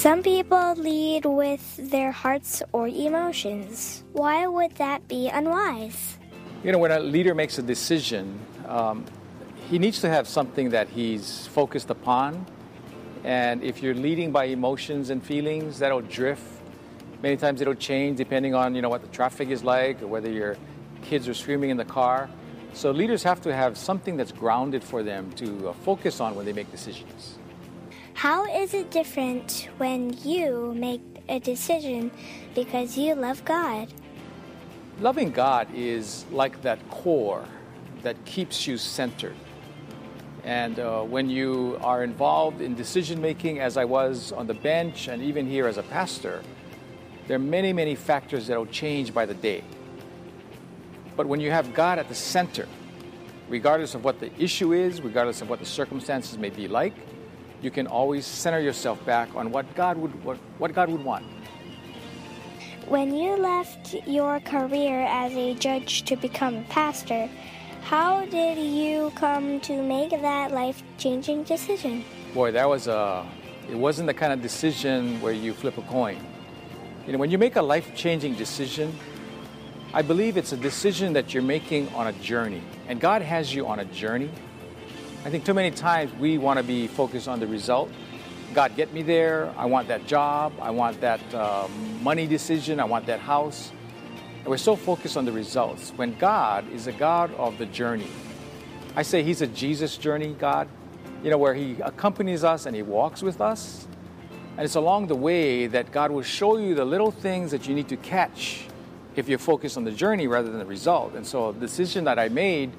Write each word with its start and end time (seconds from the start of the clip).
Some 0.00 0.22
people 0.22 0.72
lead 0.76 1.26
with 1.26 1.76
their 1.76 2.10
hearts 2.10 2.62
or 2.72 2.88
emotions. 2.88 4.02
Why 4.14 4.46
would 4.46 4.76
that 4.76 5.06
be 5.08 5.28
unwise? 5.28 6.16
You 6.64 6.72
know, 6.72 6.78
when 6.78 6.90
a 6.90 7.00
leader 7.00 7.34
makes 7.34 7.58
a 7.58 7.62
decision, 7.62 8.40
um, 8.66 9.04
he 9.68 9.78
needs 9.78 10.00
to 10.00 10.08
have 10.08 10.26
something 10.26 10.70
that 10.70 10.88
he's 10.88 11.46
focused 11.48 11.90
upon. 11.90 12.46
And 13.24 13.62
if 13.62 13.82
you're 13.82 13.94
leading 13.94 14.32
by 14.32 14.44
emotions 14.44 15.10
and 15.10 15.22
feelings, 15.22 15.80
that'll 15.80 16.00
drift. 16.00 16.48
Many 17.22 17.36
times 17.36 17.60
it'll 17.60 17.74
change 17.74 18.16
depending 18.16 18.54
on 18.54 18.74
you 18.74 18.80
know 18.80 18.88
what 18.88 19.02
the 19.02 19.08
traffic 19.08 19.50
is 19.50 19.62
like 19.62 20.00
or 20.00 20.06
whether 20.06 20.30
your 20.30 20.56
kids 21.02 21.28
are 21.28 21.34
screaming 21.34 21.68
in 21.68 21.76
the 21.76 21.84
car. 21.84 22.30
So 22.72 22.90
leaders 22.90 23.22
have 23.24 23.42
to 23.42 23.54
have 23.54 23.76
something 23.76 24.16
that's 24.16 24.32
grounded 24.32 24.82
for 24.82 25.02
them 25.02 25.30
to 25.32 25.68
uh, 25.68 25.72
focus 25.84 26.20
on 26.20 26.36
when 26.36 26.46
they 26.46 26.54
make 26.54 26.70
decisions. 26.70 27.36
How 28.20 28.44
is 28.44 28.74
it 28.74 28.90
different 28.90 29.70
when 29.78 30.14
you 30.22 30.74
make 30.76 31.00
a 31.30 31.38
decision 31.40 32.10
because 32.54 32.98
you 32.98 33.14
love 33.14 33.42
God? 33.46 33.88
Loving 35.00 35.30
God 35.30 35.68
is 35.74 36.26
like 36.30 36.60
that 36.60 36.86
core 36.90 37.46
that 38.02 38.22
keeps 38.26 38.66
you 38.66 38.76
centered. 38.76 39.36
And 40.44 40.78
uh, 40.78 41.00
when 41.00 41.30
you 41.30 41.78
are 41.80 42.04
involved 42.04 42.60
in 42.60 42.74
decision 42.74 43.22
making, 43.22 43.60
as 43.60 43.78
I 43.78 43.86
was 43.86 44.32
on 44.32 44.46
the 44.46 44.52
bench 44.52 45.08
and 45.08 45.22
even 45.22 45.46
here 45.46 45.66
as 45.66 45.78
a 45.78 45.82
pastor, 45.84 46.42
there 47.26 47.36
are 47.36 47.46
many, 47.56 47.72
many 47.72 47.94
factors 47.94 48.48
that 48.48 48.58
will 48.58 48.66
change 48.66 49.14
by 49.14 49.24
the 49.24 49.32
day. 49.32 49.64
But 51.16 51.26
when 51.26 51.40
you 51.40 51.50
have 51.50 51.72
God 51.72 51.98
at 51.98 52.06
the 52.10 52.14
center, 52.14 52.68
regardless 53.48 53.94
of 53.94 54.04
what 54.04 54.20
the 54.20 54.30
issue 54.38 54.74
is, 54.74 55.00
regardless 55.00 55.40
of 55.40 55.48
what 55.48 55.58
the 55.58 55.64
circumstances 55.64 56.36
may 56.36 56.50
be 56.50 56.68
like, 56.68 56.92
you 57.62 57.70
can 57.70 57.86
always 57.86 58.26
center 58.26 58.60
yourself 58.60 59.04
back 59.04 59.34
on 59.34 59.50
what 59.50 59.72
God 59.74 59.96
would 59.98 60.24
what, 60.24 60.36
what 60.58 60.72
God 60.72 60.88
would 60.88 61.04
want. 61.04 61.24
When 62.86 63.14
you 63.14 63.36
left 63.36 63.94
your 64.06 64.40
career 64.40 65.06
as 65.08 65.32
a 65.32 65.54
judge 65.54 66.02
to 66.04 66.16
become 66.16 66.56
a 66.56 66.62
pastor, 66.64 67.28
how 67.82 68.26
did 68.26 68.58
you 68.58 69.12
come 69.14 69.60
to 69.60 69.82
make 69.82 70.10
that 70.10 70.50
life-changing 70.50 71.44
decision? 71.44 72.04
Boy, 72.34 72.50
that 72.52 72.68
was 72.68 72.88
a 72.88 73.26
it 73.68 73.76
wasn't 73.76 74.06
the 74.06 74.14
kind 74.14 74.32
of 74.32 74.42
decision 74.42 75.20
where 75.20 75.32
you 75.32 75.52
flip 75.52 75.78
a 75.78 75.82
coin. 75.82 76.18
You 77.06 77.12
know, 77.12 77.18
when 77.18 77.30
you 77.30 77.38
make 77.38 77.56
a 77.56 77.62
life-changing 77.62 78.34
decision, 78.34 78.92
I 79.92 80.02
believe 80.02 80.36
it's 80.36 80.52
a 80.52 80.56
decision 80.56 81.12
that 81.14 81.34
you're 81.34 81.42
making 81.42 81.88
on 81.94 82.06
a 82.06 82.12
journey. 82.14 82.62
And 82.88 83.00
God 83.00 83.22
has 83.22 83.54
you 83.54 83.66
on 83.66 83.80
a 83.80 83.84
journey 83.84 84.30
I 85.22 85.28
think 85.28 85.44
too 85.44 85.52
many 85.52 85.70
times 85.70 86.10
we 86.14 86.38
want 86.38 86.56
to 86.56 86.62
be 86.62 86.86
focused 86.86 87.28
on 87.28 87.40
the 87.40 87.46
result. 87.46 87.90
God, 88.54 88.74
get 88.74 88.94
me 88.94 89.02
there. 89.02 89.52
I 89.58 89.66
want 89.66 89.86
that 89.88 90.06
job. 90.06 90.54
I 90.62 90.70
want 90.70 90.98
that 91.02 91.20
uh, 91.34 91.68
money 92.00 92.26
decision. 92.26 92.80
I 92.80 92.84
want 92.84 93.04
that 93.04 93.20
house. 93.20 93.70
And 94.38 94.46
we're 94.46 94.56
so 94.56 94.76
focused 94.76 95.18
on 95.18 95.26
the 95.26 95.32
results 95.32 95.92
when 95.96 96.16
God 96.16 96.66
is 96.72 96.86
a 96.86 96.92
God 96.92 97.34
of 97.34 97.58
the 97.58 97.66
journey. 97.66 98.08
I 98.96 99.02
say 99.02 99.22
He's 99.22 99.42
a 99.42 99.46
Jesus 99.46 99.98
journey 99.98 100.34
God, 100.38 100.68
you 101.22 101.28
know, 101.28 101.36
where 101.36 101.52
He 101.52 101.76
accompanies 101.82 102.42
us 102.42 102.64
and 102.64 102.74
He 102.74 102.80
walks 102.80 103.22
with 103.22 103.42
us. 103.42 103.86
And 104.56 104.64
it's 104.64 104.74
along 104.74 105.08
the 105.08 105.16
way 105.16 105.66
that 105.66 105.92
God 105.92 106.10
will 106.10 106.22
show 106.22 106.56
you 106.56 106.74
the 106.74 106.86
little 106.86 107.10
things 107.10 107.50
that 107.50 107.68
you 107.68 107.74
need 107.74 107.88
to 107.90 107.96
catch 107.98 108.66
if 109.16 109.28
you're 109.28 109.38
focused 109.38 109.76
on 109.76 109.84
the 109.84 109.92
journey 109.92 110.26
rather 110.28 110.48
than 110.48 110.60
the 110.60 110.64
result. 110.64 111.14
And 111.14 111.26
so, 111.26 111.50
a 111.50 111.52
decision 111.52 112.04
that 112.04 112.18
I 112.18 112.30
made 112.30 112.72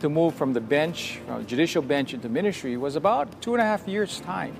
to 0.00 0.08
move 0.08 0.34
from 0.34 0.52
the 0.52 0.60
bench, 0.60 1.20
from 1.26 1.42
the 1.42 1.48
judicial 1.48 1.82
bench 1.82 2.14
into 2.14 2.28
ministry 2.28 2.76
was 2.76 2.96
about 2.96 3.40
two 3.40 3.54
and 3.54 3.62
a 3.62 3.64
half 3.64 3.86
years' 3.86 4.20
time. 4.20 4.56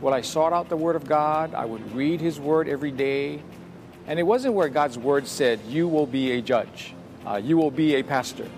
Well, 0.00 0.14
I 0.14 0.20
sought 0.20 0.52
out 0.52 0.68
the 0.68 0.76
Word 0.76 0.96
of 0.96 1.06
God. 1.06 1.54
I 1.54 1.64
would 1.64 1.92
read 1.94 2.20
His 2.20 2.40
Word 2.40 2.68
every 2.68 2.90
day. 2.90 3.42
And 4.06 4.18
it 4.18 4.22
wasn't 4.22 4.54
where 4.54 4.68
God's 4.68 4.96
Word 4.96 5.26
said, 5.26 5.60
You 5.68 5.88
will 5.88 6.06
be 6.06 6.32
a 6.32 6.42
judge, 6.42 6.94
uh, 7.26 7.36
you 7.36 7.56
will 7.56 7.70
be 7.70 7.96
a 7.96 8.02
pastor. 8.02 8.48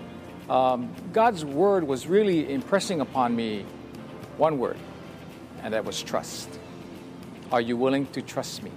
Um, 0.49 0.93
God's 1.13 1.45
Word 1.45 1.85
was 1.85 2.07
really 2.07 2.51
impressing 2.51 3.01
upon 3.01 3.35
me 3.35 3.65
one 4.37 4.57
word, 4.57 4.77
and 5.61 5.73
that 5.73 5.85
was 5.85 6.01
trust. 6.01 6.49
Are 7.51 7.61
you 7.61 7.77
willing 7.77 8.05
to 8.07 8.21
trust 8.21 8.63
me? 8.63 8.71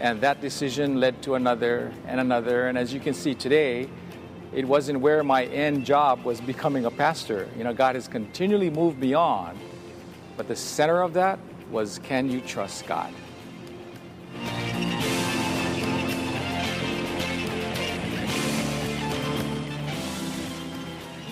And 0.00 0.20
that 0.20 0.40
decision 0.40 1.00
led 1.00 1.22
to 1.22 1.34
another 1.34 1.92
and 2.06 2.20
another. 2.20 2.68
And 2.68 2.78
as 2.78 2.94
you 2.94 3.00
can 3.00 3.14
see 3.14 3.34
today, 3.34 3.88
it 4.52 4.66
wasn't 4.66 5.00
where 5.00 5.22
my 5.22 5.44
end 5.44 5.84
job 5.84 6.24
was 6.24 6.40
becoming 6.40 6.86
a 6.86 6.90
pastor. 6.90 7.48
You 7.56 7.64
know, 7.64 7.74
God 7.74 7.94
has 7.94 8.08
continually 8.08 8.70
moved 8.70 8.98
beyond. 8.98 9.58
But 10.36 10.48
the 10.48 10.56
center 10.56 11.02
of 11.02 11.14
that 11.14 11.38
was 11.70 11.98
can 11.98 12.30
you 12.30 12.40
trust 12.40 12.86
God? 12.86 13.12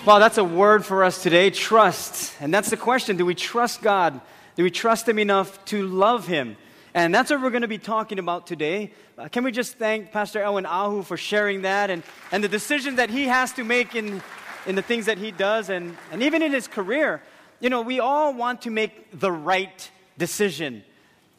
Well, 0.05 0.19
that's 0.19 0.37
a 0.37 0.43
word 0.43 0.85
for 0.85 1.03
us 1.03 1.21
today 1.21 1.49
trust. 1.49 2.33
And 2.39 2.53
that's 2.53 2.69
the 2.69 2.77
question 2.77 3.17
do 3.17 3.25
we 3.25 3.35
trust 3.35 3.81
God? 3.81 4.21
Do 4.55 4.63
we 4.63 4.71
trust 4.71 5.07
Him 5.09 5.19
enough 5.19 5.65
to 5.65 5.85
love 5.85 6.27
Him? 6.27 6.55
And 6.97 7.13
that's 7.13 7.29
what 7.29 7.43
we're 7.43 7.51
going 7.51 7.61
to 7.61 7.67
be 7.67 7.77
talking 7.77 8.17
about 8.17 8.47
today. 8.47 8.91
Uh, 9.19 9.27
can 9.27 9.43
we 9.43 9.51
just 9.51 9.75
thank 9.75 10.11
Pastor 10.11 10.41
Elwin 10.41 10.65
Ahu 10.65 11.03
for 11.03 11.15
sharing 11.15 11.61
that 11.61 11.91
and, 11.91 12.01
and 12.31 12.43
the 12.43 12.47
decision 12.47 12.95
that 12.95 13.11
he 13.11 13.25
has 13.25 13.53
to 13.53 13.63
make 13.63 13.93
in, 13.93 14.19
in 14.65 14.73
the 14.73 14.81
things 14.81 15.05
that 15.05 15.19
he 15.19 15.29
does 15.29 15.69
and, 15.69 15.95
and 16.11 16.23
even 16.23 16.41
in 16.41 16.51
his 16.51 16.67
career? 16.67 17.21
You 17.59 17.69
know, 17.69 17.83
we 17.83 17.99
all 17.99 18.33
want 18.33 18.63
to 18.63 18.71
make 18.71 19.11
the 19.19 19.31
right 19.31 19.91
decision. 20.17 20.83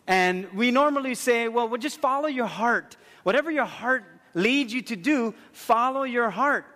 And 0.07 0.47
we 0.53 0.71
normally 0.71 1.17
say, 1.17 1.49
well, 1.49 1.69
well, 1.69 1.81
just 1.81 1.99
follow 1.99 2.29
your 2.29 2.47
heart. 2.47 2.97
Whatever 3.25 3.51
your 3.51 3.65
heart 3.65 4.05
leads 4.35 4.73
you 4.73 4.83
to 4.83 4.95
do, 4.95 5.35
follow 5.51 6.05
your 6.05 6.31
heart. 6.31 6.67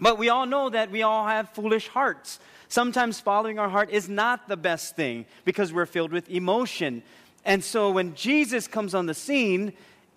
But 0.00 0.16
we 0.16 0.30
all 0.30 0.46
know 0.46 0.70
that 0.70 0.90
we 0.90 1.02
all 1.02 1.26
have 1.26 1.50
foolish 1.50 1.88
hearts. 1.88 2.40
Sometimes 2.68 3.20
following 3.20 3.58
our 3.58 3.68
heart 3.68 3.90
is 3.90 4.08
not 4.08 4.48
the 4.48 4.56
best 4.56 4.96
thing 4.96 5.26
because 5.44 5.74
we're 5.74 5.84
filled 5.84 6.12
with 6.12 6.30
emotion. 6.30 7.02
And 7.44 7.62
so 7.64 7.90
when 7.90 8.14
Jesus 8.14 8.66
comes 8.66 8.94
on 8.94 9.06
the 9.06 9.14
scene, 9.14 9.72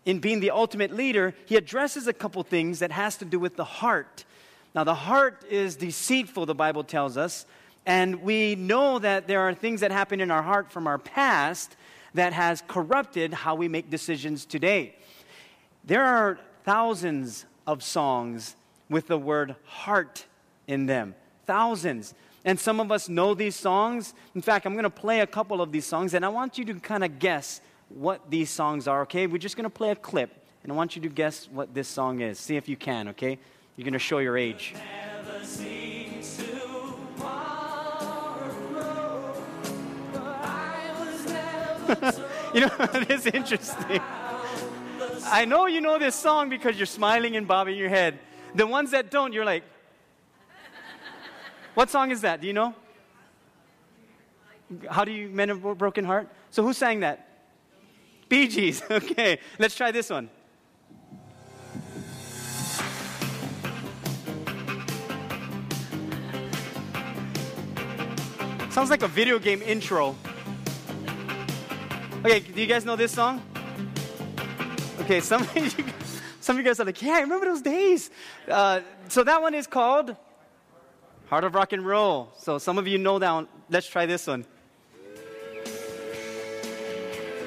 in 0.05 0.19
being 0.19 0.39
the 0.39 0.51
ultimate 0.51 0.91
leader, 0.91 1.35
he 1.45 1.55
addresses 1.55 2.07
a 2.07 2.13
couple 2.13 2.41
things 2.43 2.79
that 2.79 2.91
has 2.91 3.17
to 3.17 3.25
do 3.25 3.39
with 3.39 3.55
the 3.55 3.63
heart. 3.63 4.25
Now, 4.73 4.83
the 4.83 4.95
heart 4.95 5.43
is 5.49 5.75
deceitful, 5.75 6.45
the 6.45 6.55
Bible 6.55 6.83
tells 6.83 7.17
us, 7.17 7.45
and 7.85 8.21
we 8.21 8.55
know 8.55 8.99
that 8.99 9.27
there 9.27 9.41
are 9.41 9.53
things 9.53 9.81
that 9.81 9.91
happen 9.91 10.21
in 10.21 10.31
our 10.31 10.43
heart 10.43 10.71
from 10.71 10.87
our 10.87 10.97
past 10.97 11.75
that 12.13 12.33
has 12.33 12.63
corrupted 12.67 13.33
how 13.33 13.55
we 13.55 13.67
make 13.67 13.89
decisions 13.89 14.45
today. 14.45 14.95
There 15.83 16.03
are 16.03 16.39
thousands 16.63 17.45
of 17.65 17.83
songs 17.83 18.55
with 18.89 19.07
the 19.07 19.17
word 19.17 19.55
heart 19.65 20.25
in 20.67 20.85
them. 20.85 21.15
Thousands. 21.45 22.13
And 22.43 22.59
some 22.59 22.79
of 22.79 22.91
us 22.91 23.07
know 23.07 23.33
these 23.33 23.55
songs. 23.55 24.13
In 24.33 24.41
fact, 24.41 24.65
I'm 24.65 24.73
going 24.73 24.83
to 24.83 24.89
play 24.89 25.19
a 25.19 25.27
couple 25.27 25.61
of 25.61 25.71
these 25.71 25.85
songs, 25.85 26.13
and 26.13 26.25
I 26.25 26.29
want 26.29 26.57
you 26.57 26.65
to 26.65 26.73
kind 26.75 27.03
of 27.03 27.19
guess 27.19 27.61
what 27.89 28.29
these 28.29 28.49
songs 28.49 28.87
are, 28.87 29.01
okay? 29.03 29.27
We're 29.27 29.37
just 29.37 29.55
going 29.55 29.65
to 29.65 29.69
play 29.69 29.91
a 29.91 29.95
clip, 29.95 30.31
and 30.63 30.71
I 30.71 30.75
want 30.75 30.95
you 30.95 31.01
to 31.03 31.09
guess 31.09 31.47
what 31.51 31.73
this 31.73 31.87
song 31.87 32.21
is. 32.21 32.39
See 32.39 32.55
if 32.55 32.67
you 32.67 32.77
can, 32.77 33.09
okay? 33.09 33.37
You're 33.75 33.85
going 33.85 33.93
to 33.93 33.99
show 33.99 34.19
your 34.19 34.37
age. 34.37 34.73
you 42.53 42.61
know, 42.61 42.71
it's 42.79 43.25
interesting. 43.27 44.01
I 45.25 45.45
know 45.45 45.67
you 45.67 45.81
know 45.81 45.99
this 45.99 46.15
song 46.15 46.49
because 46.49 46.77
you're 46.77 46.85
smiling 46.85 47.35
and 47.35 47.47
bobbing 47.47 47.77
your 47.77 47.89
head. 47.89 48.19
The 48.55 48.65
ones 48.67 48.91
that 48.91 49.11
don't, 49.11 49.33
you're 49.33 49.45
like, 49.45 49.63
what 51.73 51.89
song 51.89 52.11
is 52.11 52.21
that? 52.21 52.41
Do 52.41 52.47
you 52.47 52.53
know? 52.53 52.75
How 54.89 55.03
do 55.03 55.11
you 55.11 55.29
mend 55.29 55.51
a 55.51 55.55
broken 55.55 56.05
heart? 56.05 56.29
So 56.49 56.63
who 56.63 56.73
sang 56.73 57.01
that? 57.01 57.27
Bee 58.29 58.47
Gees. 58.47 58.81
Okay, 58.91 59.39
let's 59.59 59.75
try 59.75 59.91
this 59.91 60.09
one. 60.09 60.29
Sounds 68.69 68.89
like 68.89 69.03
a 69.03 69.07
video 69.07 69.37
game 69.37 69.61
intro. 69.61 70.15
Okay, 72.23 72.39
do 72.39 72.61
you 72.61 72.67
guys 72.67 72.85
know 72.85 72.95
this 72.95 73.11
song? 73.11 73.41
Okay, 75.01 75.19
some 75.19 75.41
of 75.55 75.55
you, 75.55 75.85
some 76.39 76.55
of 76.55 76.63
you 76.63 76.63
guys 76.63 76.79
are 76.79 76.85
like, 76.85 77.01
yeah, 77.01 77.15
I 77.15 77.19
remember 77.21 77.47
those 77.47 77.61
days. 77.61 78.09
Uh, 78.47 78.79
so 79.09 79.25
that 79.25 79.41
one 79.41 79.53
is 79.53 79.67
called 79.67 80.15
Heart 81.31 81.45
of 81.45 81.55
Rock 81.55 81.71
and 81.71 81.85
Roll. 81.85 82.29
So 82.37 82.57
some 82.57 82.77
of 82.77 82.87
you 82.89 82.97
know 82.97 83.17
that 83.17 83.31
one. 83.31 83.47
Let's 83.69 83.87
try 83.87 84.05
this 84.05 84.27
one. 84.27 84.45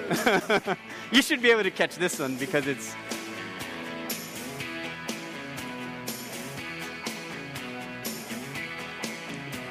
you 1.12 1.20
should 1.20 1.42
be 1.42 1.50
able 1.50 1.64
to 1.64 1.70
catch 1.70 1.96
this 1.96 2.18
one 2.18 2.36
because 2.36 2.66
it's. 2.66 2.96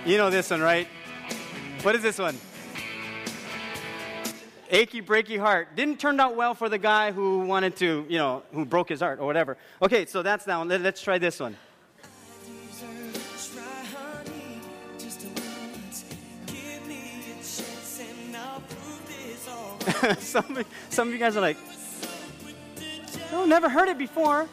You 0.05 0.19
know 0.19 0.29
this 0.29 0.51
one, 0.51 0.61
right? 0.61 0.87
What 1.81 1.95
is 1.95 2.03
this 2.03 2.19
one? 2.19 2.37
achy 4.69 5.01
breaky 5.01 5.39
heart. 5.39 5.75
Didn't 5.75 5.99
turn 5.99 6.19
out 6.19 6.35
well 6.35 6.53
for 6.53 6.69
the 6.69 6.77
guy 6.77 7.11
who 7.11 7.39
wanted 7.39 7.75
to, 7.77 8.05
you 8.07 8.19
know, 8.19 8.43
who 8.53 8.65
broke 8.65 8.89
his 8.89 8.99
heart 8.99 9.19
or 9.19 9.25
whatever. 9.25 9.57
Okay, 9.81 10.05
so 10.05 10.21
that's 10.21 10.45
that 10.45 10.57
one. 10.57 10.67
Let, 10.67 10.81
us 10.81 11.01
try 11.01 11.17
this 11.17 11.39
one. 11.39 11.57
some, 20.19 20.65
some 20.89 21.07
of 21.07 21.13
you 21.13 21.19
guys 21.19 21.37
are 21.37 21.41
like, 21.41 21.57
oh, 23.31 23.45
never 23.45 23.69
heard 23.69 23.87
it 23.87 23.97
before. 23.97 24.47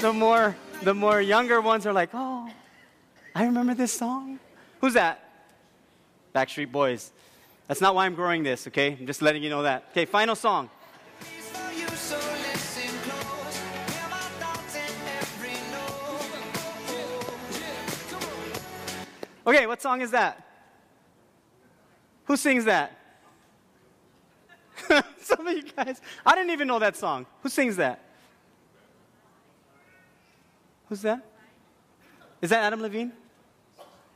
The 0.00 0.12
more, 0.12 0.54
the 0.82 0.92
more 0.92 1.20
younger 1.20 1.60
ones 1.60 1.86
are 1.86 1.92
like, 1.92 2.10
oh, 2.12 2.50
I 3.34 3.46
remember 3.46 3.74
this 3.74 3.92
song. 3.92 4.38
Who's 4.80 4.94
that? 4.94 5.22
Backstreet 6.34 6.70
Boys. 6.70 7.12
That's 7.66 7.80
not 7.80 7.94
why 7.94 8.04
I'm 8.04 8.14
growing 8.14 8.42
this, 8.42 8.66
okay? 8.68 8.96
I'm 8.98 9.06
just 9.06 9.22
letting 9.22 9.42
you 9.42 9.48
know 9.48 9.62
that. 9.62 9.86
Okay, 9.92 10.04
final 10.04 10.34
song. 10.34 10.68
Okay, 19.46 19.66
what 19.66 19.80
song 19.80 20.00
is 20.00 20.10
that? 20.10 20.44
Who 22.24 22.36
sings 22.36 22.64
that? 22.64 23.05
Some 25.20 25.46
of 25.46 25.54
you 25.54 25.62
guys, 25.62 26.00
I 26.24 26.34
didn't 26.34 26.50
even 26.50 26.68
know 26.68 26.78
that 26.78 26.96
song. 26.96 27.26
Who 27.42 27.48
sings 27.48 27.76
that? 27.76 28.02
Who's 30.88 31.02
that? 31.02 31.24
Is 32.40 32.50
that 32.50 32.62
Adam 32.62 32.80
Levine? 32.82 33.12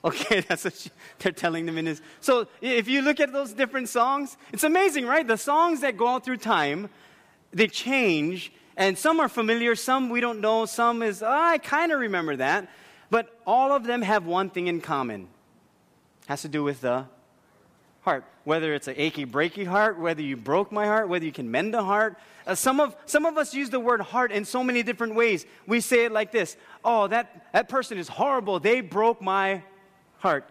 Okay, 0.05 0.41
that's 0.49 0.65
what 0.65 0.75
she, 0.75 0.91
they're 1.19 1.33
telling 1.33 1.67
them 1.67 1.79
in 1.79 1.87
his. 1.87 2.01
So 2.21 2.47
if 2.61 2.89
you 2.89 3.03
look 3.03 3.21
at 3.21 3.33
those 3.33 3.53
different 3.53 3.89
songs, 3.89 4.37
it's 4.53 4.65
amazing, 4.65 5.07
right? 5.07 5.27
The 5.27 5.37
songs 5.37 5.81
that 5.81 5.97
go 5.97 6.07
out 6.07 6.25
through 6.25 6.39
time, 6.39 6.89
they 7.53 7.67
change, 7.67 8.53
and 8.77 8.97
some 8.97 9.21
are 9.21 9.29
familiar, 9.29 9.75
some 9.75 10.09
we 10.09 10.21
don't 10.21 10.41
know, 10.41 10.65
some 10.65 11.03
is, 11.03 11.23
oh, 11.23 11.29
I 11.29 11.59
kind 11.59 11.93
of 11.93 12.01
remember 12.01 12.37
that. 12.37 12.69
But 13.11 13.41
all 13.47 13.73
of 13.73 13.85
them 13.85 14.03
have 14.03 14.25
one 14.25 14.51
thing 14.51 14.69
in 14.69 14.81
common. 14.81 15.23
It 16.23 16.29
has 16.29 16.43
to 16.43 16.49
do 16.49 16.63
with 16.63 16.81
the 16.81 17.07
heart. 18.02 18.25
Whether 18.44 18.75
it's 18.75 18.88
an 18.88 18.94
achy, 18.97 19.26
breaky 19.26 19.67
heart, 19.67 19.99
whether 19.99 20.23
you 20.23 20.37
broke 20.37 20.73
my 20.73 20.87
heart, 20.87 21.08
whether 21.08 21.25
you 21.25 21.32
can 21.32 21.50
mend 21.50 21.75
a 21.75 21.82
heart. 21.82 22.17
Uh, 22.47 22.55
some, 22.55 22.81
of, 22.81 22.97
some 23.06 23.26
of 23.26 23.37
us 23.37 23.55
use 23.55 23.70
the 23.70 23.81
word 23.81 24.00
heart 24.00 24.32
in 24.32 24.44
so 24.44 24.64
many 24.64 24.82
different 24.82 25.14
ways. 25.14 25.47
We 25.67 25.81
say 25.81 26.05
it 26.06 26.12
like 26.12 26.32
this 26.32 26.56
Oh, 26.85 27.06
that, 27.08 27.47
that 27.52 27.69
person 27.69 27.99
is 27.99 28.08
horrible. 28.08 28.58
They 28.61 28.81
broke 28.81 29.20
my 29.20 29.62
heart. 30.19 30.49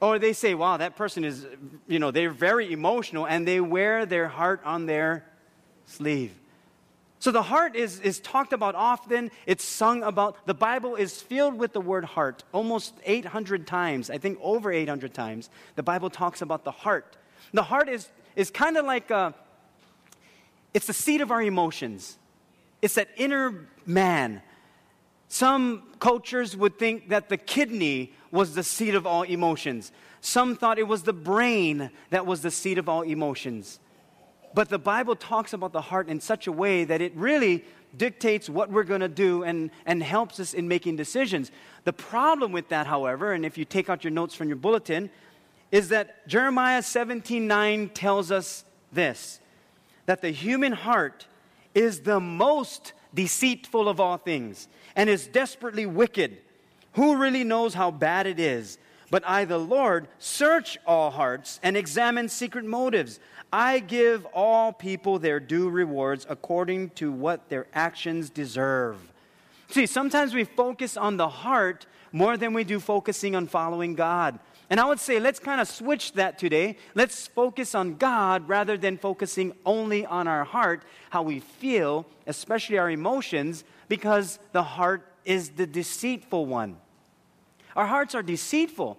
Or 0.00 0.18
they 0.18 0.32
say, 0.32 0.54
wow, 0.54 0.78
that 0.78 0.96
person 0.96 1.24
is, 1.24 1.46
you 1.86 2.00
know, 2.00 2.10
they're 2.10 2.30
very 2.30 2.72
emotional 2.72 3.24
and 3.24 3.46
they 3.46 3.60
wear 3.60 4.04
their 4.04 4.26
heart 4.26 4.60
on 4.64 4.86
their 4.86 5.24
sleeve. 5.86 6.32
So 7.22 7.30
the 7.30 7.42
heart 7.42 7.76
is, 7.76 8.00
is 8.00 8.18
talked 8.18 8.52
about 8.52 8.74
often, 8.74 9.30
it's 9.46 9.62
sung 9.62 10.02
about. 10.02 10.44
The 10.44 10.54
Bible 10.54 10.96
is 10.96 11.22
filled 11.22 11.56
with 11.56 11.72
the 11.72 11.80
word 11.80 12.04
heart 12.04 12.42
almost 12.50 12.94
800 13.04 13.64
times, 13.64 14.10
I 14.10 14.18
think 14.18 14.40
over 14.42 14.72
800 14.72 15.14
times. 15.14 15.48
The 15.76 15.84
Bible 15.84 16.10
talks 16.10 16.42
about 16.42 16.64
the 16.64 16.72
heart. 16.72 17.16
The 17.52 17.62
heart 17.62 17.88
is, 17.88 18.08
is 18.34 18.50
kind 18.50 18.76
of 18.76 18.86
like 18.86 19.12
a, 19.12 19.36
it's 20.74 20.88
the 20.88 20.92
seat 20.92 21.20
of 21.20 21.30
our 21.30 21.40
emotions, 21.40 22.18
it's 22.82 22.94
that 22.94 23.08
inner 23.16 23.68
man. 23.86 24.42
Some 25.28 25.84
cultures 26.00 26.56
would 26.56 26.76
think 26.76 27.10
that 27.10 27.28
the 27.28 27.36
kidney 27.36 28.14
was 28.32 28.56
the 28.56 28.64
seat 28.64 28.96
of 28.96 29.06
all 29.06 29.22
emotions. 29.22 29.92
Some 30.22 30.56
thought 30.56 30.76
it 30.76 30.88
was 30.88 31.04
the 31.04 31.12
brain 31.12 31.92
that 32.10 32.26
was 32.26 32.42
the 32.42 32.50
seat 32.50 32.78
of 32.78 32.88
all 32.88 33.02
emotions. 33.02 33.78
But 34.54 34.68
the 34.68 34.78
Bible 34.78 35.16
talks 35.16 35.52
about 35.52 35.72
the 35.72 35.80
heart 35.80 36.08
in 36.08 36.20
such 36.20 36.46
a 36.46 36.52
way 36.52 36.84
that 36.84 37.00
it 37.00 37.14
really 37.16 37.64
dictates 37.96 38.48
what 38.48 38.70
we're 38.70 38.84
going 38.84 39.00
to 39.00 39.08
do 39.08 39.42
and, 39.44 39.70
and 39.86 40.02
helps 40.02 40.40
us 40.40 40.54
in 40.54 40.68
making 40.68 40.96
decisions. 40.96 41.50
The 41.84 41.92
problem 41.92 42.52
with 42.52 42.68
that, 42.68 42.86
however, 42.86 43.32
and 43.32 43.44
if 43.44 43.58
you 43.58 43.64
take 43.64 43.88
out 43.88 44.04
your 44.04 44.10
notes 44.10 44.34
from 44.34 44.48
your 44.48 44.56
bulletin, 44.56 45.10
is 45.70 45.88
that 45.88 46.26
Jeremiah 46.28 46.82
17 46.82 47.46
9 47.46 47.88
tells 47.90 48.30
us 48.30 48.64
this 48.92 49.40
that 50.06 50.20
the 50.20 50.30
human 50.30 50.72
heart 50.72 51.26
is 51.74 52.00
the 52.00 52.20
most 52.20 52.92
deceitful 53.14 53.88
of 53.88 54.00
all 54.00 54.16
things 54.16 54.68
and 54.96 55.08
is 55.08 55.26
desperately 55.26 55.86
wicked. 55.86 56.38
Who 56.94 57.16
really 57.16 57.44
knows 57.44 57.74
how 57.74 57.90
bad 57.90 58.26
it 58.26 58.38
is? 58.38 58.78
But 59.10 59.26
I, 59.26 59.44
the 59.44 59.58
Lord, 59.58 60.08
search 60.18 60.78
all 60.86 61.10
hearts 61.10 61.60
and 61.62 61.76
examine 61.76 62.28
secret 62.28 62.64
motives. 62.64 63.20
I 63.52 63.80
give 63.80 64.24
all 64.26 64.72
people 64.72 65.18
their 65.18 65.38
due 65.38 65.68
rewards 65.68 66.26
according 66.28 66.90
to 66.90 67.12
what 67.12 67.50
their 67.50 67.66
actions 67.74 68.30
deserve. 68.30 68.96
See, 69.68 69.86
sometimes 69.86 70.32
we 70.32 70.44
focus 70.44 70.96
on 70.96 71.18
the 71.18 71.28
heart 71.28 71.86
more 72.12 72.36
than 72.36 72.54
we 72.54 72.64
do 72.64 72.80
focusing 72.80 73.36
on 73.36 73.46
following 73.46 73.94
God. 73.94 74.38
And 74.70 74.80
I 74.80 74.86
would 74.86 75.00
say 75.00 75.20
let's 75.20 75.38
kind 75.38 75.60
of 75.60 75.68
switch 75.68 76.12
that 76.14 76.38
today. 76.38 76.76
Let's 76.94 77.26
focus 77.26 77.74
on 77.74 77.96
God 77.96 78.48
rather 78.48 78.78
than 78.78 78.96
focusing 78.96 79.52
only 79.66 80.06
on 80.06 80.26
our 80.26 80.44
heart, 80.44 80.84
how 81.10 81.22
we 81.22 81.40
feel, 81.40 82.06
especially 82.26 82.78
our 82.78 82.90
emotions, 82.90 83.64
because 83.88 84.38
the 84.52 84.62
heart 84.62 85.06
is 85.26 85.50
the 85.50 85.66
deceitful 85.66 86.46
one. 86.46 86.78
Our 87.76 87.86
hearts 87.86 88.14
are 88.14 88.22
deceitful. 88.22 88.98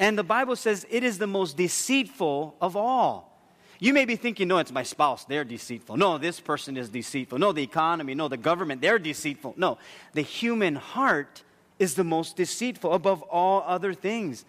And 0.00 0.18
the 0.18 0.24
Bible 0.24 0.56
says 0.56 0.84
it 0.90 1.04
is 1.04 1.18
the 1.18 1.26
most 1.28 1.56
deceitful 1.56 2.56
of 2.60 2.76
all. 2.76 3.33
You 3.80 3.92
may 3.92 4.04
be 4.04 4.16
thinking, 4.16 4.48
no, 4.48 4.58
it's 4.58 4.72
my 4.72 4.82
spouse, 4.82 5.24
they're 5.24 5.44
deceitful. 5.44 5.96
No, 5.96 6.18
this 6.18 6.40
person 6.40 6.76
is 6.76 6.88
deceitful. 6.88 7.38
No, 7.38 7.52
the 7.52 7.62
economy, 7.62 8.14
no, 8.14 8.28
the 8.28 8.36
government, 8.36 8.80
they're 8.80 8.98
deceitful. 8.98 9.54
No, 9.56 9.78
the 10.12 10.22
human 10.22 10.76
heart 10.76 11.42
is 11.78 11.94
the 11.94 12.04
most 12.04 12.36
deceitful 12.36 12.92
above 12.92 13.22
all 13.22 13.64
other 13.66 13.92
things. 13.94 14.44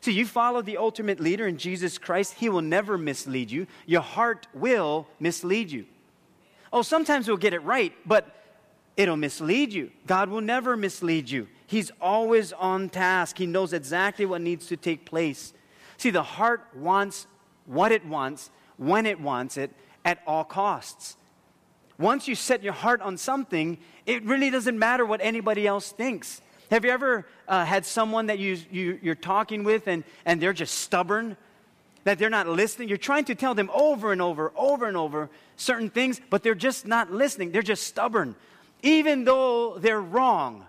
See, 0.00 0.12
you 0.12 0.26
follow 0.26 0.62
the 0.62 0.78
ultimate 0.78 1.20
leader 1.20 1.46
in 1.46 1.58
Jesus 1.58 1.98
Christ, 1.98 2.34
he 2.34 2.48
will 2.48 2.62
never 2.62 2.96
mislead 2.96 3.50
you. 3.50 3.66
Your 3.86 4.02
heart 4.02 4.46
will 4.54 5.06
mislead 5.20 5.70
you. 5.70 5.86
Oh, 6.72 6.82
sometimes 6.82 7.28
we'll 7.28 7.36
get 7.36 7.54
it 7.54 7.60
right, 7.60 7.92
but 8.06 8.42
it'll 8.96 9.16
mislead 9.16 9.72
you. 9.72 9.90
God 10.06 10.28
will 10.28 10.40
never 10.40 10.76
mislead 10.76 11.28
you. 11.28 11.48
He's 11.66 11.90
always 12.00 12.52
on 12.52 12.88
task. 12.88 13.38
He 13.38 13.46
knows 13.46 13.72
exactly 13.72 14.24
what 14.24 14.40
needs 14.40 14.66
to 14.68 14.76
take 14.76 15.04
place. 15.04 15.52
See, 15.96 16.10
the 16.10 16.22
heart 16.22 16.66
wants 16.74 17.26
what 17.66 17.92
it 17.92 18.04
wants, 18.06 18.50
when 18.76 19.06
it 19.06 19.20
wants 19.20 19.56
it, 19.56 19.70
at 20.04 20.22
all 20.26 20.44
costs. 20.44 21.16
Once 21.98 22.28
you 22.28 22.34
set 22.34 22.62
your 22.62 22.72
heart 22.72 23.00
on 23.00 23.16
something, 23.16 23.78
it 24.04 24.22
really 24.24 24.50
doesn't 24.50 24.78
matter 24.78 25.04
what 25.04 25.20
anybody 25.22 25.66
else 25.66 25.92
thinks. 25.92 26.40
Have 26.70 26.84
you 26.84 26.90
ever 26.90 27.26
uh, 27.48 27.64
had 27.64 27.86
someone 27.86 28.26
that 28.26 28.38
you, 28.38 28.58
you, 28.70 28.98
you're 29.02 29.14
talking 29.14 29.64
with 29.64 29.86
and, 29.86 30.04
and 30.24 30.40
they're 30.40 30.52
just 30.52 30.74
stubborn? 30.78 31.36
That 32.04 32.18
they're 32.18 32.30
not 32.30 32.48
listening? 32.48 32.88
You're 32.88 32.98
trying 32.98 33.24
to 33.26 33.34
tell 33.34 33.54
them 33.54 33.70
over 33.74 34.12
and 34.12 34.22
over, 34.22 34.52
over 34.56 34.86
and 34.86 34.96
over 34.96 35.28
certain 35.56 35.90
things, 35.90 36.20
but 36.30 36.42
they're 36.42 36.54
just 36.54 36.86
not 36.86 37.12
listening. 37.12 37.50
They're 37.50 37.62
just 37.62 37.84
stubborn. 37.84 38.36
Even 38.82 39.24
though 39.24 39.78
they're 39.78 40.00
wrong, 40.00 40.66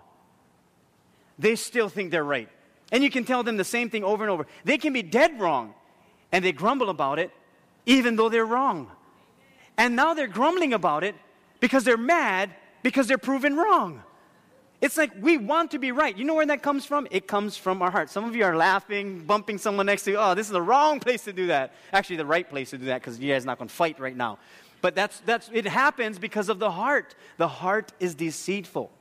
they 1.38 1.54
still 1.54 1.88
think 1.88 2.10
they're 2.10 2.24
right. 2.24 2.48
And 2.90 3.04
you 3.04 3.10
can 3.10 3.24
tell 3.24 3.42
them 3.42 3.56
the 3.56 3.64
same 3.64 3.90
thing 3.90 4.02
over 4.02 4.24
and 4.24 4.30
over. 4.30 4.46
They 4.64 4.78
can 4.78 4.92
be 4.92 5.02
dead 5.02 5.38
wrong, 5.38 5.74
and 6.32 6.44
they 6.44 6.52
grumble 6.52 6.90
about 6.90 7.18
it, 7.18 7.30
even 7.86 8.16
though 8.16 8.28
they're 8.28 8.46
wrong. 8.46 8.90
And 9.76 9.96
now 9.96 10.14
they're 10.14 10.26
grumbling 10.26 10.72
about 10.72 11.04
it 11.04 11.14
because 11.60 11.84
they're 11.84 11.96
mad 11.96 12.50
because 12.82 13.06
they're 13.06 13.18
proven 13.18 13.56
wrong. 13.56 14.02
It's 14.80 14.96
like 14.96 15.10
we 15.20 15.36
want 15.36 15.72
to 15.72 15.78
be 15.78 15.90
right. 15.90 16.16
You 16.16 16.24
know 16.24 16.34
where 16.34 16.46
that 16.46 16.62
comes 16.62 16.86
from? 16.86 17.08
It 17.10 17.26
comes 17.26 17.56
from 17.56 17.82
our 17.82 17.90
heart. 17.90 18.10
Some 18.10 18.24
of 18.24 18.36
you 18.36 18.44
are 18.44 18.56
laughing, 18.56 19.24
bumping 19.24 19.58
someone 19.58 19.86
next 19.86 20.04
to 20.04 20.12
you. 20.12 20.16
Oh, 20.18 20.34
this 20.34 20.46
is 20.46 20.52
the 20.52 20.62
wrong 20.62 21.00
place 21.00 21.24
to 21.24 21.32
do 21.32 21.48
that. 21.48 21.74
Actually, 21.92 22.16
the 22.16 22.26
right 22.26 22.48
place 22.48 22.70
to 22.70 22.78
do 22.78 22.86
that 22.86 23.00
because 23.00 23.18
you 23.18 23.32
guys 23.32 23.44
not 23.44 23.58
going 23.58 23.68
to 23.68 23.74
fight 23.74 23.98
right 23.98 24.16
now. 24.16 24.38
But 24.80 24.94
that's, 24.94 25.18
that's, 25.20 25.50
it 25.52 25.66
happens 25.66 26.20
because 26.20 26.48
of 26.48 26.60
the 26.60 26.70
heart. 26.70 27.16
The 27.36 27.48
heart 27.48 27.92
is 27.98 28.14
deceitful. 28.14 28.92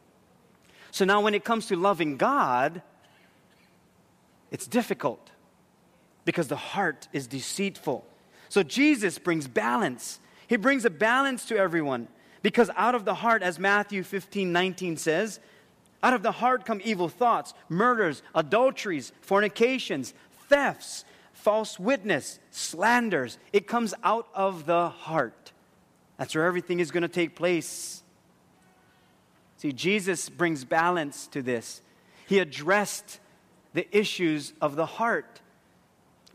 So 0.90 1.06
now, 1.06 1.22
when 1.22 1.36
it 1.36 1.44
comes 1.44 1.68
to 1.68 1.76
loving 1.76 2.18
God, 2.18 2.82
it's 4.50 4.66
difficult 4.66 5.30
because 6.28 6.50
the 6.50 6.58
heart 6.58 7.08
is 7.14 7.26
deceitful. 7.26 8.06
So 8.50 8.62
Jesus 8.62 9.18
brings 9.18 9.48
balance. 9.48 10.20
He 10.48 10.58
brings 10.58 10.84
a 10.84 10.90
balance 10.90 11.46
to 11.46 11.58
everyone 11.58 12.10
because 12.42 12.70
out 12.76 12.96
of 12.96 13.06
the 13.06 13.14
heart, 13.14 13.44
as 13.44 13.58
Matthew 13.58 14.04
15 14.04 14.52
19 14.52 14.98
says, 14.98 15.40
out 16.04 16.14
of 16.14 16.24
the 16.24 16.34
heart 16.34 16.66
come 16.66 16.82
evil 16.84 17.08
thoughts, 17.08 17.54
murders, 17.70 18.24
adulteries, 18.36 19.14
fornications, 19.22 20.14
thefts, 20.50 21.06
false 21.32 21.80
witness, 21.80 22.40
slanders. 22.52 23.40
It 23.54 23.66
comes 23.66 23.94
out 24.04 24.28
of 24.36 24.66
the 24.66 24.90
heart. 24.90 25.54
That's 26.18 26.36
where 26.36 26.44
everything 26.44 26.82
is 26.82 26.92
going 26.92 27.04
to 27.04 27.08
take 27.08 27.38
place. 27.38 28.04
See, 29.56 29.72
Jesus 29.72 30.28
brings 30.28 30.66
balance 30.66 31.28
to 31.28 31.42
this. 31.42 31.82
He 32.28 32.40
addressed 32.40 33.22
the 33.74 33.88
issues 33.98 34.52
of 34.60 34.76
the 34.76 34.86
heart. 34.86 35.40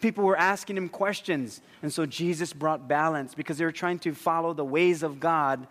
People 0.02 0.24
were 0.24 0.36
asking 0.36 0.76
him 0.76 0.88
questions. 0.88 1.62
And 1.82 1.92
so 1.92 2.04
Jesus 2.04 2.52
brought 2.52 2.88
balance 2.88 3.34
because 3.34 3.56
they 3.56 3.64
were 3.64 3.72
trying 3.72 4.00
to 4.00 4.12
follow 4.12 4.52
the 4.52 4.64
ways 4.64 5.02
of 5.02 5.20
God, 5.20 5.66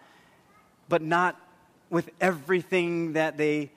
but 0.89 1.01
not 1.01 1.39
with 1.89 2.09
everything 2.19 3.13
that 3.13 3.37
they 3.37 3.69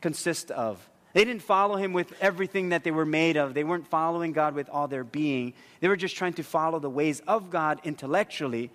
consist 0.00 0.50
of. 0.50 0.86
They 1.12 1.24
didn't 1.24 1.42
follow 1.42 1.76
him 1.76 1.92
with 1.92 2.12
everything 2.20 2.68
that 2.68 2.84
they 2.84 2.90
were 2.90 3.06
made 3.06 3.36
of. 3.36 3.54
They 3.54 3.64
weren't 3.64 3.86
following 3.86 4.32
God 4.32 4.54
with 4.54 4.68
all 4.68 4.86
their 4.86 5.04
being. 5.04 5.54
They 5.80 5.88
were 5.88 5.96
just 5.96 6.16
trying 6.16 6.34
to 6.34 6.42
follow 6.42 6.78
the 6.78 6.90
ways 6.90 7.20
of 7.26 7.50
God 7.50 7.80
intellectually. 7.84 8.70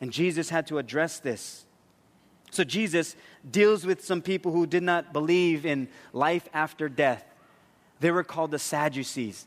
And 0.00 0.12
Jesus 0.12 0.48
had 0.48 0.66
to 0.68 0.78
address 0.78 1.18
this. 1.18 1.64
So 2.50 2.64
Jesus 2.64 3.16
deals 3.50 3.84
with 3.84 4.04
some 4.04 4.22
people 4.22 4.52
who 4.52 4.66
did 4.66 4.82
not 4.82 5.12
believe 5.12 5.64
in 5.64 5.88
life 6.12 6.48
after 6.52 6.88
death. 6.88 7.24
They 8.00 8.10
were 8.10 8.24
called 8.24 8.50
the 8.50 8.58
Sadducees. 8.58 9.46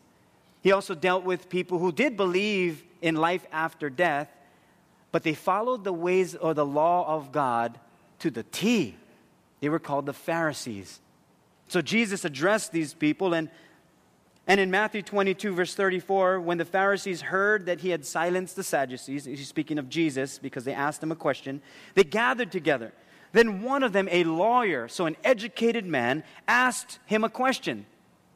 He 0.66 0.72
also 0.72 0.96
dealt 0.96 1.24
with 1.24 1.48
people 1.48 1.78
who 1.78 1.92
did 1.92 2.18
believe 2.18 2.84
in 3.00 3.14
life 3.14 3.46
after 3.52 3.88
death, 3.88 4.36
but 5.12 5.22
they 5.22 5.36
followed 5.36 5.84
the 5.84 5.94
ways 5.94 6.34
or 6.34 6.56
the 6.56 6.66
law 6.66 7.06
of 7.08 7.32
God 7.32 7.80
to 8.18 8.32
the 8.32 8.42
T. 8.42 8.96
They 9.60 9.70
were 9.70 9.78
called 9.78 10.08
the 10.08 10.14
Pharisees. 10.14 11.02
So 11.68 11.84
Jesus 11.84 12.26
addressed 12.26 12.72
these 12.72 12.96
people, 12.96 13.36
and, 13.36 13.52
and 14.48 14.60
in 14.60 14.72
Matthew 14.72 15.04
22, 15.04 15.54
verse 15.54 15.76
34, 15.76 16.40
when 16.40 16.58
the 16.58 16.66
Pharisees 16.66 17.22
heard 17.22 17.68
that 17.68 17.82
he 17.82 17.90
had 17.90 18.04
silenced 18.04 18.56
the 18.56 18.64
Sadducees, 18.64 19.26
he's 19.26 19.48
speaking 19.48 19.78
of 19.78 19.88
Jesus 19.88 20.40
because 20.40 20.66
they 20.66 20.74
asked 20.74 21.04
him 21.04 21.12
a 21.12 21.16
question, 21.16 21.62
they 21.94 22.04
gathered 22.04 22.52
together. 22.52 22.92
Then 23.34 23.62
one 23.62 23.84
of 23.84 23.94
them, 23.94 24.10
a 24.10 24.24
lawyer, 24.24 24.88
so 24.88 25.06
an 25.06 25.16
educated 25.24 25.86
man, 25.86 26.24
asked 26.48 26.98
him 27.06 27.24
a 27.24 27.30
question. 27.30 27.86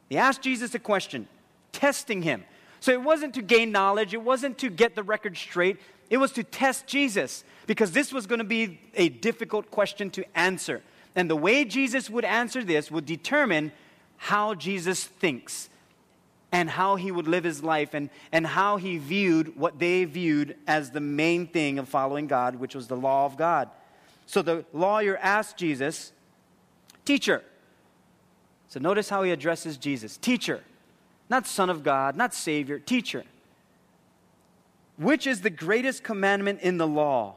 He 0.08 0.16
asked 0.16 0.42
Jesus 0.42 0.76
a 0.76 0.78
question, 0.78 1.26
testing 1.72 2.22
him. 2.22 2.44
So 2.80 2.92
it 2.92 3.02
wasn't 3.02 3.34
to 3.34 3.42
gain 3.42 3.72
knowledge, 3.72 4.14
it 4.14 4.22
wasn't 4.22 4.58
to 4.58 4.70
get 4.70 4.94
the 4.94 5.02
record 5.02 5.36
straight, 5.36 5.78
it 6.08 6.16
was 6.16 6.32
to 6.32 6.44
test 6.44 6.86
Jesus 6.86 7.44
because 7.66 7.92
this 7.92 8.12
was 8.12 8.26
going 8.26 8.38
to 8.38 8.44
be 8.44 8.80
a 8.94 9.08
difficult 9.08 9.70
question 9.70 10.10
to 10.10 10.24
answer. 10.36 10.82
And 11.14 11.28
the 11.28 11.36
way 11.36 11.64
Jesus 11.64 12.08
would 12.08 12.24
answer 12.24 12.64
this 12.64 12.90
would 12.90 13.06
determine 13.06 13.72
how 14.16 14.54
Jesus 14.54 15.04
thinks 15.04 15.68
and 16.52 16.68
how 16.68 16.96
he 16.96 17.10
would 17.10 17.28
live 17.28 17.44
his 17.44 17.62
life 17.62 17.94
and, 17.94 18.10
and 18.32 18.46
how 18.46 18.76
he 18.76 18.98
viewed 18.98 19.56
what 19.56 19.78
they 19.78 20.04
viewed 20.04 20.56
as 20.66 20.90
the 20.90 21.00
main 21.00 21.46
thing 21.46 21.78
of 21.78 21.88
following 21.88 22.26
God, 22.26 22.56
which 22.56 22.74
was 22.74 22.88
the 22.88 22.96
law 22.96 23.24
of 23.24 23.36
God. 23.36 23.70
So 24.26 24.42
the 24.42 24.64
lawyer 24.72 25.16
asked 25.18 25.56
Jesus, 25.56 26.12
Teacher. 27.04 27.42
So 28.68 28.78
notice 28.78 29.08
how 29.08 29.22
he 29.22 29.30
addresses 29.32 29.76
Jesus 29.76 30.16
Teacher, 30.16 30.62
not 31.30 31.46
Son 31.46 31.70
of 31.70 31.82
God, 31.82 32.16
not 32.16 32.34
Savior, 32.34 32.78
teacher. 32.78 33.24
Which 34.98 35.26
is 35.26 35.40
the 35.40 35.50
greatest 35.50 36.02
commandment 36.02 36.60
in 36.60 36.76
the 36.76 36.86
law? 36.86 37.36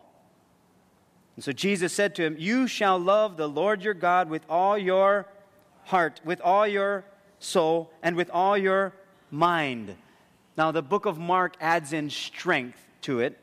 And 1.35 1.45
so 1.45 1.51
Jesus 1.51 1.93
said 1.93 2.15
to 2.15 2.23
him, 2.23 2.35
You 2.38 2.67
shall 2.67 3.00
love 3.00 3.38
the 3.38 3.47
Lord 3.47 3.83
your 3.83 3.93
God 3.93 4.29
with 4.29 4.43
all 4.50 4.77
your 4.77 5.27
heart, 5.85 6.19
with 6.25 6.41
all 6.41 6.67
your 6.67 7.05
soul, 7.39 7.91
and 8.01 8.15
with 8.15 8.29
all 8.31 8.57
your 8.57 8.93
mind. 9.31 9.95
Now, 10.57 10.71
the 10.71 10.81
book 10.81 11.05
of 11.05 11.17
Mark 11.17 11.55
adds 11.62 11.93
in 11.93 12.09
strength 12.09 12.79
to 13.01 13.19
it. 13.19 13.39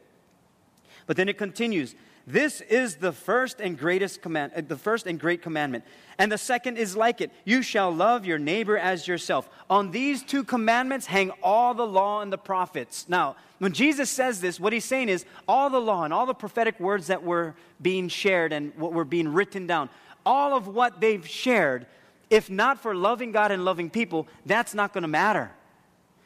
But 1.07 1.16
then 1.16 1.28
it 1.28 1.38
continues 1.38 1.95
this 2.27 2.61
is 2.61 2.97
the 2.97 3.12
first 3.12 3.61
and 3.61 3.79
greatest 3.79 4.23
command, 4.23 4.53
uh, 4.55 4.62
the 4.67 4.77
first 4.77 5.07
and 5.07 5.19
great 5.19 5.43
commandment. 5.43 5.85
And 6.19 6.31
the 6.31 6.39
second 6.39 6.77
is 6.77 6.97
like 6.97 7.21
it. 7.21 7.31
You 7.45 7.62
shall 7.62 7.91
love 7.91 8.27
your 8.27 8.39
neighbor 8.39 8.77
as 8.77 9.09
yourself. 9.09 9.49
On 9.71 9.91
these 9.91 10.23
two 10.23 10.45
commandments 10.45 11.07
hang 11.07 11.31
all 11.43 11.73
the 11.75 11.87
law 11.87 12.21
and 12.21 12.33
the 12.33 12.39
prophets. 12.39 13.07
Now, 13.09 13.37
when 13.59 13.73
Jesus 13.73 14.11
says 14.11 14.41
this, 14.41 14.61
what 14.61 14.73
he's 14.73 14.85
saying 14.85 15.09
is 15.09 15.25
all 15.49 15.71
the 15.71 15.81
law 15.81 16.05
and 16.05 16.12
all 16.12 16.27
the 16.27 16.35
prophetic 16.35 16.79
words 16.79 17.07
that 17.07 17.23
were 17.23 17.55
being 17.81 18.09
shared 18.09 18.53
and 18.53 18.73
what 18.77 18.93
were 18.93 19.05
being 19.05 19.33
written 19.33 19.67
down, 19.67 19.89
all 20.25 20.55
of 20.55 20.69
what 20.69 21.00
they've 21.00 21.27
shared, 21.27 21.87
if 22.29 22.50
not 22.50 22.81
for 22.81 22.95
loving 22.95 23.33
God 23.33 23.50
and 23.50 23.65
loving 23.65 23.91
people, 23.91 24.29
that's 24.47 24.75
not 24.75 24.93
going 24.93 25.03
to 25.03 25.09
matter. 25.09 25.50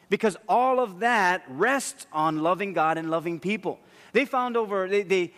Because 0.09 0.37
all 0.47 0.79
of 0.79 0.99
that 0.99 1.43
rests 1.49 2.05
on 2.13 2.43
loving 2.43 2.73
God 2.73 2.97
and 2.97 3.09
loving 3.09 3.39
people. 3.39 3.79
They 4.13 4.25
found 4.25 4.55
over, 4.55 4.87
they, 4.87 5.03
they, 5.03 5.33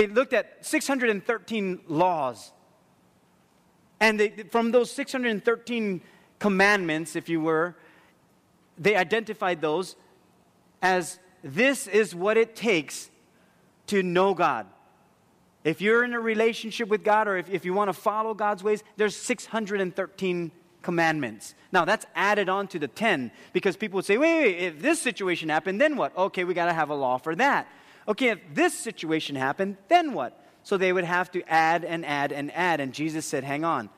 they 0.00 0.06
looked 0.06 0.32
at 0.32 0.64
613 0.64 1.80
laws. 1.86 2.52
And 4.00 4.18
they, 4.18 4.30
from 4.50 4.70
those 4.70 4.90
613 4.92 6.00
commandments, 6.38 7.16
if 7.16 7.28
you 7.28 7.42
were, 7.42 7.76
they 8.78 8.96
identified 8.96 9.60
those 9.60 9.96
as 10.80 11.18
this 11.44 11.86
is 11.86 12.14
what 12.14 12.38
it 12.38 12.56
takes 12.56 13.10
to 13.88 14.02
know 14.02 14.32
God. 14.32 14.66
If 15.64 15.82
you're 15.82 16.02
in 16.02 16.14
a 16.14 16.20
relationship 16.20 16.88
with 16.88 17.04
God 17.04 17.28
or 17.28 17.36
if, 17.36 17.50
if 17.50 17.66
you 17.66 17.74
want 17.74 17.90
to 17.90 17.92
follow 17.92 18.32
God's 18.32 18.64
ways, 18.64 18.82
there's 18.96 19.14
613 19.14 20.50
commandments. 20.80 21.54
Now, 21.72 21.84
that's 21.84 22.06
added 22.14 22.48
on 22.48 22.68
to 22.68 22.78
the 22.78 22.88
10 22.88 23.32
because 23.52 23.76
people 23.76 23.96
would 23.96 24.06
say, 24.06 24.16
wait, 24.16 24.44
wait, 24.44 24.56
if 24.60 24.80
this 24.80 24.98
situation 25.02 25.50
happened, 25.50 25.78
then 25.78 25.98
what? 25.98 26.16
Okay, 26.16 26.44
we 26.44 26.54
got 26.54 26.66
to 26.66 26.72
have 26.72 26.88
a 26.88 26.94
law 26.94 27.18
for 27.18 27.34
that 27.34 27.68
okay, 28.10 28.28
if 28.28 28.40
this 28.52 28.74
situation 28.74 29.36
happened, 29.36 29.76
then 29.88 30.12
what? 30.12 30.36
So 30.62 30.76
they 30.76 30.92
would 30.92 31.04
have 31.04 31.30
to 31.32 31.42
add 31.50 31.84
and 31.84 32.04
add 32.04 32.32
and 32.32 32.52
add. 32.54 32.80
And 32.80 32.92
Jesus 32.92 33.24
said, 33.24 33.44
hang 33.44 33.64
on, 33.64 33.88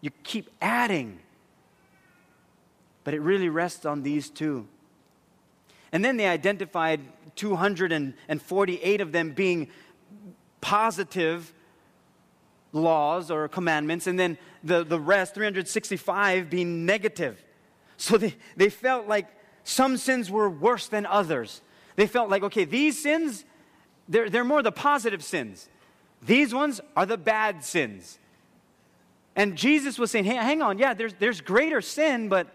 you 0.00 0.10
keep 0.22 0.50
adding. 0.60 1.20
But 3.04 3.14
it 3.14 3.20
really 3.20 3.48
rests 3.48 3.86
on 3.86 4.02
these 4.02 4.28
two. 4.28 4.66
And 5.92 6.04
then 6.04 6.16
they 6.16 6.26
identified 6.26 7.00
248 7.36 9.00
of 9.00 9.12
them 9.12 9.32
being 9.32 9.68
positive 10.60 11.52
laws 12.72 13.30
or 13.30 13.48
commandments, 13.48 14.06
and 14.06 14.18
then 14.18 14.38
the, 14.62 14.84
the 14.84 15.00
rest, 15.00 15.34
365, 15.34 16.50
being 16.50 16.86
negative. 16.86 17.42
So 17.96 18.16
they, 18.16 18.36
they 18.56 18.68
felt 18.68 19.08
like 19.08 19.26
some 19.64 19.96
sins 19.96 20.30
were 20.30 20.48
worse 20.48 20.86
than 20.86 21.06
others. 21.06 21.62
They 21.96 22.06
felt 22.06 22.30
like, 22.30 22.42
okay, 22.44 22.64
these 22.64 23.02
sins, 23.02 23.44
they're, 24.10 24.28
they're 24.28 24.44
more 24.44 24.62
the 24.62 24.72
positive 24.72 25.24
sins. 25.24 25.68
These 26.20 26.52
ones 26.52 26.80
are 26.96 27.06
the 27.06 27.16
bad 27.16 27.64
sins. 27.64 28.18
And 29.36 29.56
Jesus 29.56 29.98
was 29.98 30.10
saying, 30.10 30.24
hey, 30.24 30.34
hang 30.34 30.60
on, 30.60 30.78
yeah, 30.78 30.92
there's, 30.92 31.14
there's 31.14 31.40
greater 31.40 31.80
sin, 31.80 32.28
but 32.28 32.48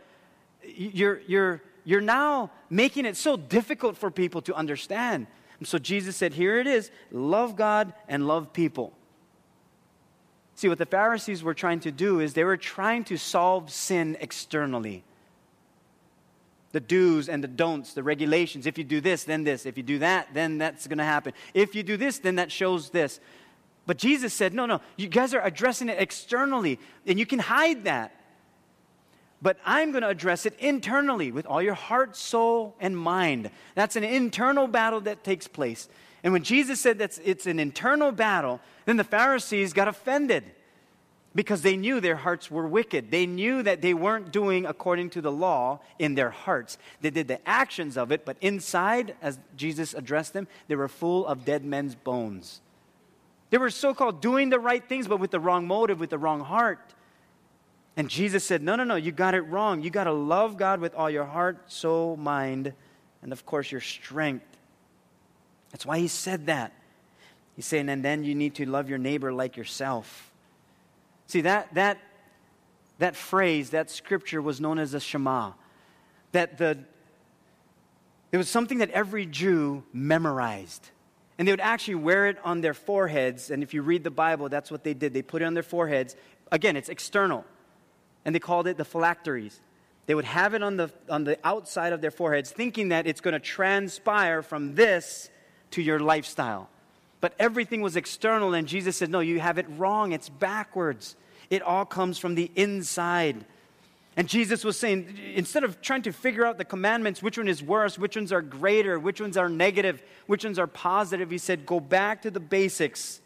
you're, 0.64 1.22
you're, 1.22 1.64
you're 1.86 2.02
now 2.02 2.52
making 2.70 3.06
it 3.06 3.16
so 3.16 3.38
difficult 3.38 3.98
for 3.98 4.12
people 4.12 4.42
to 4.42 4.54
understand. 4.54 5.26
And 5.58 5.68
so 5.68 5.80
Jesus 5.80 6.18
said, 6.18 6.34
here 6.34 6.60
it 6.60 6.68
is 6.68 6.92
love 7.12 7.56
God 7.56 7.94
and 8.08 8.28
love 8.28 8.52
people. 8.52 8.92
See, 10.56 10.68
what 10.68 10.78
the 10.78 10.86
Pharisees 10.86 11.44
were 11.44 11.54
trying 11.54 11.80
to 11.82 11.92
do 11.92 12.20
is 12.20 12.34
they 12.34 12.44
were 12.44 12.58
trying 12.58 13.06
to 13.06 13.18
solve 13.18 13.72
sin 13.72 14.18
externally 14.20 15.04
the 16.76 16.82
do's 16.82 17.30
and 17.30 17.42
the 17.42 17.48
don'ts, 17.48 17.94
the 17.94 18.04
regulations. 18.04 18.66
If 18.66 18.78
you 18.78 18.84
do 18.84 19.00
this, 19.00 19.24
then 19.24 19.46
this. 19.46 19.66
If 19.66 19.78
you 19.78 19.84
do 19.84 20.00
that, 20.00 20.28
then 20.34 20.58
that's 20.58 20.88
going 20.88 20.98
to 20.98 21.06
happen. 21.06 21.32
If 21.54 21.74
you 21.74 21.84
do 21.84 21.96
this, 21.96 22.20
then 22.20 22.36
that 22.36 22.52
shows 22.52 22.90
this. 22.90 23.22
But 23.86 23.98
Jesus 23.98 24.34
said, 24.34 24.54
no, 24.54 24.66
no, 24.66 24.82
you 24.98 25.08
guys 25.08 25.34
are 25.34 25.40
addressing 25.40 25.88
it 25.88 25.96
externally, 26.02 26.78
and 27.08 27.18
you 27.18 27.26
can 27.26 27.40
hide 27.40 27.86
that. 27.86 28.20
But 29.42 29.58
I'm 29.66 29.92
going 29.92 30.02
to 30.02 30.10
address 30.10 30.46
it 30.46 30.54
internally 30.60 31.32
with 31.32 31.46
all 31.46 31.62
your 31.62 31.76
heart, 31.76 32.18
soul, 32.18 32.76
and 32.82 32.98
mind. 32.98 33.50
That's 33.76 33.96
an 33.96 34.04
internal 34.04 34.68
battle 34.68 35.00
that 35.02 35.24
takes 35.24 35.48
place. 35.48 35.88
And 36.26 36.34
when 36.34 36.44
Jesus 36.44 36.82
said 36.82 36.98
that 36.98 37.18
it's 37.24 37.46
an 37.46 37.58
internal 37.58 38.12
battle, 38.12 38.60
then 38.84 38.98
the 38.98 39.06
Pharisees 39.06 39.72
got 39.72 39.88
offended 39.88 40.44
because 41.36 41.62
they 41.62 41.76
knew 41.76 42.00
their 42.00 42.16
hearts 42.16 42.50
were 42.50 42.66
wicked. 42.66 43.12
They 43.12 43.26
knew 43.26 43.62
that 43.62 43.82
they 43.82 43.94
weren't 43.94 44.32
doing 44.32 44.66
according 44.66 45.10
to 45.12 45.22
the 45.22 45.32
law 45.32 45.82
in 46.00 46.16
their 46.16 46.30
hearts. 46.30 46.78
They 47.02 47.10
did 47.10 47.28
the 47.28 47.46
actions 47.48 47.98
of 47.98 48.12
it, 48.14 48.24
but 48.24 48.38
inside, 48.40 49.16
as 49.22 49.38
Jesus 49.58 49.94
addressed 49.94 50.32
them, 50.32 50.48
they 50.70 50.76
were 50.76 50.88
full 50.88 51.28
of 51.28 51.44
dead 51.44 51.66
men's 51.66 51.94
bones. 51.94 52.62
They 53.50 53.58
were 53.58 53.70
so 53.70 53.94
called 53.94 54.22
doing 54.22 54.50
the 54.50 54.60
right 54.60 54.88
things, 54.88 55.08
but 55.08 55.20
with 55.20 55.32
the 55.32 55.40
wrong 55.40 55.68
motive, 55.68 56.00
with 56.00 56.10
the 56.10 56.18
wrong 56.18 56.40
heart. 56.40 56.94
And 57.98 58.10
Jesus 58.10 58.44
said, 58.44 58.64
No, 58.64 58.76
no, 58.76 58.86
no, 58.86 58.96
you 58.96 59.12
got 59.12 59.36
it 59.36 59.42
wrong. 59.42 59.84
You 59.84 59.90
got 59.90 60.06
to 60.06 60.14
love 60.14 60.58
God 60.58 60.80
with 60.80 60.96
all 60.96 61.10
your 61.10 61.26
heart, 61.26 61.72
soul, 61.72 62.16
mind, 62.16 62.74
and 63.22 63.32
of 63.32 63.46
course 63.46 63.72
your 63.72 63.82
strength. 63.82 64.46
That's 65.72 65.86
why 65.86 66.00
he 66.00 66.08
said 66.08 66.46
that. 66.46 66.72
He's 67.56 67.66
saying, 67.66 67.90
and 67.90 68.04
then 68.04 68.24
you 68.24 68.36
need 68.36 68.56
to 68.56 68.66
love 68.66 68.90
your 68.90 68.98
neighbor 68.98 69.32
like 69.32 69.58
yourself. 69.58 70.32
See, 71.28 71.42
that, 71.42 71.74
that, 71.74 71.98
that 73.00 73.16
phrase, 73.16 73.72
that 73.72 73.90
scripture 73.90 74.42
was 74.42 74.62
known 74.62 74.80
as 74.80 74.94
a 74.94 75.00
Shema. 75.00 75.52
That 76.32 76.58
the, 76.58 76.78
it 78.32 78.38
was 78.38 78.50
something 78.50 78.80
that 78.80 78.92
every 78.92 79.26
Jew 79.26 79.84
memorized. 79.94 80.90
And 81.38 81.48
they 81.48 81.52
would 81.52 81.62
actually 81.62 81.96
wear 81.96 82.28
it 82.28 82.38
on 82.44 82.62
their 82.62 82.74
foreheads. 82.74 83.50
And 83.52 83.64
if 83.64 83.74
you 83.74 83.82
read 83.82 84.04
the 84.04 84.12
Bible, 84.12 84.50
that's 84.50 84.72
what 84.72 84.84
they 84.84 84.94
did. 84.94 85.14
They 85.14 85.22
put 85.22 85.42
it 85.42 85.46
on 85.46 85.54
their 85.54 85.64
foreheads. 85.64 86.16
Again, 86.52 86.78
it's 86.78 86.90
external. 86.90 87.44
And 88.24 88.34
they 88.34 88.40
called 88.40 88.68
it 88.68 88.78
the 88.78 88.86
phylacteries. 88.86 89.60
They 90.06 90.16
would 90.16 90.26
have 90.26 90.54
it 90.54 90.64
on 90.64 90.78
the, 90.78 90.92
on 91.10 91.24
the 91.24 91.38
outside 91.44 91.92
of 91.92 92.02
their 92.02 92.12
foreheads, 92.12 92.52
thinking 92.52 92.90
that 92.90 93.08
it's 93.08 93.22
going 93.22 93.34
to 93.34 93.40
transpire 93.40 94.42
from 94.42 94.76
this 94.76 95.30
to 95.72 95.82
your 95.82 96.00
lifestyle. 96.00 96.70
But 97.22 97.34
everything 97.40 97.82
was 97.82 97.96
external, 97.96 98.54
and 98.54 98.68
Jesus 98.68 98.98
said, 98.98 99.10
No, 99.10 99.20
you 99.20 99.40
have 99.40 99.58
it 99.58 99.66
wrong. 99.78 100.12
It's 100.12 100.30
backwards. 100.30 101.16
It 101.50 101.62
all 101.62 101.86
comes 101.86 102.18
from 102.18 102.36
the 102.36 102.52
inside. 102.56 103.46
And 104.18 104.30
Jesus 104.30 104.64
was 104.64 104.80
saying, 104.80 105.18
instead 105.34 105.66
of 105.66 105.82
trying 105.82 106.04
to 106.04 106.14
figure 106.14 106.46
out 106.46 106.58
the 106.58 106.64
commandments, 106.64 107.22
which 107.22 107.38
one 107.38 107.50
is 107.50 107.62
worse, 107.62 108.00
which 108.00 108.16
ones 108.16 108.32
are 108.32 108.42
greater, 108.42 108.98
which 108.98 109.20
ones 109.20 109.36
are 109.36 109.50
negative, 109.50 110.02
which 110.26 110.46
ones 110.46 110.58
are 110.58 110.68
positive, 110.68 111.30
he 111.30 111.38
said, 111.38 111.66
go 111.66 111.82
back 111.82 112.22
to 112.22 112.32
the 112.32 112.40
basics 112.40 113.20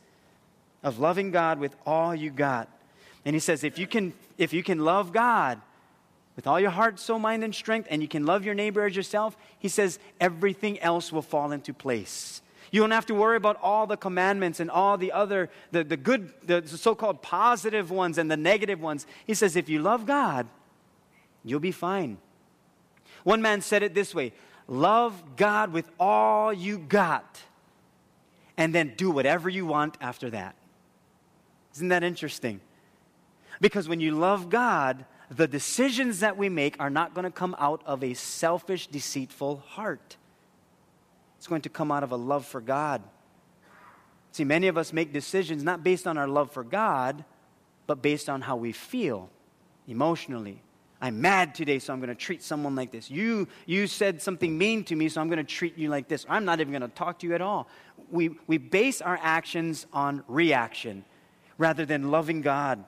of 0.81 0.97
loving 0.97 1.29
God 1.29 1.59
with 1.59 1.75
all 1.85 2.15
you 2.15 2.31
got. 2.31 2.67
And 3.23 3.35
he 3.35 3.39
says, 3.39 3.63
if 3.63 3.77
you 3.77 3.85
can, 3.85 4.13
if 4.39 4.51
you 4.51 4.63
can 4.63 4.79
love 4.79 5.11
God 5.11 5.61
with 6.35 6.47
all 6.47 6.59
your 6.59 6.71
heart, 6.71 6.99
soul, 6.99 7.19
mind, 7.19 7.43
and 7.43 7.53
strength, 7.53 7.87
and 7.91 8.01
you 8.01 8.07
can 8.07 8.25
love 8.25 8.43
your 8.43 8.55
neighbor 8.55 8.83
as 8.85 8.95
yourself, 8.95 9.37
he 9.59 9.67
says, 9.67 9.99
everything 10.19 10.79
else 10.79 11.11
will 11.11 11.21
fall 11.21 11.51
into 11.51 11.71
place. 11.71 12.41
You 12.71 12.81
don't 12.81 12.91
have 12.91 13.05
to 13.07 13.15
worry 13.15 13.37
about 13.37 13.57
all 13.61 13.87
the 13.87 13.97
commandments 13.97 14.59
and 14.59 14.69
all 14.69 14.97
the 14.97 15.11
other, 15.11 15.49
the, 15.71 15.83
the 15.83 15.97
good, 15.97 16.31
the 16.45 16.67
so 16.67 16.95
called 16.95 17.21
positive 17.21 17.91
ones 17.91 18.17
and 18.17 18.29
the 18.29 18.37
negative 18.37 18.81
ones. 18.81 19.07
He 19.25 19.33
says, 19.33 19.55
if 19.55 19.69
you 19.69 19.81
love 19.81 20.05
God, 20.05 20.47
you'll 21.43 21.59
be 21.59 21.71
fine. 21.71 22.17
One 23.23 23.41
man 23.41 23.61
said 23.61 23.83
it 23.83 23.93
this 23.93 24.13
way 24.13 24.33
love 24.67 25.35
God 25.35 25.73
with 25.73 25.89
all 25.99 26.53
you 26.53 26.77
got, 26.77 27.41
and 28.57 28.73
then 28.73 28.93
do 28.95 29.09
whatever 29.09 29.49
you 29.49 29.65
want 29.65 29.97
after 29.99 30.29
that. 30.29 30.55
Isn't 31.75 31.89
that 31.89 32.03
interesting? 32.03 32.61
Because 33.61 33.89
when 33.89 33.99
you 33.99 34.11
love 34.11 34.49
God, 34.49 35.05
the 35.29 35.47
decisions 35.47 36.19
that 36.21 36.37
we 36.37 36.49
make 36.49 36.75
are 36.79 36.89
not 36.89 37.13
going 37.13 37.25
to 37.25 37.31
come 37.31 37.55
out 37.59 37.81
of 37.85 38.03
a 38.03 38.13
selfish, 38.13 38.87
deceitful 38.87 39.63
heart. 39.67 40.17
It's 41.39 41.47
going 41.47 41.61
to 41.61 41.69
come 41.69 41.89
out 41.89 42.03
of 42.03 42.11
a 42.11 42.17
love 42.17 42.45
for 42.45 42.59
God. 42.59 43.01
See, 44.33 44.43
many 44.43 44.67
of 44.67 44.77
us 44.77 44.91
make 44.91 45.13
decisions 45.13 45.63
not 45.63 45.85
based 45.85 46.05
on 46.05 46.17
our 46.17 46.27
love 46.27 46.51
for 46.51 46.65
God, 46.65 47.23
but 47.87 48.01
based 48.01 48.27
on 48.27 48.41
how 48.41 48.57
we 48.57 48.73
feel 48.73 49.29
emotionally. 49.87 50.61
I'm 51.01 51.21
mad 51.21 51.55
today, 51.55 51.79
so 51.79 51.93
I'm 51.93 52.01
going 52.01 52.09
to 52.09 52.15
treat 52.15 52.43
someone 52.43 52.75
like 52.75 52.91
this. 52.91 53.09
You, 53.09 53.47
you 53.65 53.87
said 53.87 54.21
something 54.21 54.57
mean 54.57 54.83
to 54.83 54.97
me, 54.97 55.07
so 55.07 55.21
I'm 55.21 55.29
going 55.29 55.37
to 55.37 55.45
treat 55.45 55.77
you 55.77 55.87
like 55.87 56.09
this. 56.09 56.25
I'm 56.27 56.43
not 56.43 56.59
even 56.59 56.73
going 56.73 56.81
to 56.81 56.89
talk 56.89 57.19
to 57.19 57.27
you 57.27 57.33
at 57.35 57.41
all. 57.41 57.69
We, 58.11 58.31
we 58.47 58.57
base 58.57 58.99
our 58.99 59.17
actions 59.21 59.87
on 59.93 60.25
reaction 60.27 61.05
rather 61.57 61.85
than 61.85 62.11
loving 62.11 62.41
God. 62.41 62.83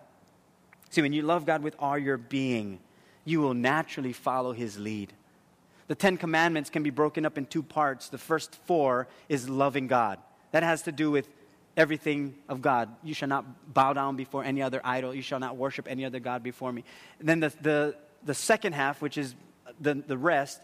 See, 0.89 1.01
when 1.01 1.13
you 1.13 1.21
love 1.21 1.45
God 1.45 1.63
with 1.63 1.77
all 1.79 1.97
your 1.97 2.17
being, 2.17 2.79
you 3.23 3.39
will 3.39 3.53
naturally 3.53 4.11
follow 4.11 4.51
His 4.51 4.77
lead. 4.77 5.13
The 5.91 5.95
Ten 5.95 6.15
Commandments 6.15 6.69
can 6.69 6.83
be 6.83 6.89
broken 6.89 7.25
up 7.25 7.37
in 7.37 7.45
two 7.45 7.61
parts. 7.61 8.07
The 8.07 8.17
first 8.17 8.55
four 8.63 9.09
is 9.27 9.49
loving 9.49 9.87
God. 9.87 10.19
That 10.51 10.63
has 10.63 10.83
to 10.83 10.91
do 10.93 11.11
with 11.11 11.27
everything 11.75 12.33
of 12.47 12.61
God. 12.61 12.87
You 13.03 13.13
shall 13.13 13.27
not 13.27 13.73
bow 13.73 13.91
down 13.91 14.15
before 14.15 14.41
any 14.41 14.61
other 14.61 14.79
idol. 14.85 15.13
You 15.13 15.21
shall 15.21 15.41
not 15.41 15.57
worship 15.57 15.87
any 15.89 16.05
other 16.05 16.21
God 16.21 16.43
before 16.43 16.71
me. 16.71 16.85
And 17.19 17.27
then 17.27 17.41
the, 17.41 17.53
the, 17.59 17.95
the 18.23 18.33
second 18.33 18.71
half, 18.71 19.01
which 19.01 19.17
is 19.17 19.35
the, 19.81 19.95
the 19.95 20.17
rest, 20.17 20.61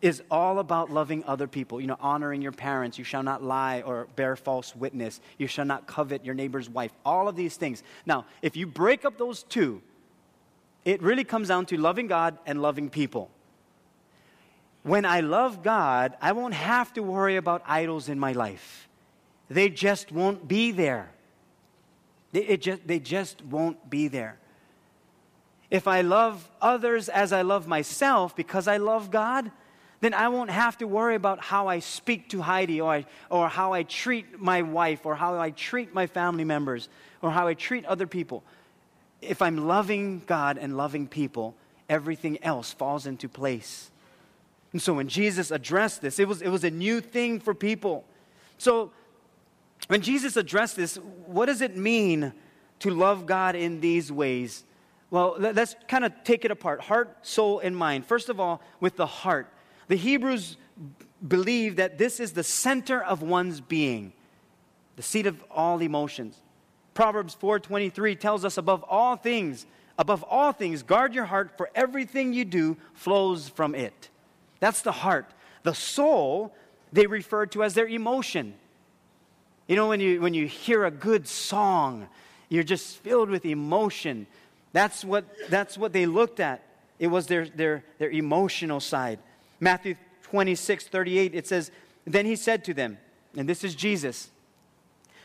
is 0.00 0.22
all 0.30 0.60
about 0.60 0.92
loving 0.92 1.24
other 1.24 1.48
people. 1.48 1.80
You 1.80 1.88
know, 1.88 1.98
honoring 1.98 2.42
your 2.42 2.52
parents. 2.52 2.96
You 2.96 3.02
shall 3.02 3.24
not 3.24 3.42
lie 3.42 3.82
or 3.82 4.06
bear 4.14 4.36
false 4.36 4.76
witness. 4.76 5.20
You 5.36 5.48
shall 5.48 5.64
not 5.64 5.88
covet 5.88 6.24
your 6.24 6.36
neighbor's 6.36 6.70
wife. 6.70 6.92
All 7.04 7.26
of 7.26 7.34
these 7.34 7.56
things. 7.56 7.82
Now, 8.06 8.24
if 8.40 8.56
you 8.56 8.68
break 8.68 9.04
up 9.04 9.18
those 9.18 9.42
two, 9.42 9.82
it 10.84 11.02
really 11.02 11.24
comes 11.24 11.48
down 11.48 11.66
to 11.66 11.76
loving 11.76 12.06
God 12.06 12.38
and 12.46 12.62
loving 12.62 12.88
people 12.88 13.32
when 14.82 15.04
I 15.04 15.20
love 15.20 15.62
God, 15.62 16.16
I 16.20 16.32
won't 16.32 16.54
have 16.54 16.92
to 16.94 17.02
worry 17.02 17.36
about 17.36 17.62
idols 17.66 18.08
in 18.08 18.18
my 18.18 18.32
life. 18.32 18.88
They 19.48 19.68
just 19.68 20.12
won't 20.12 20.46
be 20.48 20.70
there. 20.70 21.10
They, 22.32 22.56
just, 22.56 22.86
they 22.86 22.98
just 22.98 23.44
won't 23.44 23.90
be 23.90 24.08
there. 24.08 24.38
If 25.70 25.86
I 25.86 26.00
love 26.00 26.48
others 26.60 27.08
as 27.08 27.32
I 27.32 27.42
love 27.42 27.66
myself 27.66 28.34
because 28.34 28.68
I 28.68 28.78
love 28.78 29.10
God, 29.10 29.50
then 30.00 30.14
I 30.14 30.28
won't 30.28 30.50
have 30.50 30.78
to 30.78 30.86
worry 30.86 31.14
about 31.14 31.40
how 31.40 31.68
I 31.68 31.80
speak 31.80 32.30
to 32.30 32.40
Heidi 32.40 32.80
or, 32.80 32.92
I, 32.92 33.06
or 33.28 33.48
how 33.48 33.72
I 33.72 33.82
treat 33.82 34.40
my 34.40 34.62
wife 34.62 35.04
or 35.04 35.14
how 35.14 35.38
I 35.38 35.50
treat 35.50 35.92
my 35.92 36.06
family 36.06 36.44
members 36.44 36.88
or 37.20 37.30
how 37.30 37.46
I 37.46 37.54
treat 37.54 37.84
other 37.84 38.06
people. 38.06 38.42
If 39.20 39.42
I'm 39.42 39.68
loving 39.68 40.22
God 40.26 40.56
and 40.56 40.76
loving 40.76 41.06
people, 41.06 41.54
everything 41.88 42.42
else 42.42 42.72
falls 42.72 43.06
into 43.06 43.28
place. 43.28 43.90
And 44.72 44.80
so 44.80 44.94
when 44.94 45.08
Jesus 45.08 45.50
addressed 45.50 46.00
this, 46.00 46.18
it 46.18 46.28
was, 46.28 46.42
it 46.42 46.48
was 46.48 46.64
a 46.64 46.70
new 46.70 47.00
thing 47.00 47.40
for 47.40 47.54
people. 47.54 48.04
So 48.58 48.92
when 49.88 50.00
Jesus 50.00 50.36
addressed 50.36 50.76
this, 50.76 50.96
what 51.26 51.46
does 51.46 51.60
it 51.60 51.76
mean 51.76 52.32
to 52.80 52.90
love 52.90 53.26
God 53.26 53.56
in 53.56 53.80
these 53.80 54.12
ways? 54.12 54.64
Well, 55.10 55.34
let's 55.38 55.74
kind 55.88 56.04
of 56.04 56.12
take 56.22 56.44
it 56.44 56.52
apart 56.52 56.80
heart, 56.82 57.26
soul, 57.26 57.58
and 57.58 57.76
mind. 57.76 58.06
First 58.06 58.28
of 58.28 58.38
all, 58.38 58.62
with 58.78 58.96
the 58.96 59.06
heart. 59.06 59.52
The 59.88 59.96
Hebrews 59.96 60.56
believe 61.26 61.76
that 61.76 61.98
this 61.98 62.20
is 62.20 62.32
the 62.32 62.44
center 62.44 63.02
of 63.02 63.22
one's 63.22 63.60
being, 63.60 64.12
the 64.94 65.02
seat 65.02 65.26
of 65.26 65.42
all 65.50 65.82
emotions. 65.82 66.36
Proverbs 66.94 67.34
4:23 67.34 68.14
tells 68.14 68.44
us 68.44 68.56
above 68.56 68.84
all 68.84 69.16
things, 69.16 69.66
above 69.98 70.22
all 70.24 70.52
things, 70.52 70.84
guard 70.84 71.12
your 71.12 71.24
heart 71.24 71.56
for 71.56 71.70
everything 71.74 72.32
you 72.32 72.44
do 72.44 72.76
flows 72.94 73.48
from 73.48 73.74
it. 73.74 74.09
That's 74.60 74.82
the 74.82 74.92
heart. 74.92 75.26
The 75.62 75.74
soul, 75.74 76.54
they 76.92 77.06
refer 77.06 77.46
to 77.46 77.64
as 77.64 77.74
their 77.74 77.88
emotion. 77.88 78.54
You 79.66 79.76
know, 79.76 79.88
when 79.88 80.00
you, 80.00 80.20
when 80.20 80.34
you 80.34 80.46
hear 80.46 80.84
a 80.84 80.90
good 80.90 81.26
song, 81.26 82.08
you're 82.48 82.64
just 82.64 82.98
filled 82.98 83.30
with 83.30 83.44
emotion. 83.44 84.26
That's 84.72 85.04
what, 85.04 85.24
that's 85.48 85.76
what 85.78 85.92
they 85.92 86.06
looked 86.06 86.40
at. 86.40 86.62
It 86.98 87.06
was 87.06 87.26
their, 87.26 87.46
their, 87.48 87.84
their 87.98 88.10
emotional 88.10 88.80
side. 88.80 89.18
Matthew 89.58 89.94
26, 90.24 90.86
38, 90.88 91.34
it 91.34 91.46
says, 91.46 91.70
Then 92.04 92.26
he 92.26 92.36
said 92.36 92.64
to 92.64 92.74
them, 92.74 92.98
and 93.36 93.48
this 93.48 93.64
is 93.64 93.74
Jesus, 93.74 94.30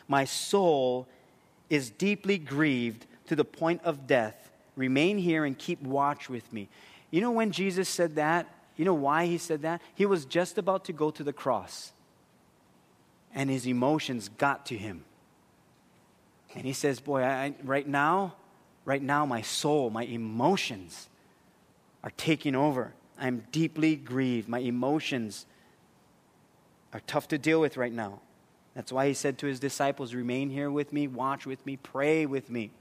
My 0.08 0.26
soul 0.26 1.08
is 1.70 1.90
deeply 1.90 2.38
grieved 2.38 3.06
to 3.28 3.36
the 3.36 3.46
point 3.46 3.82
of 3.84 4.08
death. 4.08 4.52
Remain 4.76 5.18
here 5.18 5.46
and 5.46 5.58
keep 5.58 5.82
watch 5.82 6.30
with 6.30 6.52
me. 6.54 6.70
You 7.12 7.22
know 7.22 7.32
when 7.32 7.52
Jesus 7.52 7.90
said 7.90 8.16
that? 8.16 8.48
You 8.78 8.86
know 8.86 8.94
why 8.94 9.26
he 9.26 9.38
said 9.38 9.62
that? 9.62 9.82
He 9.94 10.06
was 10.06 10.26
just 10.26 10.58
about 10.58 10.86
to 10.86 10.94
go 10.94 11.10
to 11.12 11.24
the 11.24 11.34
cross, 11.34 11.92
and 13.34 13.50
his 13.50 13.66
emotions 13.66 14.30
got 14.38 14.66
to 14.68 14.78
him. 14.78 15.06
And 16.56 16.66
he 16.66 16.74
says, 16.74 17.00
Boy, 17.00 17.24
I, 17.24 17.56
right 17.64 17.88
now, 17.88 18.36
right 18.84 19.02
now, 19.02 19.26
my 19.26 19.42
soul, 19.42 19.90
my 19.90 20.04
emotions 20.04 21.10
are 22.04 22.12
taking 22.18 22.56
over. 22.56 22.94
I'm 23.20 23.46
deeply 23.52 23.96
grieved. 23.96 24.48
My 24.48 24.60
emotions 24.60 25.46
are 26.94 27.02
tough 27.08 27.28
to 27.30 27.38
deal 27.38 27.62
with 27.62 27.78
right 27.78 27.92
now. 27.92 28.20
That's 28.74 28.92
why 28.92 29.08
he 29.08 29.14
said 29.14 29.38
to 29.40 29.48
his 29.48 29.60
disciples, 29.60 30.14
Remain 30.14 30.50
here 30.50 30.70
with 30.70 30.92
me, 30.92 31.08
watch 31.08 31.46
with 31.46 31.66
me, 31.66 31.78
pray 31.78 32.26
with 32.26 32.50
me 32.50 32.72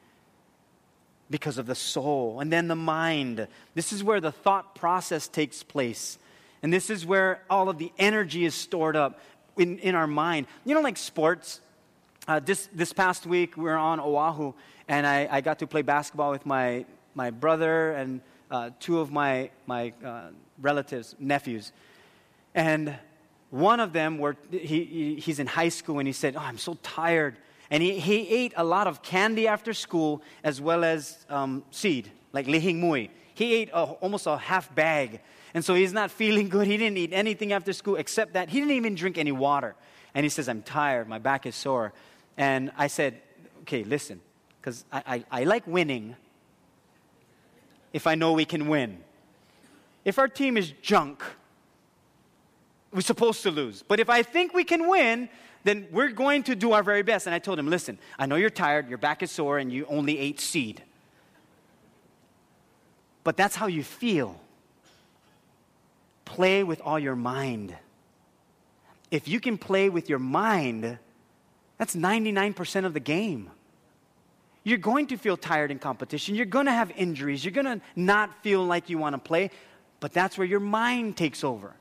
because 1.31 1.59
of 1.59 1.67
the 1.67 1.75
soul. 1.75 2.41
And 2.41 2.53
then 2.53 2.69
the 2.69 2.77
mind. 2.77 3.47
This 3.75 3.93
is 3.93 4.05
where 4.05 4.21
the 4.21 4.33
thought 4.33 4.75
process 4.75 5.29
takes 5.29 5.63
place. 5.63 6.19
And 6.63 6.73
this 6.73 6.91
is 6.91 7.05
where 7.05 7.43
all 7.51 7.69
of 7.69 7.79
the 7.79 7.93
energy 7.99 8.45
is 8.45 8.55
stored 8.55 8.97
up 8.97 9.21
in, 9.57 9.79
in 9.79 9.95
our 9.95 10.07
mind. 10.07 10.47
You 10.65 10.75
know, 10.75 10.81
like 10.81 10.97
sports. 10.97 11.61
Uh, 12.27 12.41
this, 12.41 12.69
this 12.73 12.93
past 12.93 13.27
week, 13.27 13.57
we 13.57 13.65
were 13.65 13.77
on 13.77 14.01
Oahu, 14.01 14.55
and 14.89 15.07
I, 15.07 15.29
I 15.31 15.41
got 15.43 15.59
to 15.59 15.67
play 15.67 15.83
basketball 15.83 16.31
with 16.31 16.47
my, 16.47 16.87
my 17.15 17.31
brother 17.31 17.93
and 17.93 18.23
uh, 18.51 18.71
two 18.81 19.01
of 19.01 19.13
my, 19.13 19.51
my 19.67 19.93
uh, 20.03 20.29
relatives, 20.59 21.15
nephews. 21.19 21.73
And 22.55 22.97
one 23.51 23.79
of 23.79 23.93
them, 23.93 24.17
were, 24.17 24.37
he, 24.51 25.17
he's 25.21 25.39
in 25.39 25.47
high 25.47 25.69
school, 25.69 25.99
and 25.99 26.09
he 26.09 26.13
said, 26.13 26.35
Oh, 26.35 26.41
I'm 26.41 26.59
so 26.59 26.79
tired. 26.83 27.37
And 27.75 27.83
he, 27.83 27.99
he 27.99 28.29
ate 28.29 28.55
a 28.57 28.63
lot 28.63 28.87
of 28.87 29.03
candy 29.03 29.49
after 29.49 29.75
school 29.75 30.23
as 30.45 30.61
well 30.61 30.85
as 30.85 31.27
um, 31.29 31.65
seed, 31.73 32.09
like 32.33 32.47
lihing 32.47 32.81
mui. 32.81 33.11
He 33.35 33.53
ate 33.53 33.71
a, 33.71 33.83
almost 33.83 34.29
a 34.29 34.37
half 34.37 34.73
bag. 34.77 35.19
And 35.55 35.65
so 35.65 35.75
he's 35.75 35.93
not 35.93 36.13
feeling 36.13 36.49
good. 36.49 36.69
He 36.69 36.77
didn't 36.77 36.99
eat 36.99 37.13
anything 37.13 37.53
after 37.53 37.73
school 37.73 37.97
except 37.97 38.35
that. 38.35 38.49
He 38.49 38.61
didn't 38.61 38.77
even 38.77 38.95
drink 38.95 39.19
any 39.19 39.33
water. 39.33 39.75
And 40.15 40.23
he 40.23 40.31
says, 40.31 40.49
I'm 40.49 40.63
tired. 40.63 41.09
My 41.09 41.19
back 41.19 41.47
is 41.47 41.57
sore. 41.57 41.93
And 42.37 42.71
I 42.79 42.87
said, 42.87 43.21
okay, 43.63 43.83
listen, 43.83 44.21
because 44.61 44.85
I, 44.93 45.03
I, 45.09 45.41
I 45.41 45.43
like 45.43 45.67
winning 45.67 46.15
if 47.93 48.07
I 48.07 48.15
know 48.15 48.35
we 48.35 48.45
can 48.45 48.69
win. 48.69 48.99
If 50.05 50.21
our 50.21 50.29
team 50.29 50.57
is 50.57 50.73
junk, 50.81 51.25
we're 52.93 53.01
supposed 53.01 53.43
to 53.43 53.51
lose. 53.51 53.83
But 53.83 53.99
if 53.99 54.09
I 54.09 54.23
think 54.23 54.55
we 54.55 54.63
can 54.63 54.89
win, 54.89 55.29
then 55.65 55.89
we're 55.91 56.13
going 56.13 56.43
to 56.45 56.55
do 56.55 56.73
our 56.73 56.83
very 56.83 57.03
best. 57.03 57.27
And 57.27 57.35
I 57.35 57.39
told 57.39 57.59
him, 57.59 57.69
listen, 57.69 57.99
I 58.19 58.27
know 58.27 58.37
you're 58.37 58.51
tired, 58.51 58.89
your 58.89 58.99
back 58.99 59.23
is 59.23 59.31
sore, 59.31 59.59
and 59.59 59.73
you 59.73 59.87
only 59.87 60.19
ate 60.19 60.41
seed. 60.41 60.83
but 63.25 63.39
that's 63.39 63.57
how 63.57 63.67
you 63.67 63.83
feel. 63.83 64.39
Play 66.27 66.63
with 66.63 66.81
all 66.83 66.99
your 66.99 67.17
mind. 67.17 67.75
If 69.11 69.27
you 69.29 69.41
can 69.41 69.57
play 69.57 69.89
with 69.89 70.11
your 70.11 70.19
mind, 70.19 70.99
that's 71.79 71.97
99% 71.97 72.85
of 72.85 72.93
the 72.93 73.01
game. 73.01 73.51
You're 74.63 74.79
going 74.79 75.07
to 75.09 75.17
feel 75.17 75.37
tired 75.37 75.71
in 75.71 75.79
competition. 75.79 76.35
You're 76.35 76.47
going 76.47 76.67
to 76.67 76.73
have 76.73 76.91
injuries. 76.97 77.45
You're 77.45 77.53
going 77.53 77.67
to 77.67 77.81
not 77.97 78.43
feel 78.43 78.65
like 78.65 78.91
you 78.91 78.99
want 78.99 79.15
to 79.15 79.19
play, 79.19 79.51
but 80.01 80.13
that's 80.13 80.37
where 80.37 80.47
your 80.47 80.61
mind 80.61 81.17
takes 81.17 81.45
over. 81.45 81.75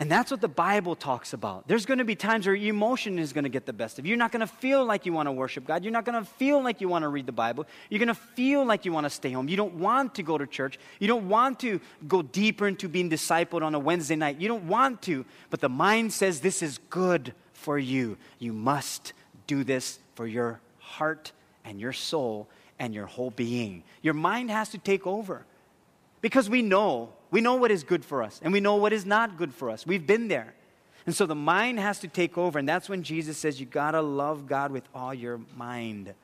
And 0.00 0.10
that's 0.10 0.32
what 0.32 0.40
the 0.40 0.48
Bible 0.48 0.96
talks 0.96 1.32
about. 1.32 1.68
There's 1.68 1.86
going 1.86 1.98
to 1.98 2.04
be 2.04 2.16
times 2.16 2.46
where 2.46 2.56
emotion 2.56 3.16
is 3.16 3.32
going 3.32 3.44
to 3.44 3.50
get 3.50 3.64
the 3.64 3.72
best 3.72 3.98
of 3.98 4.04
you. 4.04 4.10
You're 4.10 4.18
not 4.18 4.32
going 4.32 4.40
to 4.40 4.46
feel 4.46 4.84
like 4.84 5.06
you 5.06 5.12
want 5.12 5.28
to 5.28 5.32
worship 5.32 5.66
God. 5.66 5.84
You're 5.84 5.92
not 5.92 6.04
going 6.04 6.20
to 6.20 6.28
feel 6.28 6.62
like 6.62 6.80
you 6.80 6.88
want 6.88 7.04
to 7.04 7.08
read 7.08 7.26
the 7.26 7.32
Bible. 7.32 7.64
You're 7.90 8.00
going 8.00 8.08
to 8.08 8.14
feel 8.14 8.64
like 8.64 8.84
you 8.84 8.92
want 8.92 9.04
to 9.04 9.10
stay 9.10 9.30
home. 9.30 9.48
You 9.48 9.56
don't 9.56 9.74
want 9.74 10.16
to 10.16 10.24
go 10.24 10.36
to 10.36 10.48
church. 10.48 10.80
You 10.98 11.06
don't 11.06 11.28
want 11.28 11.60
to 11.60 11.80
go 12.08 12.22
deeper 12.22 12.66
into 12.66 12.88
being 12.88 13.08
discipled 13.08 13.62
on 13.62 13.72
a 13.76 13.78
Wednesday 13.78 14.16
night. 14.16 14.40
You 14.40 14.48
don't 14.48 14.66
want 14.66 15.00
to, 15.02 15.24
but 15.50 15.60
the 15.60 15.68
mind 15.68 16.12
says 16.12 16.40
this 16.40 16.60
is 16.60 16.78
good 16.90 17.32
for 17.52 17.78
you. 17.78 18.16
You 18.40 18.52
must 18.52 19.12
do 19.46 19.62
this 19.62 20.00
for 20.16 20.26
your 20.26 20.60
heart 20.80 21.30
and 21.64 21.80
your 21.80 21.92
soul 21.92 22.48
and 22.80 22.94
your 22.94 23.06
whole 23.06 23.30
being. 23.30 23.84
Your 24.02 24.14
mind 24.14 24.50
has 24.50 24.70
to 24.70 24.78
take 24.78 25.06
over 25.06 25.46
because 26.20 26.50
we 26.50 26.62
know 26.62 27.12
we 27.34 27.40
know 27.40 27.56
what 27.56 27.72
is 27.72 27.82
good 27.82 28.04
for 28.04 28.22
us, 28.22 28.38
and 28.44 28.52
we 28.52 28.60
know 28.60 28.76
what 28.76 28.92
is 28.92 29.04
not 29.04 29.36
good 29.36 29.52
for 29.52 29.68
us. 29.68 29.84
We've 29.84 30.06
been 30.06 30.28
there. 30.28 30.54
And 31.04 31.12
so 31.12 31.26
the 31.26 31.34
mind 31.34 31.80
has 31.80 31.98
to 31.98 32.06
take 32.06 32.38
over, 32.38 32.60
and 32.60 32.68
that's 32.68 32.88
when 32.88 33.02
Jesus 33.02 33.36
says 33.36 33.58
you 33.58 33.66
got 33.66 33.90
to 33.90 34.02
love 34.02 34.46
God 34.46 34.70
with 34.70 34.84
all 34.94 35.12
your 35.12 35.40
mind. 35.56 36.14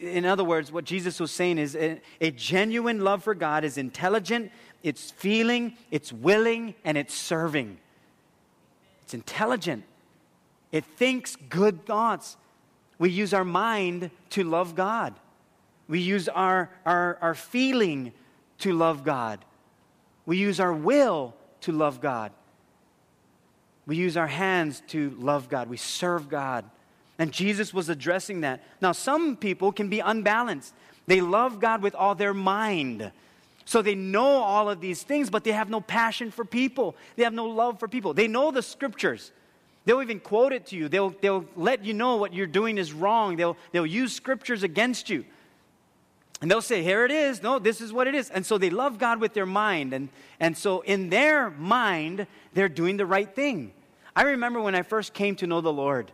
In 0.00 0.24
other 0.24 0.42
words, 0.42 0.72
what 0.72 0.84
Jesus 0.84 1.20
was 1.20 1.30
saying 1.30 1.58
is 1.58 1.76
a, 1.76 2.00
a 2.20 2.32
genuine 2.32 3.04
love 3.04 3.22
for 3.22 3.32
God 3.32 3.62
is 3.62 3.78
intelligent, 3.78 4.50
it's 4.82 5.12
feeling, 5.12 5.76
it's 5.92 6.12
willing, 6.12 6.74
and 6.84 6.98
it's 6.98 7.14
serving. 7.14 7.78
It's 9.02 9.14
intelligent, 9.14 9.84
it 10.72 10.84
thinks 10.84 11.36
good 11.48 11.86
thoughts. 11.86 12.36
We 12.98 13.10
use 13.10 13.32
our 13.32 13.44
mind 13.44 14.10
to 14.30 14.42
love 14.42 14.74
God, 14.74 15.14
we 15.86 16.00
use 16.00 16.28
our, 16.28 16.70
our, 16.84 17.18
our 17.20 17.36
feeling 17.36 18.12
to 18.58 18.72
love 18.72 19.04
God. 19.04 19.44
We 20.26 20.36
use 20.36 20.60
our 20.60 20.72
will 20.72 21.34
to 21.62 21.72
love 21.72 22.00
God. 22.00 22.32
We 23.86 23.96
use 23.96 24.16
our 24.16 24.26
hands 24.26 24.82
to 24.88 25.10
love 25.18 25.48
God. 25.48 25.68
We 25.68 25.76
serve 25.76 26.28
God. 26.28 26.64
And 27.18 27.32
Jesus 27.32 27.74
was 27.74 27.88
addressing 27.88 28.42
that. 28.42 28.62
Now, 28.80 28.92
some 28.92 29.36
people 29.36 29.72
can 29.72 29.88
be 29.88 30.00
unbalanced. 30.00 30.74
They 31.06 31.20
love 31.20 31.60
God 31.60 31.82
with 31.82 31.94
all 31.94 32.14
their 32.14 32.34
mind. 32.34 33.10
So 33.64 33.82
they 33.82 33.94
know 33.94 34.42
all 34.42 34.70
of 34.70 34.80
these 34.80 35.02
things, 35.02 35.30
but 35.30 35.44
they 35.44 35.52
have 35.52 35.68
no 35.68 35.80
passion 35.80 36.30
for 36.30 36.44
people. 36.44 36.96
They 37.16 37.24
have 37.24 37.32
no 37.32 37.46
love 37.46 37.78
for 37.78 37.88
people. 37.88 38.14
They 38.14 38.28
know 38.28 38.50
the 38.50 38.62
scriptures. 38.62 39.32
They'll 39.84 40.02
even 40.02 40.20
quote 40.20 40.52
it 40.52 40.66
to 40.66 40.76
you. 40.76 40.88
They'll, 40.88 41.10
they'll 41.10 41.44
let 41.56 41.84
you 41.84 41.92
know 41.92 42.16
what 42.16 42.32
you're 42.32 42.46
doing 42.46 42.78
is 42.78 42.92
wrong. 42.92 43.36
They'll, 43.36 43.56
they'll 43.72 43.86
use 43.86 44.12
scriptures 44.12 44.62
against 44.62 45.10
you. 45.10 45.24
And 46.42 46.50
they'll 46.50 46.60
say, 46.60 46.82
Here 46.82 47.04
it 47.04 47.12
is. 47.12 47.42
No, 47.42 47.58
this 47.58 47.80
is 47.80 47.92
what 47.92 48.08
it 48.08 48.14
is. 48.14 48.28
And 48.28 48.44
so 48.44 48.58
they 48.58 48.68
love 48.68 48.98
God 48.98 49.20
with 49.20 49.32
their 49.32 49.46
mind. 49.46 49.94
And, 49.94 50.10
and 50.40 50.58
so 50.58 50.80
in 50.80 51.08
their 51.08 51.48
mind, 51.50 52.26
they're 52.52 52.68
doing 52.68 52.98
the 52.98 53.06
right 53.06 53.32
thing. 53.32 53.72
I 54.14 54.24
remember 54.24 54.60
when 54.60 54.74
I 54.74 54.82
first 54.82 55.14
came 55.14 55.36
to 55.36 55.46
know 55.46 55.60
the 55.60 55.72
Lord 55.72 56.10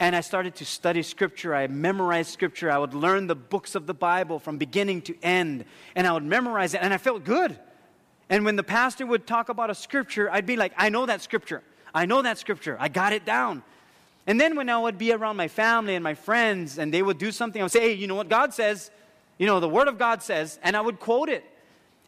and 0.00 0.16
I 0.16 0.22
started 0.22 0.54
to 0.56 0.64
study 0.64 1.02
Scripture. 1.02 1.54
I 1.54 1.66
memorized 1.66 2.30
Scripture. 2.30 2.70
I 2.70 2.78
would 2.78 2.94
learn 2.94 3.26
the 3.26 3.36
books 3.36 3.74
of 3.74 3.86
the 3.86 3.92
Bible 3.92 4.38
from 4.38 4.56
beginning 4.56 5.02
to 5.02 5.22
end. 5.22 5.66
And 5.94 6.06
I 6.06 6.12
would 6.12 6.24
memorize 6.24 6.72
it. 6.72 6.80
And 6.80 6.92
I 6.92 6.96
felt 6.96 7.22
good. 7.22 7.56
And 8.30 8.46
when 8.46 8.56
the 8.56 8.62
pastor 8.62 9.04
would 9.04 9.26
talk 9.26 9.50
about 9.50 9.68
a 9.68 9.74
Scripture, 9.74 10.30
I'd 10.30 10.46
be 10.46 10.56
like, 10.56 10.72
I 10.78 10.88
know 10.88 11.04
that 11.04 11.20
Scripture. 11.20 11.62
I 11.94 12.06
know 12.06 12.22
that 12.22 12.38
Scripture. 12.38 12.78
I 12.80 12.88
got 12.88 13.12
it 13.12 13.26
down. 13.26 13.62
And 14.26 14.40
then 14.40 14.56
when 14.56 14.70
I 14.70 14.78
would 14.78 14.96
be 14.96 15.12
around 15.12 15.36
my 15.36 15.48
family 15.48 15.96
and 15.96 16.02
my 16.02 16.14
friends 16.14 16.78
and 16.78 16.94
they 16.94 17.02
would 17.02 17.18
do 17.18 17.30
something, 17.30 17.60
I 17.60 17.64
would 17.66 17.72
say, 17.72 17.80
Hey, 17.80 17.92
you 17.92 18.06
know 18.06 18.14
what 18.14 18.30
God 18.30 18.54
says? 18.54 18.90
You 19.40 19.46
know, 19.46 19.58
the 19.58 19.70
Word 19.70 19.88
of 19.88 19.96
God 19.96 20.22
says, 20.22 20.58
and 20.62 20.76
I 20.76 20.82
would 20.82 21.00
quote 21.00 21.30
it. 21.30 21.42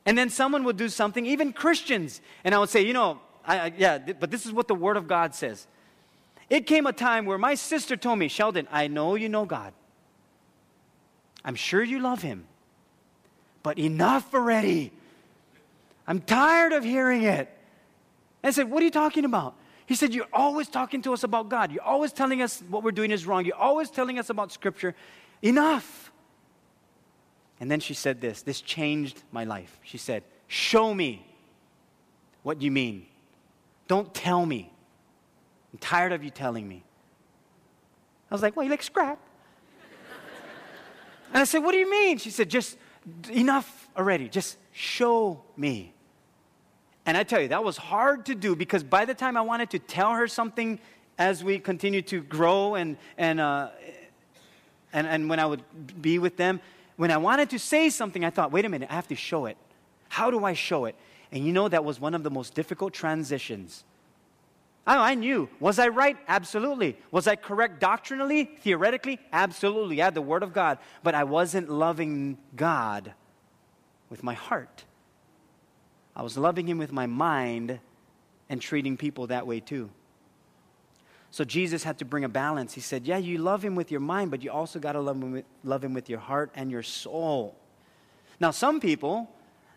And 0.04 0.18
then 0.18 0.28
someone 0.28 0.64
would 0.64 0.76
do 0.76 0.90
something, 0.90 1.24
even 1.24 1.54
Christians, 1.54 2.20
and 2.44 2.54
I 2.54 2.58
would 2.58 2.68
say, 2.68 2.82
you 2.82 2.92
know, 2.92 3.20
I, 3.42 3.58
I, 3.58 3.72
yeah, 3.74 3.96
th- 3.96 4.18
but 4.20 4.30
this 4.30 4.44
is 4.44 4.52
what 4.52 4.68
the 4.68 4.74
Word 4.74 4.98
of 4.98 5.08
God 5.08 5.34
says. 5.34 5.66
It 6.50 6.66
came 6.66 6.86
a 6.86 6.92
time 6.92 7.24
where 7.24 7.38
my 7.38 7.54
sister 7.54 7.96
told 7.96 8.18
me, 8.18 8.28
Sheldon, 8.28 8.68
I 8.70 8.86
know 8.88 9.14
you 9.14 9.30
know 9.30 9.46
God. 9.46 9.72
I'm 11.42 11.54
sure 11.54 11.82
you 11.82 12.00
love 12.00 12.20
Him. 12.20 12.44
But 13.62 13.78
enough 13.78 14.34
already. 14.34 14.92
I'm 16.06 16.20
tired 16.20 16.72
of 16.74 16.84
hearing 16.84 17.22
it. 17.22 17.48
I 18.44 18.50
said, 18.50 18.70
What 18.70 18.82
are 18.82 18.84
you 18.84 18.90
talking 18.90 19.24
about? 19.24 19.54
He 19.86 19.94
said, 19.94 20.12
You're 20.12 20.28
always 20.34 20.68
talking 20.68 21.00
to 21.02 21.14
us 21.14 21.22
about 21.22 21.48
God. 21.48 21.72
You're 21.72 21.82
always 21.82 22.12
telling 22.12 22.42
us 22.42 22.62
what 22.68 22.82
we're 22.82 22.92
doing 22.92 23.10
is 23.10 23.26
wrong. 23.26 23.46
You're 23.46 23.56
always 23.56 23.88
telling 23.88 24.18
us 24.18 24.28
about 24.28 24.52
Scripture. 24.52 24.94
Enough. 25.40 26.01
And 27.62 27.70
then 27.70 27.78
she 27.78 27.94
said 27.94 28.20
this 28.20 28.42
this 28.42 28.60
changed 28.60 29.22
my 29.30 29.44
life. 29.44 29.78
She 29.84 29.96
said, 29.96 30.24
Show 30.48 30.92
me 30.92 31.24
what 32.42 32.60
you 32.60 32.72
mean. 32.72 33.06
Don't 33.86 34.12
tell 34.12 34.44
me. 34.44 34.72
I'm 35.72 35.78
tired 35.78 36.10
of 36.10 36.24
you 36.24 36.30
telling 36.30 36.66
me. 36.66 36.82
I 38.32 38.34
was 38.34 38.42
like, 38.42 38.56
Well, 38.56 38.64
you 38.64 38.70
like 38.70 38.82
scrap? 38.82 39.16
and 41.32 41.38
I 41.40 41.44
said, 41.44 41.60
What 41.60 41.70
do 41.70 41.78
you 41.78 41.88
mean? 41.88 42.18
She 42.18 42.30
said, 42.30 42.48
Just 42.48 42.76
enough 43.30 43.88
already. 43.96 44.28
Just 44.28 44.58
show 44.72 45.44
me. 45.56 45.94
And 47.06 47.16
I 47.16 47.22
tell 47.22 47.40
you, 47.40 47.46
that 47.46 47.62
was 47.62 47.76
hard 47.76 48.26
to 48.26 48.34
do 48.34 48.56
because 48.56 48.82
by 48.82 49.04
the 49.04 49.14
time 49.14 49.36
I 49.36 49.42
wanted 49.42 49.70
to 49.70 49.78
tell 49.78 50.10
her 50.14 50.26
something 50.26 50.80
as 51.16 51.44
we 51.44 51.60
continued 51.60 52.08
to 52.08 52.22
grow 52.22 52.74
and, 52.74 52.96
and, 53.16 53.38
uh, 53.38 53.68
and, 54.92 55.06
and 55.06 55.30
when 55.30 55.38
I 55.38 55.46
would 55.46 55.62
be 56.02 56.18
with 56.18 56.36
them, 56.36 56.60
when 57.02 57.10
I 57.10 57.16
wanted 57.16 57.50
to 57.50 57.58
say 57.58 57.90
something, 57.90 58.24
I 58.24 58.30
thought, 58.30 58.52
wait 58.52 58.64
a 58.64 58.68
minute, 58.68 58.88
I 58.88 58.94
have 58.94 59.08
to 59.08 59.16
show 59.16 59.46
it. 59.46 59.56
How 60.08 60.30
do 60.30 60.44
I 60.44 60.52
show 60.52 60.84
it? 60.84 60.94
And 61.32 61.44
you 61.44 61.52
know, 61.52 61.66
that 61.66 61.84
was 61.84 61.98
one 61.98 62.14
of 62.14 62.22
the 62.22 62.30
most 62.30 62.54
difficult 62.54 62.92
transitions. 62.94 63.82
I, 64.86 65.10
I 65.10 65.14
knew. 65.16 65.48
Was 65.58 65.80
I 65.80 65.88
right? 65.88 66.16
Absolutely. 66.28 66.96
Was 67.10 67.26
I 67.26 67.34
correct 67.34 67.80
doctrinally, 67.80 68.44
theoretically? 68.44 69.18
Absolutely. 69.32 70.00
I 70.00 70.04
had 70.04 70.14
the 70.14 70.22
Word 70.22 70.44
of 70.44 70.52
God. 70.52 70.78
But 71.02 71.16
I 71.16 71.24
wasn't 71.24 71.68
loving 71.68 72.38
God 72.54 73.12
with 74.08 74.22
my 74.22 74.34
heart. 74.34 74.84
I 76.14 76.22
was 76.22 76.38
loving 76.38 76.68
Him 76.68 76.78
with 76.78 76.92
my 76.92 77.06
mind 77.06 77.80
and 78.48 78.60
treating 78.62 78.96
people 78.96 79.26
that 79.26 79.44
way 79.44 79.58
too. 79.58 79.90
So 81.32 81.44
Jesus 81.44 81.82
had 81.82 81.98
to 81.98 82.04
bring 82.04 82.24
a 82.24 82.28
balance. 82.28 82.74
He 82.74 82.82
said, 82.82 83.06
Yeah, 83.06 83.16
you 83.16 83.38
love 83.38 83.64
him 83.64 83.74
with 83.74 83.90
your 83.90 84.00
mind, 84.00 84.30
but 84.30 84.44
you 84.44 84.50
also 84.50 84.78
got 84.78 84.92
to 84.92 85.00
love 85.00 85.16
him, 85.16 85.32
with, 85.32 85.44
love 85.64 85.82
him 85.82 85.94
with 85.94 86.10
your 86.10 86.18
heart 86.18 86.50
and 86.54 86.70
your 86.70 86.82
soul. 86.82 87.56
Now, 88.38 88.50
some 88.50 88.80
people, 88.80 89.30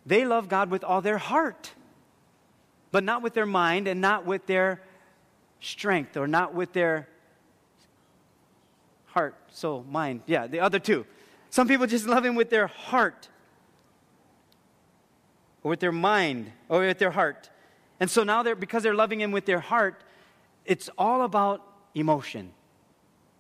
they 0.06 0.26
love 0.26 0.50
God 0.50 0.70
with 0.70 0.84
all 0.84 1.02
their 1.02 1.18
heart, 1.18 1.72
but 2.92 3.06
not 3.06 3.22
with 3.22 3.34
their 3.34 3.46
mind 3.46 3.88
and 3.88 4.02
not 4.02 4.26
with 4.26 4.46
their 4.48 4.82
strength 5.62 6.18
or 6.18 6.28
not 6.28 6.54
with 6.54 6.74
their 6.74 7.08
heart, 9.06 9.36
soul, 9.50 9.86
mind. 9.90 10.24
Yeah, 10.26 10.48
the 10.48 10.60
other 10.60 10.78
two. 10.78 11.06
Some 11.52 11.70
people 11.70 11.88
just 11.88 12.06
love 12.06 12.26
him 12.26 12.36
with 12.36 12.50
their 12.50 12.68
heart 12.68 13.30
or 15.64 15.70
with 15.70 15.80
their 15.80 15.94
mind 15.94 16.52
or 16.68 16.82
with 16.82 17.00
their 17.00 17.12
heart. 17.12 17.50
And 18.02 18.12
so 18.12 18.26
now 18.26 18.44
they're 18.44 18.58
because 18.58 18.84
they're 18.84 18.94
loving 18.94 19.22
him 19.22 19.32
with 19.32 19.46
their 19.46 19.62
heart, 19.62 20.04
it's 20.66 20.90
all 20.98 21.24
about 21.24 21.62
emotion. 21.94 22.52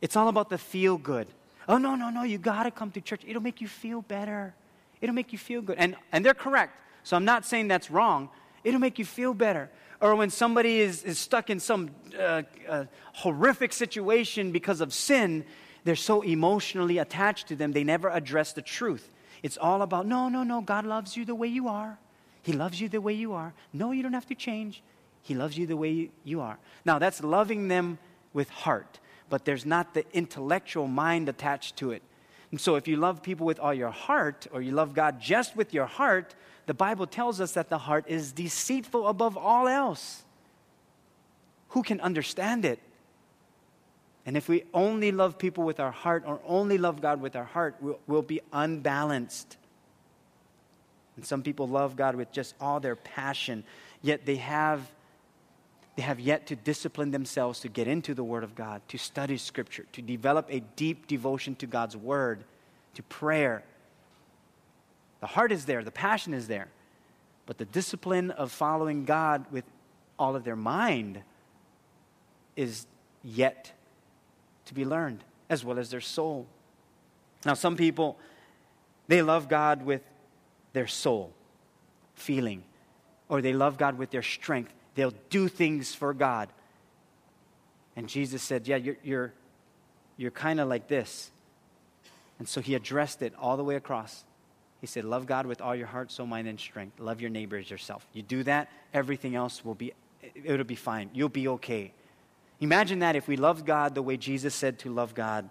It's 0.01 0.15
all 0.15 0.27
about 0.27 0.49
the 0.49 0.57
feel 0.57 0.97
good. 0.97 1.27
Oh, 1.67 1.77
no, 1.77 1.95
no, 1.95 2.09
no, 2.09 2.23
you 2.23 2.38
got 2.38 2.63
to 2.63 2.71
come 2.71 2.91
to 2.91 3.01
church. 3.01 3.21
It'll 3.25 3.41
make 3.41 3.59
you 3.61 3.67
feel 3.67 4.01
better. 4.01 4.53
It'll 5.01 5.15
make 5.15 5.31
you 5.31 5.39
feel 5.39 5.61
good. 5.61 5.77
And, 5.77 5.95
and 6.11 6.23
they're 6.23 6.33
correct. 6.33 6.73
So 7.03 7.15
I'm 7.15 7.25
not 7.25 7.45
saying 7.45 7.67
that's 7.67 7.89
wrong. 7.89 8.29
It'll 8.63 8.79
make 8.79 8.99
you 8.99 9.05
feel 9.05 9.33
better. 9.33 9.69
Or 10.01 10.15
when 10.15 10.29
somebody 10.29 10.79
is, 10.79 11.03
is 11.03 11.17
stuck 11.17 11.49
in 11.49 11.59
some 11.59 11.91
uh, 12.19 12.43
uh, 12.67 12.85
horrific 13.13 13.73
situation 13.73 14.51
because 14.51 14.81
of 14.81 14.93
sin, 14.93 15.45
they're 15.83 15.95
so 15.95 16.21
emotionally 16.21 16.97
attached 16.97 17.47
to 17.47 17.55
them, 17.55 17.71
they 17.71 17.83
never 17.83 18.09
address 18.09 18.53
the 18.53 18.61
truth. 18.61 19.11
It's 19.43 19.57
all 19.57 19.81
about, 19.81 20.07
no, 20.07 20.29
no, 20.29 20.43
no, 20.43 20.61
God 20.61 20.85
loves 20.85 21.15
you 21.15 21.25
the 21.25 21.35
way 21.35 21.47
you 21.47 21.67
are. 21.67 21.99
He 22.41 22.53
loves 22.53 22.81
you 22.81 22.89
the 22.89 23.01
way 23.01 23.13
you 23.13 23.33
are. 23.33 23.53
No, 23.73 23.91
you 23.91 24.03
don't 24.03 24.13
have 24.13 24.25
to 24.27 24.35
change. 24.35 24.83
He 25.25 25.33
loves 25.33 25.57
you 25.57 25.65
the 25.65 25.75
way 25.75 26.11
you 26.23 26.41
are. 26.41 26.59
Now, 26.85 26.99
that's 26.99 27.23
loving 27.23 27.67
them 27.67 27.97
with 28.31 28.47
heart, 28.51 28.99
but 29.27 29.43
there's 29.43 29.65
not 29.65 29.95
the 29.95 30.05
intellectual 30.13 30.88
mind 30.88 31.27
attached 31.27 31.77
to 31.77 31.89
it. 31.89 32.03
And 32.51 32.61
so, 32.61 32.75
if 32.75 32.88
you 32.88 32.95
love 32.95 33.23
people 33.23 33.47
with 33.47 33.59
all 33.59 33.73
your 33.73 33.89
heart, 33.89 34.45
or 34.51 34.61
you 34.61 34.71
love 34.71 34.93
God 34.93 35.19
just 35.19 35.55
with 35.55 35.73
your 35.73 35.88
heart, 35.88 36.35
the 36.67 36.75
Bible 36.75 37.07
tells 37.07 37.41
us 37.41 37.53
that 37.53 37.71
the 37.71 37.79
heart 37.79 38.05
is 38.07 38.33
deceitful 38.33 39.07
above 39.07 39.35
all 39.35 39.67
else. 39.67 40.23
Who 41.69 41.81
can 41.81 41.99
understand 42.01 42.63
it? 42.63 42.77
And 44.27 44.38
if 44.38 44.47
we 44.47 44.65
only 44.75 45.11
love 45.11 45.39
people 45.39 45.63
with 45.63 45.79
our 45.79 45.91
heart 45.91 46.23
or 46.27 46.39
only 46.45 46.77
love 46.77 47.01
God 47.01 47.19
with 47.19 47.35
our 47.35 47.45
heart, 47.45 47.77
we'll, 47.81 47.99
we'll 48.05 48.21
be 48.21 48.41
unbalanced. 48.53 49.57
And 51.15 51.25
some 51.25 51.41
people 51.41 51.67
love 51.67 51.95
God 51.95 52.15
with 52.15 52.31
just 52.31 52.53
all 52.61 52.79
their 52.79 52.95
passion, 52.95 53.63
yet 54.03 54.27
they 54.27 54.35
have 54.35 54.88
they 55.95 56.01
have 56.01 56.19
yet 56.19 56.47
to 56.47 56.55
discipline 56.55 57.12
themselves 57.12 57.62
to 57.62 57.69
get 57.69 57.88
into 57.88 58.13
the 58.13 58.23
Word 58.23 58.43
of 58.43 58.53
God, 58.53 58.81
to 58.89 58.97
study 58.97 59.38
Scripture, 59.38 59.86
to 59.93 60.01
develop 60.01 60.47
a 60.49 60.60
deep 60.75 61.08
devotion 61.08 61.55
to 61.55 61.67
God's 61.67 61.95
Word, 61.95 62.43
to 62.95 63.03
prayer. 63.03 63.63
The 65.21 65.27
heart 65.27 65.51
is 65.51 65.65
there, 65.65 65.84
the 65.84 65.91
passion 65.91 66.34
is 66.34 66.47
there, 66.47 66.67
but 67.45 67.58
the 67.58 67.65
discipline 67.65 68.31
of 68.31 68.51
following 68.51 69.05
God 69.05 69.45
with 69.51 69.63
all 70.19 70.36
of 70.36 70.43
their 70.43 70.55
mind 70.55 71.21
is 72.55 72.88
yet 73.23 73.71
to 74.65 74.73
be 74.73 74.84
learned, 74.84 75.23
as 75.49 75.63
well 75.63 75.79
as 75.79 75.89
their 75.89 76.01
soul. 76.01 76.45
Now, 77.45 77.53
some 77.53 77.77
people, 77.77 78.17
they 79.08 79.21
love 79.21 79.47
God 79.47 79.86
with 79.86 80.01
their 80.73 80.88
soul, 80.88 81.31
feeling, 82.15 82.63
or 83.29 83.41
they 83.41 83.53
love 83.53 83.77
God 83.77 83.97
with 83.97 84.10
their 84.10 84.23
strength. 84.23 84.73
They'll 84.95 85.13
do 85.29 85.47
things 85.47 85.93
for 85.93 86.13
God. 86.13 86.49
And 87.95 88.08
Jesus 88.10 88.41
said, 88.41 88.67
Yeah, 88.67 88.77
you're, 88.77 88.97
you're, 89.03 89.34
you're 90.17 90.31
kind 90.31 90.60
of 90.60 90.67
like 90.67 90.88
this. 90.88 91.31
And 92.39 92.47
so 92.47 92.62
he 92.62 92.75
addressed 92.75 93.21
it 93.21 93.34
all 93.39 93.55
the 93.58 93.63
way 93.63 93.75
across. 93.75 94.25
He 94.81 94.88
said, 94.88 95.05
Love 95.05 95.25
God 95.25 95.45
with 95.45 95.62
all 95.62 95.75
your 95.75 95.88
heart, 95.88 96.12
soul, 96.12 96.27
mind, 96.27 96.47
and 96.47 96.60
strength. 96.60 96.99
Love 96.99 97.21
your 97.21 97.29
neighbor 97.29 97.58
as 97.58 97.69
yourself. 97.69 98.05
You 98.13 98.21
do 98.21 98.43
that, 98.43 98.69
everything 98.93 99.36
else 99.36 99.63
will 99.63 99.75
be, 99.75 99.93
it'll 100.43 100.65
be 100.65 100.75
fine. 100.75 101.10
You'll 101.13 101.29
be 101.29 101.47
okay. 101.47 101.93
Imagine 102.60 102.99
that 102.99 103.15
if 103.15 103.27
we 103.27 103.36
love 103.36 103.65
God 103.65 103.95
the 103.95 104.01
way 104.01 104.17
Jesus 104.17 104.55
said 104.55 104.79
to 104.79 104.89
love 104.93 105.13
God. 105.13 105.49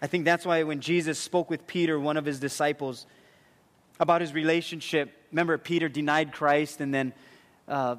I 0.00 0.08
think 0.08 0.24
that's 0.24 0.44
why 0.44 0.64
when 0.64 0.80
Jesus 0.80 1.18
spoke 1.18 1.48
with 1.48 1.66
Peter, 1.66 1.98
one 1.98 2.16
of 2.16 2.24
his 2.24 2.40
disciples, 2.40 3.06
about 4.00 4.20
his 4.20 4.34
relationship, 4.34 5.12
remember, 5.30 5.56
Peter 5.58 5.88
denied 5.88 6.32
Christ 6.32 6.80
and 6.80 6.92
then 6.92 7.12
uh, 7.68 7.96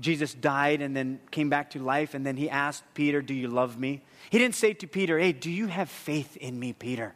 Jesus 0.00 0.32
died 0.32 0.80
and 0.80 0.96
then 0.96 1.20
came 1.30 1.48
back 1.48 1.70
to 1.70 1.82
life, 1.82 2.14
and 2.14 2.24
then 2.24 2.36
he 2.36 2.48
asked 2.48 2.84
Peter, 2.94 3.20
Do 3.20 3.34
you 3.34 3.48
love 3.48 3.78
me? 3.78 4.02
He 4.30 4.38
didn't 4.38 4.54
say 4.54 4.72
to 4.74 4.86
Peter, 4.86 5.18
Hey, 5.18 5.32
do 5.32 5.50
you 5.50 5.66
have 5.66 5.88
faith 5.88 6.36
in 6.36 6.58
me, 6.58 6.72
Peter? 6.72 7.14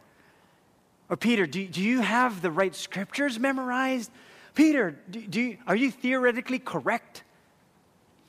Or 1.09 1.15
Peter, 1.15 1.45
do, 1.45 1.65
do 1.67 1.81
you 1.81 2.01
have 2.01 2.41
the 2.41 2.51
right 2.51 2.75
scriptures 2.75 3.39
memorized? 3.39 4.11
Peter, 4.55 4.99
do, 5.09 5.21
do 5.21 5.41
you, 5.41 5.57
are 5.67 5.75
you 5.75 5.91
theoretically 5.91 6.59
correct? 6.59 7.23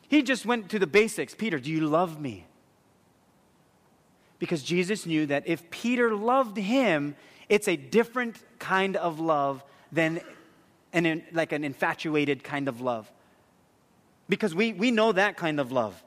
He 0.09 0.23
just 0.23 0.47
went 0.47 0.71
to 0.71 0.79
the 0.79 0.87
basics. 0.87 1.35
Peter, 1.35 1.59
do 1.59 1.71
you 1.71 1.87
love 1.89 2.21
me? 2.21 2.47
Because 4.39 4.63
Jesus 4.63 5.07
knew 5.07 5.27
that 5.27 5.45
if 5.47 5.71
Peter 5.71 6.15
loved 6.15 6.57
him, 6.57 7.17
it's 7.49 7.69
a 7.69 7.77
different 7.77 8.37
kind 8.59 8.97
of 8.97 9.19
love 9.19 9.65
than 9.91 10.21
an, 10.93 11.25
like 11.33 11.53
an 11.53 11.65
infatuated 11.65 12.45
kind 12.45 12.69
of 12.69 12.81
love 12.81 13.11
because 14.29 14.55
we, 14.55 14.73
we 14.73 14.91
know 14.91 15.13
that 15.13 15.37
kind 15.37 15.61
of 15.61 15.73
love. 15.73 16.03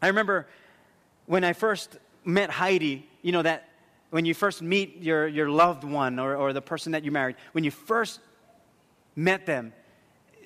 I 0.00 0.08
remember 0.08 0.46
when 1.26 1.44
I 1.44 1.52
first 1.52 1.96
met 2.24 2.50
Heidi, 2.50 3.08
you 3.22 3.32
know, 3.32 3.42
that 3.42 3.68
when 4.10 4.24
you 4.24 4.34
first 4.34 4.62
meet 4.62 5.02
your, 5.02 5.26
your 5.26 5.48
loved 5.48 5.84
one 5.84 6.18
or, 6.18 6.36
or 6.36 6.52
the 6.52 6.62
person 6.62 6.92
that 6.92 7.04
you 7.04 7.10
married, 7.10 7.36
when 7.52 7.64
you 7.64 7.70
first 7.70 8.20
met 9.16 9.46
them, 9.46 9.72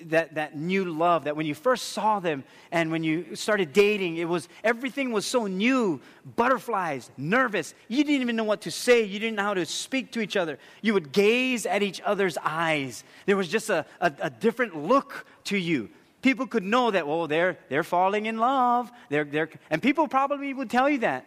that, 0.05 0.35
that 0.35 0.57
new 0.57 0.85
love, 0.85 1.25
that 1.25 1.35
when 1.35 1.45
you 1.45 1.53
first 1.53 1.89
saw 1.89 2.19
them 2.19 2.43
and 2.71 2.91
when 2.91 3.03
you 3.03 3.35
started 3.35 3.73
dating, 3.73 4.17
it 4.17 4.27
was 4.27 4.47
everything 4.63 5.11
was 5.11 5.25
so 5.25 5.45
new, 5.45 5.99
butterflies, 6.35 7.11
nervous. 7.17 7.73
You 7.87 8.03
didn't 8.03 8.21
even 8.21 8.35
know 8.35 8.43
what 8.43 8.61
to 8.61 8.71
say. 8.71 9.03
You 9.03 9.19
didn't 9.19 9.35
know 9.35 9.43
how 9.43 9.53
to 9.53 9.65
speak 9.65 10.11
to 10.13 10.21
each 10.21 10.37
other. 10.37 10.57
You 10.81 10.93
would 10.93 11.11
gaze 11.11 11.65
at 11.65 11.83
each 11.83 12.01
other's 12.01 12.37
eyes. 12.43 13.03
There 13.25 13.37
was 13.37 13.49
just 13.49 13.69
a, 13.69 13.85
a, 13.99 14.13
a 14.21 14.29
different 14.29 14.75
look 14.75 15.25
to 15.45 15.57
you 15.57 15.89
people 16.21 16.47
could 16.47 16.63
know 16.63 16.91
that, 16.91 17.07
well, 17.07 17.27
they're, 17.27 17.57
they're 17.69 17.83
falling 17.83 18.25
in 18.25 18.37
love. 18.37 18.91
They're, 19.09 19.23
they're, 19.23 19.49
and 19.69 19.81
people 19.81 20.07
probably 20.07 20.53
would 20.53 20.69
tell 20.69 20.89
you 20.89 20.99
that. 20.99 21.25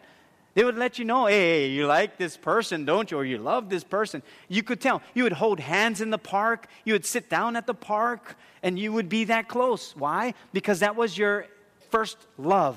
They 0.54 0.64
would 0.64 0.76
let 0.76 0.98
you 0.98 1.06
know, 1.06 1.26
hey, 1.26 1.70
you 1.70 1.86
like 1.86 2.18
this 2.18 2.36
person, 2.36 2.84
don't 2.84 3.10
you? 3.10 3.16
Or 3.16 3.24
you 3.24 3.38
love 3.38 3.70
this 3.70 3.84
person. 3.84 4.22
You 4.48 4.62
could 4.62 4.82
tell. 4.82 5.00
You 5.14 5.22
would 5.22 5.32
hold 5.32 5.58
hands 5.58 6.02
in 6.02 6.10
the 6.10 6.18
park. 6.18 6.66
You 6.84 6.92
would 6.92 7.06
sit 7.06 7.30
down 7.30 7.56
at 7.56 7.66
the 7.66 7.74
park, 7.74 8.36
and 8.62 8.78
you 8.78 8.92
would 8.92 9.08
be 9.08 9.24
that 9.24 9.48
close. 9.48 9.96
Why? 9.96 10.34
Because 10.52 10.80
that 10.80 10.94
was 10.94 11.16
your 11.16 11.46
first 11.90 12.18
love. 12.36 12.76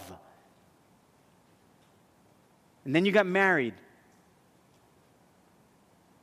And 2.85 2.95
then 2.95 3.05
you 3.05 3.11
got 3.11 3.25
married. 3.25 3.73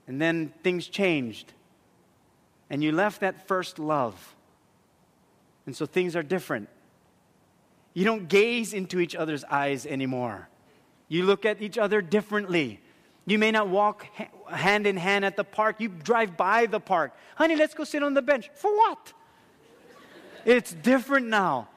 And 0.06 0.20
then 0.20 0.54
things 0.62 0.88
changed. 0.88 1.52
And 2.70 2.82
you 2.82 2.92
left 2.92 3.20
that 3.20 3.46
first 3.46 3.78
love. 3.78 4.34
And 5.66 5.76
so 5.76 5.86
things 5.86 6.16
are 6.16 6.22
different. 6.22 6.68
You 7.94 8.04
don't 8.04 8.28
gaze 8.28 8.72
into 8.72 9.00
each 9.00 9.14
other's 9.14 9.44
eyes 9.44 9.86
anymore. 9.86 10.48
You 11.08 11.24
look 11.24 11.44
at 11.44 11.60
each 11.60 11.78
other 11.78 12.00
differently. 12.00 12.80
You 13.26 13.38
may 13.38 13.50
not 13.50 13.68
walk 13.68 14.06
hand 14.50 14.86
in 14.86 14.96
hand 14.96 15.24
at 15.24 15.36
the 15.36 15.44
park. 15.44 15.76
You 15.78 15.88
drive 15.88 16.36
by 16.36 16.66
the 16.66 16.80
park. 16.80 17.14
Honey, 17.36 17.56
let's 17.56 17.74
go 17.74 17.84
sit 17.84 18.02
on 18.02 18.14
the 18.14 18.22
bench. 18.22 18.50
For 18.54 18.74
what? 18.74 19.12
it's 20.44 20.72
different 20.72 21.28
now. 21.28 21.68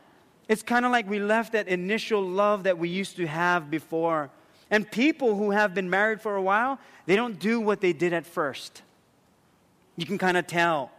It's 0.47 0.63
kind 0.63 0.85
of 0.85 0.91
like 0.91 1.09
we 1.09 1.19
left 1.19 1.53
that 1.53 1.67
initial 1.67 2.21
love 2.21 2.63
that 2.63 2.77
we 2.77 2.89
used 2.89 3.17
to 3.17 3.27
have 3.27 3.69
before. 3.69 4.29
And 4.69 4.89
people 4.89 5.35
who 5.35 5.51
have 5.51 5.73
been 5.73 5.89
married 5.89 6.21
for 6.21 6.35
a 6.35 6.41
while, 6.41 6.79
they 7.05 7.15
don't 7.15 7.39
do 7.39 7.59
what 7.59 7.81
they 7.81 7.93
did 7.93 8.13
at 8.13 8.25
first. 8.25 8.81
You 9.95 10.05
can 10.05 10.17
kind 10.17 10.37
of 10.37 10.47
tell. 10.47 10.91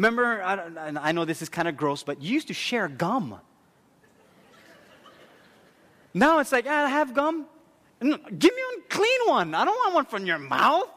Remember, 0.00 0.42
I, 0.42 0.94
I 0.98 1.12
know 1.12 1.26
this 1.26 1.42
is 1.42 1.50
kind 1.50 1.68
of 1.68 1.76
gross, 1.76 2.02
but 2.02 2.22
you 2.22 2.32
used 2.32 2.48
to 2.48 2.54
share 2.54 2.88
gum. 2.88 3.38
Now 6.14 6.38
it's 6.38 6.52
like, 6.52 6.64
ah, 6.66 6.86
I 6.86 6.88
have 6.88 7.12
gum. 7.12 7.44
Give 8.00 8.54
me 8.54 8.62
a 8.78 8.88
clean 8.88 9.20
one. 9.26 9.54
I 9.54 9.62
don't 9.66 9.76
want 9.76 9.94
one 9.94 10.06
from 10.06 10.24
your 10.24 10.38
mouth. 10.38 10.88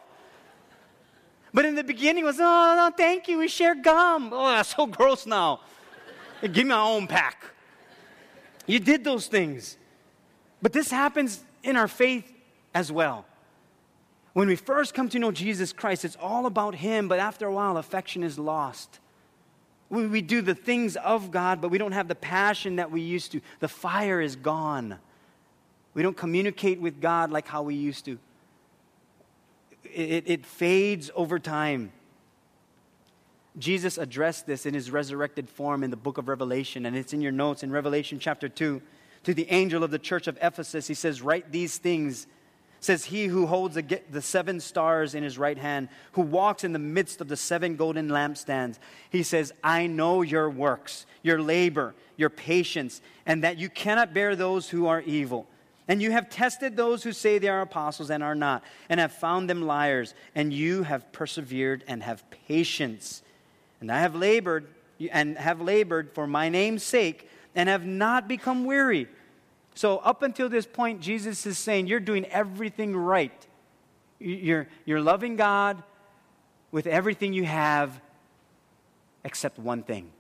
But 1.54 1.66
in 1.66 1.76
the 1.76 1.84
beginning, 1.84 2.24
it 2.24 2.28
was, 2.28 2.40
oh, 2.40 2.76
no, 2.78 2.94
thank 2.96 3.28
you. 3.28 3.40
We 3.40 3.50
share 3.50 3.76
gum. 3.76 4.30
Oh, 4.32 4.48
that's 4.48 4.74
so 4.74 4.88
gross 4.88 5.26
now. 5.26 5.60
Give 6.42 6.56
me 6.56 6.64
my 6.64 6.80
own 6.80 7.06
pack. 7.06 7.44
You 8.66 8.80
did 8.80 9.04
those 9.04 9.28
things. 9.28 9.76
But 10.62 10.72
this 10.72 10.90
happens 10.90 11.44
in 11.62 11.76
our 11.76 11.90
faith 11.90 12.32
as 12.74 12.90
well. 12.90 13.26
When 14.34 14.48
we 14.48 14.56
first 14.56 14.94
come 14.94 15.10
to 15.10 15.20
know 15.20 15.32
Jesus 15.32 15.72
Christ, 15.72 16.04
it's 16.04 16.18
all 16.20 16.48
about 16.48 16.76
Him, 16.76 17.08
but 17.08 17.20
after 17.20 17.46
a 17.46 17.54
while, 17.54 17.78
affection 17.78 18.24
is 18.24 18.40
lost. 18.40 19.00
We, 19.90 20.22
do 20.22 20.42
the 20.42 20.56
things 20.56 20.96
of 20.96 21.30
God, 21.30 21.62
but 21.62 21.70
we 21.70 21.78
don't 21.78 21.92
have 21.92 22.08
the 22.08 22.16
passion 22.16 22.78
that 22.78 22.90
we 22.90 23.02
used 23.02 23.32
to. 23.34 23.42
The 23.60 23.68
fire 23.68 24.22
is 24.22 24.36
gone. 24.36 24.98
We 25.94 26.02
don't 26.02 26.18
communicate 26.18 26.82
with 26.82 27.00
God 27.00 27.30
like 27.30 27.48
how 27.48 27.62
we 27.62 27.76
used 27.76 28.06
to. 28.06 28.18
It, 29.84 30.24
it 30.26 30.46
fades 30.48 31.12
over 31.14 31.38
time. 31.38 31.92
Jesus 33.60 34.00
addressed 34.00 34.48
this 34.48 34.66
in 34.66 34.74
his 34.74 34.90
resurrected 34.90 35.48
form 35.48 35.84
in 35.84 35.92
the 35.92 35.98
book 35.98 36.18
of 36.18 36.28
Revelation, 36.28 36.88
and 36.88 36.96
it's 36.96 37.14
in 37.14 37.22
your 37.22 37.32
notes 37.32 37.62
in 37.62 37.72
Revelation 37.72 38.18
chapter 38.18 38.50
2. 38.50 38.82
To 39.26 39.34
the 39.34 39.50
angel 39.52 39.84
of 39.84 39.92
the 39.92 40.00
church 40.00 40.28
of 40.28 40.40
Ephesus, 40.42 40.88
he 40.88 40.96
says, 40.96 41.22
Write 41.22 41.52
these 41.52 41.78
things 41.78 42.26
says, 42.84 43.06
He 43.06 43.26
who 43.26 43.46
holds 43.46 43.76
the 43.76 44.22
seven 44.22 44.60
stars 44.60 45.16
in 45.16 45.24
his 45.24 45.38
right 45.38 45.58
hand, 45.58 45.90
who 46.14 46.22
walks 46.22 46.64
in 46.64 46.74
the 46.74 46.80
midst 46.80 47.22
of 47.22 47.28
the 47.28 47.38
seven 47.38 47.76
golden 47.76 48.10
lampstands, 48.10 48.78
he 49.10 49.24
says, 49.24 49.54
I 49.64 49.88
know 49.88 50.22
your 50.22 50.50
works, 50.50 51.06
your 51.22 51.42
labor, 51.42 51.96
your 52.18 52.30
patience, 52.30 53.02
and 53.26 53.44
that 53.44 53.58
you 53.58 53.70
cannot 53.70 54.14
bear 54.14 54.36
those 54.36 54.70
who 54.70 54.88
are 54.88 55.02
evil. 55.02 55.48
And 55.88 56.02
you 56.02 56.12
have 56.12 56.30
tested 56.30 56.78
those 56.78 57.04
who 57.04 57.12
say 57.12 57.38
they 57.38 57.50
are 57.50 57.62
apostles 57.62 58.10
and 58.10 58.24
are 58.24 58.36
not, 58.36 58.64
and 58.90 59.00
have 59.00 59.12
found 59.12 59.50
them 59.50 59.64
liars, 59.64 60.14
and 60.34 60.54
you 60.54 60.84
have 60.84 61.12
persevered 61.12 61.84
and 61.88 62.02
have 62.04 62.24
patience. 62.48 63.22
And 63.82 63.92
I 63.92 64.00
have 64.00 64.16
labored 64.16 64.68
and 65.12 65.38
have 65.38 65.60
labored 65.60 66.12
for 66.14 66.26
my 66.26 66.48
name's 66.50 66.84
sake, 66.84 67.30
and 67.56 67.68
have 67.68 67.86
not 67.86 68.28
become 68.28 68.64
weary. 68.64 69.08
So, 69.76 69.98
up 69.98 70.22
until 70.22 70.50
this 70.50 70.66
point, 70.66 71.02
Jesus 71.02 71.46
is 71.46 71.58
saying, 71.58 71.88
You're 71.88 72.00
doing 72.00 72.26
everything 72.26 72.96
right. 72.96 73.48
You're, 74.20 74.68
you're 74.86 75.02
loving 75.02 75.36
God 75.36 75.84
with 76.72 76.88
everything 76.88 77.34
you 77.34 77.46
have, 77.46 78.00
except 79.24 79.60
one 79.60 79.84
thing. 79.84 80.12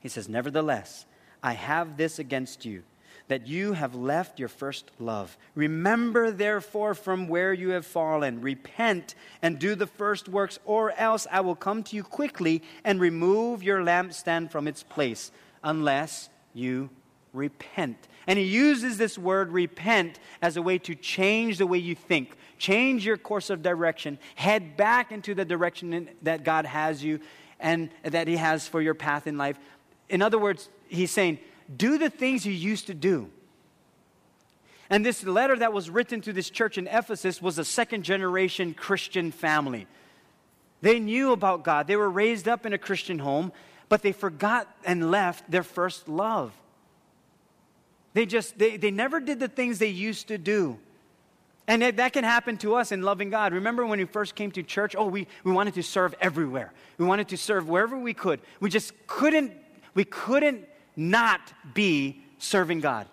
He 0.00 0.08
says, 0.08 0.28
Nevertheless, 0.28 1.06
I 1.42 1.52
have 1.52 1.96
this 1.96 2.18
against 2.18 2.64
you, 2.64 2.82
that 3.28 3.46
you 3.46 3.72
have 3.72 3.94
left 3.94 4.38
your 4.38 4.48
first 4.48 4.90
love. 4.98 5.36
Remember, 5.54 6.30
therefore, 6.30 6.94
from 6.94 7.28
where 7.28 7.54
you 7.54 7.70
have 7.70 7.86
fallen. 7.86 8.42
Repent 8.42 9.14
and 9.40 9.58
do 9.58 9.74
the 9.74 9.86
first 9.86 10.28
works, 10.28 10.58
or 10.66 10.92
else 10.92 11.26
I 11.30 11.40
will 11.40 11.56
come 11.56 11.82
to 11.84 11.96
you 11.96 12.02
quickly 12.02 12.62
and 12.84 13.00
remove 13.00 13.62
your 13.62 13.80
lampstand 13.80 14.50
from 14.50 14.68
its 14.68 14.82
place, 14.82 15.32
unless 15.62 16.28
you 16.52 16.90
repent. 17.32 18.08
And 18.26 18.38
he 18.38 18.44
uses 18.44 18.96
this 18.96 19.18
word 19.18 19.52
repent 19.52 20.18
as 20.40 20.56
a 20.56 20.62
way 20.62 20.78
to 20.78 20.94
change 20.94 21.58
the 21.58 21.66
way 21.66 21.78
you 21.78 21.94
think, 21.94 22.36
change 22.58 23.04
your 23.04 23.16
course 23.16 23.50
of 23.50 23.62
direction, 23.62 24.18
head 24.34 24.76
back 24.76 25.12
into 25.12 25.34
the 25.34 25.44
direction 25.44 26.08
that 26.22 26.44
God 26.44 26.64
has 26.66 27.04
you 27.04 27.20
and 27.60 27.90
that 28.02 28.28
he 28.28 28.36
has 28.36 28.66
for 28.66 28.80
your 28.80 28.94
path 28.94 29.26
in 29.26 29.36
life. 29.36 29.58
In 30.08 30.22
other 30.22 30.38
words, 30.38 30.68
he's 30.88 31.10
saying, 31.10 31.38
do 31.74 31.98
the 31.98 32.10
things 32.10 32.46
you 32.46 32.52
used 32.52 32.86
to 32.86 32.94
do. 32.94 33.30
And 34.90 35.04
this 35.04 35.24
letter 35.24 35.56
that 35.56 35.72
was 35.72 35.88
written 35.88 36.20
to 36.22 36.32
this 36.32 36.50
church 36.50 36.76
in 36.76 36.86
Ephesus 36.86 37.40
was 37.40 37.58
a 37.58 37.64
second 37.64 38.04
generation 38.04 38.74
Christian 38.74 39.32
family. 39.32 39.86
They 40.82 41.00
knew 41.00 41.32
about 41.32 41.64
God. 41.64 41.86
They 41.86 41.96
were 41.96 42.10
raised 42.10 42.46
up 42.46 42.66
in 42.66 42.74
a 42.74 42.78
Christian 42.78 43.18
home, 43.18 43.52
but 43.88 44.02
they 44.02 44.12
forgot 44.12 44.68
and 44.84 45.10
left 45.10 45.50
their 45.50 45.62
first 45.62 46.08
love. 46.08 46.52
They 48.14 48.26
just, 48.26 48.58
they, 48.58 48.76
they 48.76 48.90
never 48.90 49.20
did 49.20 49.40
the 49.40 49.48
things 49.48 49.78
they 49.78 49.88
used 49.88 50.28
to 50.28 50.38
do. 50.38 50.78
And 51.66 51.82
that 51.82 52.12
can 52.12 52.24
happen 52.24 52.58
to 52.58 52.74
us 52.74 52.92
in 52.92 53.02
loving 53.02 53.30
God. 53.30 53.54
Remember 53.54 53.86
when 53.86 53.98
we 53.98 54.04
first 54.04 54.34
came 54.34 54.50
to 54.52 54.62
church? 54.62 54.94
Oh, 54.96 55.06
we, 55.06 55.26
we 55.44 55.52
wanted 55.52 55.74
to 55.74 55.82
serve 55.82 56.14
everywhere. 56.20 56.72
We 56.98 57.06
wanted 57.06 57.28
to 57.28 57.36
serve 57.36 57.68
wherever 57.68 57.98
we 57.98 58.12
could. 58.12 58.40
We 58.60 58.68
just 58.70 58.92
couldn't, 59.06 59.52
we 59.94 60.04
couldn't 60.04 60.68
not 60.94 61.40
be 61.72 62.22
serving 62.38 62.80
God. 62.80 63.08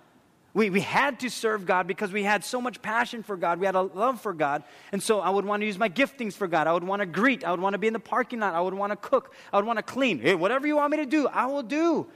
We, 0.53 0.69
we 0.69 0.81
had 0.81 1.21
to 1.21 1.29
serve 1.29 1.65
God 1.65 1.87
because 1.87 2.11
we 2.11 2.23
had 2.23 2.43
so 2.43 2.59
much 2.59 2.81
passion 2.81 3.23
for 3.23 3.37
God. 3.37 3.61
We 3.61 3.65
had 3.65 3.75
a 3.75 3.83
love 3.83 4.19
for 4.19 4.33
God. 4.33 4.63
And 4.91 5.01
so 5.01 5.21
I 5.21 5.29
would 5.29 5.45
want 5.45 5.61
to 5.61 5.65
use 5.65 5.77
my 5.77 5.87
giftings 5.87 6.33
for 6.33 6.45
God. 6.45 6.67
I 6.67 6.73
would 6.73 6.83
want 6.83 6.99
to 6.99 7.05
greet. 7.05 7.45
I 7.45 7.51
would 7.51 7.61
want 7.61 7.73
to 7.73 7.77
be 7.77 7.87
in 7.87 7.93
the 7.93 7.99
parking 7.99 8.41
lot. 8.41 8.53
I 8.53 8.59
would 8.59 8.73
want 8.73 8.91
to 8.91 8.97
cook. 8.97 9.33
I 9.53 9.55
would 9.55 9.65
want 9.65 9.77
to 9.77 9.83
clean. 9.83 10.19
Hey, 10.19 10.35
whatever 10.35 10.67
you 10.67 10.75
want 10.75 10.91
me 10.91 10.97
to 10.97 11.05
do, 11.05 11.27
I 11.29 11.45
will 11.45 11.63
do. 11.63 12.07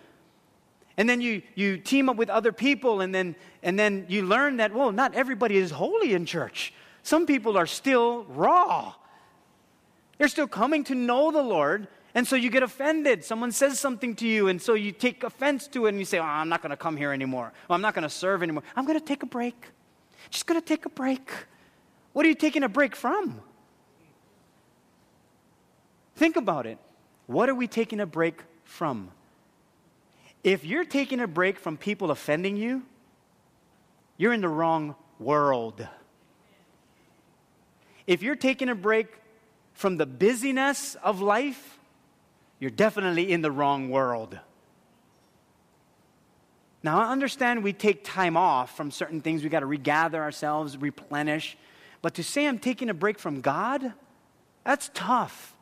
And 0.97 1.09
then 1.09 1.19
you, 1.21 1.41
you 1.55 1.77
team 1.77 2.09
up 2.09 2.15
with 2.15 2.29
other 2.29 2.51
people, 2.51 3.01
and 3.01 3.13
then, 3.13 3.35
and 3.63 3.77
then 3.77 4.05
you 4.07 4.23
learn 4.23 4.57
that, 4.57 4.73
well, 4.73 4.91
not 4.91 5.13
everybody 5.13 5.57
is 5.57 5.71
holy 5.71 6.13
in 6.13 6.25
church. 6.25 6.73
Some 7.03 7.25
people 7.25 7.57
are 7.57 7.65
still 7.65 8.23
raw. 8.25 8.93
They're 10.17 10.29
still 10.29 10.47
coming 10.47 10.83
to 10.85 10.95
know 10.95 11.31
the 11.31 11.41
Lord, 11.41 11.87
and 12.13 12.25
so 12.25 12.37
you 12.37 12.49
get 12.49 12.63
offended. 12.63 13.25
Someone 13.25 13.51
says 13.51 13.77
something 13.79 14.15
to 14.15 14.27
you, 14.27 14.47
and 14.47 14.61
so 14.61 14.73
you 14.73 14.93
take 14.93 15.23
offense 15.23 15.67
to 15.67 15.85
it, 15.85 15.89
and 15.89 15.99
you 15.99 16.05
say, 16.05 16.19
Oh, 16.19 16.23
I'm 16.23 16.47
not 16.47 16.61
going 16.61 16.69
to 16.69 16.77
come 16.77 16.95
here 16.95 17.11
anymore. 17.11 17.51
Well, 17.67 17.75
I'm 17.75 17.81
not 17.81 17.93
going 17.93 18.03
to 18.03 18.09
serve 18.09 18.41
anymore. 18.41 18.63
I'm 18.75 18.85
going 18.85 18.97
to 18.97 19.05
take 19.05 19.23
a 19.23 19.27
break. 19.27 19.67
Just 20.29 20.47
going 20.47 20.59
to 20.59 20.65
take 20.65 20.85
a 20.85 20.89
break. 20.89 21.29
What 22.13 22.25
are 22.25 22.29
you 22.29 22.35
taking 22.35 22.63
a 22.63 22.69
break 22.69 22.95
from? 22.95 23.41
Think 26.15 26.37
about 26.37 26.65
it. 26.65 26.77
What 27.27 27.49
are 27.49 27.55
we 27.55 27.67
taking 27.67 27.99
a 27.99 28.05
break 28.05 28.41
from? 28.63 29.11
If 30.45 30.63
you're 30.63 30.85
taking 30.85 31.19
a 31.21 31.27
break 31.27 31.57
from 31.57 31.75
people 31.75 32.11
offending 32.11 32.55
you, 32.55 32.83
you're 34.15 34.31
in 34.31 34.41
the 34.41 34.47
wrong 34.47 34.93
world. 35.17 35.87
If 38.05 38.21
you're 38.21 38.35
taking 38.35 38.69
a 38.69 38.75
break 38.75 39.07
from 39.73 39.97
the 39.97 40.05
busyness 40.05 40.93
of 41.01 41.19
life, 41.19 41.79
you're 42.59 42.69
definitely 42.69 43.31
in 43.31 43.41
the 43.41 43.49
wrong 43.49 43.89
world. 43.89 44.37
Now, 46.83 46.99
I 46.99 47.11
understand 47.11 47.63
we 47.63 47.73
take 47.73 48.03
time 48.03 48.37
off 48.37 48.77
from 48.77 48.91
certain 48.91 49.21
things. 49.21 49.41
We 49.41 49.49
got 49.49 49.61
to 49.61 49.65
regather 49.65 50.21
ourselves, 50.21 50.77
replenish. 50.77 51.57
But 52.03 52.13
to 52.13 52.23
say 52.23 52.45
I'm 52.45 52.59
taking 52.59 52.91
a 52.91 52.93
break 52.93 53.17
from 53.17 53.41
God, 53.41 53.93
that's 54.63 54.91
tough. 54.93 55.55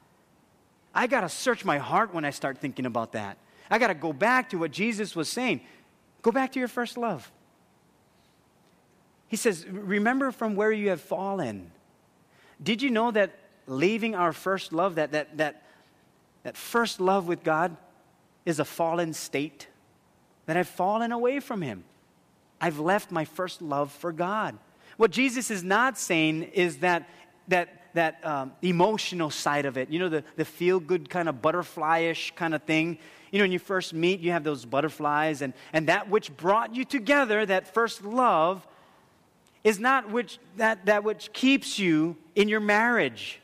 I 0.94 1.08
got 1.08 1.22
to 1.22 1.30
search 1.30 1.64
my 1.64 1.78
heart 1.78 2.14
when 2.14 2.26
I 2.26 2.32
start 2.32 2.58
thinking 2.58 2.86
about 2.86 3.14
that. 3.14 3.38
I 3.70 3.80
got 3.80 3.88
to 3.88 3.94
go 3.94 4.14
back 4.14 4.50
to 4.52 4.58
what 4.58 4.72
Jesus 4.72 5.16
was 5.16 5.30
saying. 5.30 5.62
Go 6.22 6.32
back 6.32 6.52
to 6.54 6.60
your 6.60 6.68
first 6.68 6.98
love. 6.98 7.32
He 9.28 9.36
says, 9.36 9.66
Remember 9.68 10.32
from 10.32 10.56
where 10.56 10.72
you 10.72 10.90
have 10.90 11.02
fallen. 11.02 11.72
Did 12.62 12.82
you 12.82 12.92
know 12.92 13.12
that 13.12 13.38
leaving 13.68 14.16
our 14.16 14.34
first 14.34 14.74
love, 14.74 14.96
that, 14.96 15.12
that, 15.12 15.38
that 15.38 15.64
that 16.44 16.58
first 16.58 17.00
love 17.00 17.28
with 17.28 17.44
God 17.44 17.76
is 18.46 18.60
a 18.60 18.66
fallen 18.66 19.14
state, 19.14 19.68
that 20.46 20.58
I've 20.58 20.68
fallen 20.68 21.12
away 21.12 21.40
from 21.40 21.62
Him. 21.62 21.86
I've 22.62 22.80
left 22.80 23.12
my 23.12 23.26
first 23.26 23.62
love 23.62 23.92
for 23.92 24.12
God. 24.12 24.58
What 24.98 25.12
Jesus 25.12 25.50
is 25.50 25.64
not 25.64 25.98
saying 25.98 26.44
is 26.54 26.78
that, 26.80 27.10
that, 27.48 27.83
that 27.94 28.26
um, 28.26 28.54
emotional 28.62 29.30
side 29.30 29.66
of 29.66 29.78
it, 29.78 29.90
you 29.90 30.00
know, 30.00 30.10
the, 30.10 30.24
the 30.36 30.46
feel 30.46 30.80
good 30.80 31.10
kind 31.10 31.30
of 31.30 31.42
butterflyish 31.42 32.36
kind 32.36 32.54
of 32.54 32.64
thing. 32.64 32.98
You 33.32 33.40
know, 33.40 33.44
when 33.44 33.52
you 33.52 33.60
first 33.60 33.94
meet, 33.94 34.20
you 34.20 34.32
have 34.32 34.44
those 34.44 34.66
butterflies, 34.66 35.42
and, 35.42 35.54
and 35.74 35.88
that 35.88 36.10
which 36.10 36.36
brought 36.36 36.76
you 36.76 36.86
together, 36.86 37.46
that 37.46 37.74
first 37.74 38.04
love, 38.04 38.66
is 39.64 39.80
not 39.80 40.12
which, 40.12 40.40
that, 40.58 40.86
that 40.86 41.04
which 41.04 41.32
keeps 41.34 41.80
you 41.80 42.18
in 42.36 42.50
your 42.50 42.60
marriage. 42.60 43.40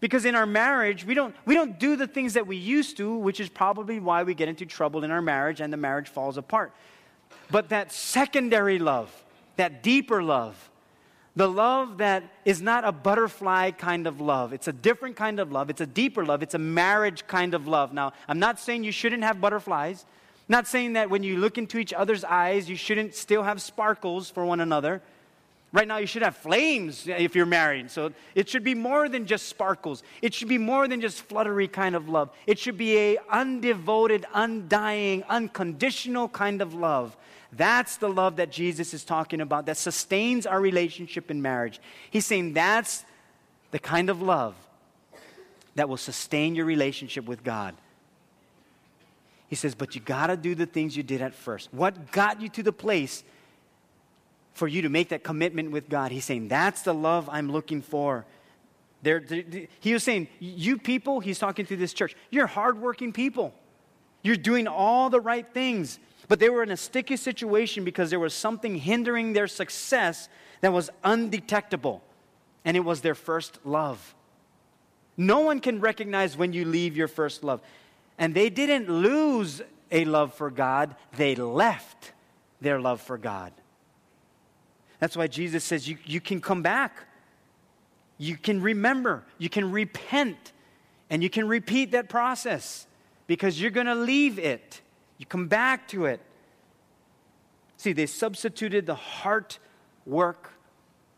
Because 0.00 0.24
in 0.24 0.34
our 0.34 0.46
marriage, 0.46 1.04
we 1.04 1.14
don't, 1.14 1.34
we 1.44 1.54
don't 1.54 1.78
do 1.78 1.96
the 1.96 2.06
things 2.06 2.34
that 2.34 2.46
we 2.46 2.56
used 2.56 2.96
to, 2.98 3.16
which 3.16 3.40
is 3.40 3.48
probably 3.48 3.98
why 3.98 4.22
we 4.22 4.34
get 4.34 4.48
into 4.48 4.64
trouble 4.64 5.04
in 5.04 5.10
our 5.10 5.22
marriage 5.22 5.60
and 5.60 5.72
the 5.72 5.76
marriage 5.76 6.08
falls 6.08 6.36
apart. 6.36 6.72
But 7.50 7.70
that 7.70 7.92
secondary 7.92 8.78
love, 8.78 9.12
that 9.56 9.82
deeper 9.82 10.22
love, 10.22 10.70
the 11.38 11.48
love 11.48 11.98
that 11.98 12.24
is 12.44 12.60
not 12.60 12.84
a 12.84 12.90
butterfly 12.90 13.70
kind 13.70 14.08
of 14.08 14.20
love. 14.20 14.52
It's 14.52 14.66
a 14.66 14.72
different 14.72 15.14
kind 15.14 15.38
of 15.38 15.52
love. 15.52 15.70
It's 15.70 15.80
a 15.80 15.86
deeper 15.86 16.26
love. 16.26 16.42
It's 16.42 16.54
a 16.54 16.58
marriage 16.58 17.28
kind 17.28 17.54
of 17.54 17.68
love. 17.68 17.92
Now, 17.92 18.12
I'm 18.26 18.40
not 18.40 18.58
saying 18.58 18.82
you 18.82 18.90
shouldn't 18.90 19.22
have 19.22 19.40
butterflies. 19.40 20.04
I'm 20.04 20.52
not 20.52 20.66
saying 20.66 20.94
that 20.94 21.10
when 21.10 21.22
you 21.22 21.38
look 21.38 21.56
into 21.56 21.78
each 21.78 21.92
other's 21.92 22.24
eyes, 22.24 22.68
you 22.68 22.74
shouldn't 22.74 23.14
still 23.14 23.44
have 23.44 23.62
sparkles 23.62 24.28
for 24.28 24.44
one 24.44 24.58
another. 24.58 25.00
Right 25.70 25.86
now, 25.86 25.98
you 25.98 26.08
should 26.08 26.22
have 26.22 26.36
flames 26.36 27.06
if 27.06 27.36
you're 27.36 27.46
married. 27.46 27.92
So 27.92 28.10
it 28.34 28.48
should 28.48 28.64
be 28.64 28.74
more 28.74 29.08
than 29.08 29.24
just 29.24 29.46
sparkles. 29.46 30.02
It 30.20 30.34
should 30.34 30.48
be 30.48 30.58
more 30.58 30.88
than 30.88 31.00
just 31.00 31.22
fluttery 31.22 31.68
kind 31.68 31.94
of 31.94 32.08
love. 32.08 32.30
It 32.48 32.58
should 32.58 32.76
be 32.76 32.96
a 32.96 33.16
undevoted, 33.32 34.24
undying, 34.34 35.22
unconditional 35.28 36.30
kind 36.30 36.60
of 36.60 36.74
love. 36.74 37.16
That's 37.52 37.96
the 37.96 38.08
love 38.08 38.36
that 38.36 38.50
Jesus 38.50 38.92
is 38.92 39.04
talking 39.04 39.40
about 39.40 39.66
that 39.66 39.76
sustains 39.76 40.46
our 40.46 40.60
relationship 40.60 41.30
in 41.30 41.40
marriage. 41.40 41.80
He's 42.10 42.26
saying 42.26 42.52
that's 42.52 43.04
the 43.70 43.78
kind 43.78 44.10
of 44.10 44.20
love 44.20 44.54
that 45.74 45.88
will 45.88 45.96
sustain 45.96 46.54
your 46.54 46.66
relationship 46.66 47.24
with 47.24 47.42
God. 47.42 47.74
He 49.48 49.56
says, 49.56 49.74
but 49.74 49.94
you 49.94 50.00
got 50.02 50.26
to 50.26 50.36
do 50.36 50.54
the 50.54 50.66
things 50.66 50.96
you 50.96 51.02
did 51.02 51.22
at 51.22 51.34
first. 51.34 51.72
What 51.72 52.12
got 52.12 52.42
you 52.42 52.50
to 52.50 52.62
the 52.62 52.72
place 52.72 53.24
for 54.58 54.68
you 54.68 54.82
to 54.82 54.88
make 54.88 55.10
that 55.10 55.22
commitment 55.22 55.70
with 55.70 55.88
God. 55.88 56.10
He's 56.10 56.24
saying, 56.24 56.48
That's 56.48 56.82
the 56.82 56.92
love 56.92 57.28
I'm 57.32 57.50
looking 57.50 57.80
for. 57.80 58.26
There, 59.02 59.24
he 59.80 59.92
was 59.92 60.02
saying, 60.02 60.28
You 60.40 60.76
people, 60.76 61.20
he's 61.20 61.38
talking 61.38 61.64
to 61.66 61.76
this 61.76 61.94
church, 61.94 62.14
you're 62.30 62.48
hardworking 62.48 63.12
people. 63.12 63.54
You're 64.22 64.36
doing 64.36 64.66
all 64.66 65.08
the 65.10 65.20
right 65.20 65.46
things. 65.54 66.00
But 66.28 66.38
they 66.38 66.50
were 66.50 66.62
in 66.62 66.70
a 66.70 66.76
sticky 66.76 67.16
situation 67.16 67.84
because 67.84 68.10
there 68.10 68.20
was 68.20 68.34
something 68.34 68.76
hindering 68.76 69.32
their 69.32 69.48
success 69.48 70.28
that 70.60 70.72
was 70.72 70.90
undetectable, 71.02 72.02
and 72.64 72.76
it 72.76 72.80
was 72.80 73.00
their 73.00 73.14
first 73.14 73.58
love. 73.64 74.14
No 75.16 75.40
one 75.40 75.60
can 75.60 75.80
recognize 75.80 76.36
when 76.36 76.52
you 76.52 76.64
leave 76.64 76.96
your 76.96 77.08
first 77.08 77.42
love. 77.42 77.60
And 78.18 78.34
they 78.34 78.50
didn't 78.50 78.88
lose 78.88 79.62
a 79.90 80.04
love 80.04 80.34
for 80.34 80.50
God, 80.50 80.94
they 81.16 81.34
left 81.34 82.12
their 82.60 82.80
love 82.80 83.00
for 83.00 83.16
God. 83.16 83.52
That's 84.98 85.16
why 85.16 85.28
Jesus 85.28 85.64
says 85.64 85.88
you, 85.88 85.96
you 86.04 86.20
can 86.20 86.40
come 86.40 86.62
back. 86.62 87.04
You 88.18 88.36
can 88.36 88.60
remember. 88.60 89.24
You 89.38 89.48
can 89.48 89.70
repent. 89.70 90.52
And 91.08 91.22
you 91.22 91.30
can 91.30 91.48
repeat 91.48 91.92
that 91.92 92.08
process 92.08 92.86
because 93.26 93.60
you're 93.60 93.70
going 93.70 93.86
to 93.86 93.94
leave 93.94 94.38
it. 94.38 94.82
You 95.18 95.26
come 95.26 95.48
back 95.48 95.88
to 95.88 96.06
it. 96.06 96.20
See, 97.76 97.92
they 97.92 98.06
substituted 98.06 98.86
the 98.86 98.94
heart 98.94 99.58
work 100.06 100.50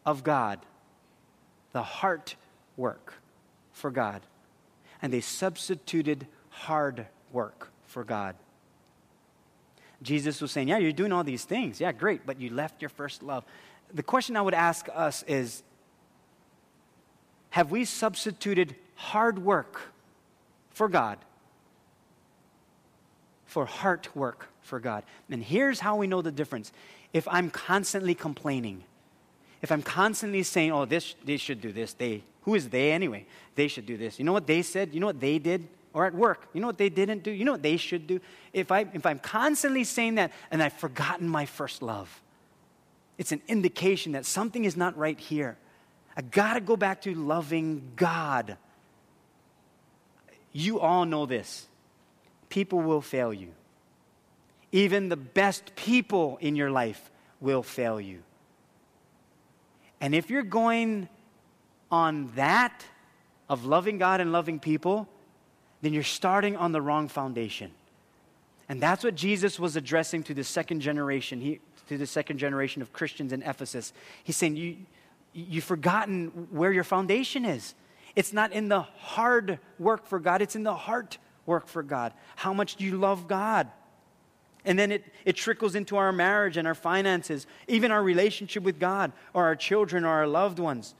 of 0.05 0.24
God, 0.24 0.59
the 1.72 1.82
heart 1.82 2.34
work 2.76 3.14
for 3.72 3.90
God. 3.90 4.22
And 5.03 5.12
they 5.12 5.20
substituted 5.20 6.26
hard 6.51 7.07
work 7.32 7.70
for 7.86 8.05
God. 8.05 8.34
Jesus 10.03 10.40
was 10.40 10.51
saying, 10.51 10.68
Yeah, 10.68 10.78
you're 10.78 10.92
doing 10.92 11.12
all 11.12 11.24
these 11.24 11.44
things. 11.44 11.80
Yeah, 11.80 11.92
great, 11.92 12.26
but 12.26 12.40
you 12.40 12.51
left 12.51 12.82
your 12.82 12.88
first 12.88 13.22
love 13.22 13.44
the 13.92 14.03
question 14.03 14.36
I 14.36 14.42
would 14.42 14.55
ask 14.55 14.88
us 14.94 15.22
is 15.26 15.62
Have 17.51 17.70
we 17.70 17.84
substituted 17.84 18.76
hard 18.94 19.38
work 19.38 19.92
for 20.70 20.88
God 20.88 21.18
for 23.51 23.66
heart 23.66 24.09
work 24.14 24.48
for 24.62 24.78
God? 24.78 25.03
And 25.28 25.42
here's 25.42 25.80
how 25.80 25.96
we 25.96 26.07
know 26.07 26.22
the 26.22 26.30
difference. 26.30 26.72
If 27.12 27.26
I'm 27.28 27.51
constantly 27.51 28.14
complaining, 28.14 28.84
if 29.61 29.72
I'm 29.72 29.82
constantly 29.82 30.42
saying, 30.44 30.72
oh, 30.72 30.84
this, 30.84 31.14
they 31.24 31.36
should 31.36 31.61
do 31.61 31.72
this, 31.72 31.92
they, 31.92 32.22
who 32.42 32.55
is 32.55 32.68
they 32.68 32.92
anyway? 32.92 33.26
They 33.57 33.68
should 33.68 33.86
do 33.86 33.96
this. 33.96 34.18
You 34.18 34.24
know 34.24 34.32
what 34.32 34.46
they 34.46 34.62
said? 34.62 34.94
You 34.94 35.01
know 35.01 35.07
what 35.07 35.20
they 35.20 35.38
did? 35.38 35.68
or 35.92 36.07
at 36.07 36.14
work. 36.14 36.48
You 36.53 36.61
know 36.61 36.68
what 36.68 36.78
they 36.78 36.88
didn't 36.88 37.24
do? 37.24 37.32
You 37.32 37.44
know 37.44 37.51
what 37.51 37.64
they 37.64 37.76
should 37.76 38.07
do? 38.07 38.20
If, 38.53 38.70
I, 38.70 38.86
if 38.94 39.05
I'm 39.05 39.18
constantly 39.18 39.82
saying 39.82 40.14
that 40.16 40.30
and 40.53 40.62
I've 40.62 40.72
forgotten 40.74 41.28
my 41.28 41.46
first 41.46 41.82
love, 41.82 42.20
it's 43.18 43.32
an 43.32 43.42
indication 43.48 44.12
that 44.12 44.24
something 44.24 44.64
is 44.64 44.76
not 44.76 44.96
right 44.96 45.18
here. 45.18 45.57
I 46.16 46.22
got 46.22 46.55
to 46.55 46.61
go 46.61 46.76
back 46.76 47.03
to 47.03 47.14
loving 47.14 47.90
God. 47.96 48.57
You 50.53 50.80
all 50.80 51.05
know 51.05 51.26
this. 51.26 51.66
People 52.51 52.80
will 52.80 53.01
fail 53.01 53.32
you. 53.32 53.48
Even 54.72 55.09
the 55.09 55.16
best 55.16 55.74
people 55.74 56.36
in 56.40 56.55
your 56.55 56.70
life 56.70 57.11
will 57.40 57.62
fail 57.62 57.98
you. 58.01 58.22
And 60.01 60.14
if 60.14 60.28
you're 60.28 60.42
going 60.42 61.09
on 61.90 62.30
that 62.36 62.84
of 63.48 63.64
loving 63.64 63.96
God 63.96 64.20
and 64.20 64.30
loving 64.32 64.61
people, 64.61 65.09
then 65.80 65.94
you're 65.94 66.03
starting 66.03 66.57
on 66.57 66.72
the 66.72 66.82
wrong 66.82 67.09
foundation. 67.09 67.70
And 68.68 68.80
that's 68.80 69.03
what 69.03 69.14
Jesus 69.14 69.59
was 69.59 69.74
addressing 69.74 70.22
to 70.24 70.34
the 70.34 70.44
second 70.44 70.80
generation, 70.80 71.40
he, 71.40 71.61
to 71.88 71.96
the 71.96 72.07
second 72.07 72.38
generation 72.38 72.82
of 72.82 72.92
Christians 72.92 73.32
in 73.32 73.42
Ephesus. 73.42 73.92
He's 74.22 74.36
saying, 74.36 74.57
you, 74.57 74.76
You've 75.32 75.64
forgotten 75.64 76.48
where 76.51 76.72
your 76.72 76.84
foundation 76.84 77.44
is. 77.44 77.74
It's 78.16 78.32
not 78.32 78.53
in 78.53 78.68
the 78.68 78.80
hard 78.80 79.61
work 79.78 80.07
for 80.07 80.18
God, 80.18 80.42
it's 80.42 80.57
in 80.57 80.64
the 80.64 80.74
heart 80.74 81.18
work 81.51 81.66
for 81.66 81.82
God. 81.82 82.12
How 82.36 82.55
much 82.55 82.76
do 82.76 82.84
you 82.84 82.96
love 82.96 83.26
God? 83.26 83.68
And 84.64 84.78
then 84.78 84.92
it, 84.92 85.05
it 85.24 85.34
trickles 85.34 85.74
into 85.74 85.96
our 85.96 86.12
marriage 86.12 86.57
and 86.57 86.68
our 86.68 86.76
finances, 86.76 87.46
even 87.66 87.90
our 87.90 88.03
relationship 88.03 88.62
with 88.62 88.78
God 88.78 89.11
or 89.34 89.44
our 89.44 89.57
children 89.57 90.05
or 90.05 90.11
our 90.11 90.28
loved 90.28 90.61
ones. 90.61 90.94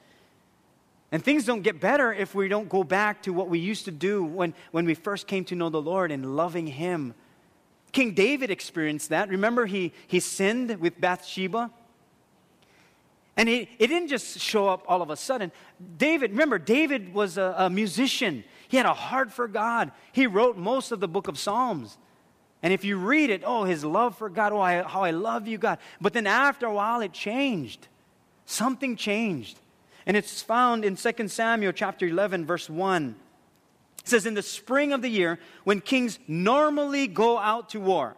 And 1.13 1.25
things 1.25 1.45
don't 1.45 1.63
get 1.63 1.81
better 1.81 2.13
if 2.13 2.35
we 2.35 2.49
don't 2.49 2.69
go 2.69 2.83
back 2.83 3.23
to 3.23 3.33
what 3.33 3.49
we 3.49 3.61
used 3.61 3.85
to 3.85 3.91
do 3.93 4.25
when, 4.25 4.55
when 4.73 4.87
we 4.87 4.95
first 4.95 5.29
came 5.29 5.45
to 5.47 5.55
know 5.55 5.69
the 5.69 5.81
Lord 5.81 6.11
and 6.11 6.37
loving 6.37 6.67
Him. 6.67 7.15
King 7.93 8.13
David 8.15 8.51
experienced 8.51 9.11
that. 9.11 9.29
Remember, 9.29 9.67
he, 9.67 9.93
he 10.09 10.19
sinned 10.21 10.81
with 10.81 11.01
Bathsheba. 11.01 11.71
And 13.37 13.49
it, 13.49 13.69
it 13.79 13.87
didn't 13.87 14.09
just 14.09 14.39
show 14.41 14.69
up 14.69 14.85
all 14.87 15.01
of 15.01 15.11
a 15.11 15.17
sudden. 15.17 15.53
David, 15.97 16.31
remember, 16.33 16.59
David 16.59 17.15
was 17.15 17.39
a, 17.39 17.55
a 17.57 17.71
musician, 17.71 18.45
he 18.71 18.77
had 18.77 18.87
a 18.87 18.95
heart 18.95 19.33
for 19.33 19.49
God. 19.49 19.91
He 20.13 20.29
wrote 20.29 20.57
most 20.57 20.93
of 20.93 21.01
the 21.01 21.09
book 21.09 21.27
of 21.27 21.37
Psalms. 21.37 21.99
And 22.63 22.73
if 22.73 22.85
you 22.85 22.99
read 22.99 23.29
it, 23.29 23.43
oh, 23.45 23.65
his 23.65 23.85
love 23.85 24.17
for 24.17 24.29
God, 24.29 24.53
oh, 24.53 24.61
I, 24.61 24.83
how 24.85 25.03
I 25.03 25.11
love 25.11 25.49
you, 25.49 25.59
God. 25.59 25.79
But 26.01 26.13
then 26.13 26.25
after 26.25 26.67
a 26.67 26.73
while, 26.73 27.01
it 27.01 27.13
changed. 27.13 27.89
Something 28.47 28.95
changed. 28.95 29.59
And 30.07 30.17
it's 30.17 30.41
found 30.41 30.85
in 30.85 30.95
2 30.95 31.27
Samuel 31.27 31.73
chapter 31.73 32.07
11, 32.07 32.47
verse 32.47 32.71
1. 32.71 33.17
It 34.03 34.09
says, 34.09 34.25
In 34.25 34.35
the 34.35 34.43
spring 34.43 34.93
of 34.93 35.03
the 35.03 35.11
year, 35.11 35.41
when 35.65 35.81
kings 35.81 36.21
normally 36.29 37.09
go 37.09 37.39
out 37.39 37.71
to 37.71 37.81
war, 37.81 38.17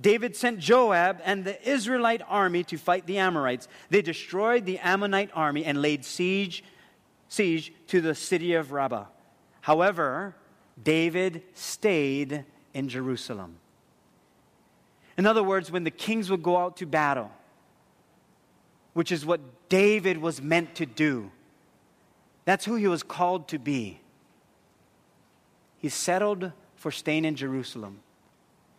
David 0.00 0.34
sent 0.34 0.58
Joab 0.58 1.20
and 1.22 1.44
the 1.44 1.62
Israelite 1.70 2.22
army 2.28 2.64
to 2.64 2.76
fight 2.76 3.06
the 3.06 3.18
Amorites. 3.18 3.68
They 3.88 4.02
destroyed 4.02 4.66
the 4.66 4.80
Ammonite 4.80 5.30
army 5.32 5.64
and 5.64 5.80
laid 5.80 6.04
siege, 6.04 6.64
siege 7.28 7.72
to 7.86 8.00
the 8.00 8.16
city 8.16 8.54
of 8.54 8.72
Rabbah. 8.72 9.04
However, 9.62 10.34
David 10.82 11.42
stayed 11.54 12.44
in 12.74 12.88
Jerusalem. 12.88 13.56
In 15.16 15.26
other 15.26 15.42
words, 15.42 15.70
when 15.70 15.84
the 15.84 15.90
kings 15.90 16.30
would 16.30 16.42
go 16.42 16.56
out 16.56 16.76
to 16.78 16.86
battle, 16.86 17.30
which 18.92 19.12
is 19.12 19.24
what 19.24 19.40
David 19.68 20.18
was 20.18 20.42
meant 20.42 20.74
to 20.76 20.86
do, 20.86 21.30
that's 22.44 22.64
who 22.64 22.74
he 22.74 22.88
was 22.88 23.02
called 23.02 23.48
to 23.48 23.58
be. 23.58 24.00
He 25.78 25.88
settled 25.88 26.52
for 26.74 26.90
staying 26.90 27.24
in 27.24 27.36
Jerusalem. 27.36 28.00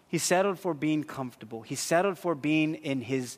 He 0.09 0.17
settled 0.17 0.59
for 0.59 0.73
being 0.73 1.03
comfortable. 1.05 1.61
He 1.61 1.75
settled 1.75 2.19
for 2.19 2.36
being 2.36 2.75
in 2.75 3.01
his, 3.01 3.38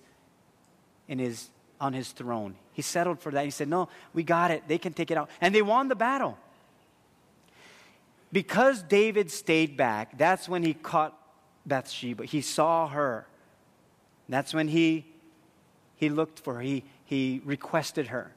in 1.08 1.20
his, 1.20 1.50
on 1.80 1.94
his 1.94 2.12
throne. 2.12 2.56
He 2.74 2.82
settled 2.82 3.20
for 3.20 3.32
that. 3.32 3.46
He 3.46 3.52
said, 3.52 3.68
No, 3.68 3.88
we 4.14 4.24
got 4.24 4.50
it. 4.50 4.64
They 4.68 4.80
can 4.80 4.94
take 4.94 5.12
it 5.12 5.18
out. 5.18 5.30
And 5.42 5.54
they 5.54 5.62
won 5.62 5.90
the 5.90 5.96
battle. 5.96 6.40
Because 8.36 8.84
David 8.84 9.32
stayed 9.32 9.78
back, 9.78 10.18
that's 10.18 10.50
when 10.50 10.62
he 10.62 10.74
caught 10.74 11.18
Bathsheba. 11.66 12.26
He 12.26 12.42
saw 12.42 12.86
her. 12.90 13.28
That's 14.28 14.54
when 14.54 14.68
he, 14.68 15.06
he 15.96 16.10
looked 16.10 16.40
for 16.40 16.56
her. 16.56 16.60
He, 16.60 16.84
he 17.06 17.42
requested 17.46 18.08
her. 18.08 18.34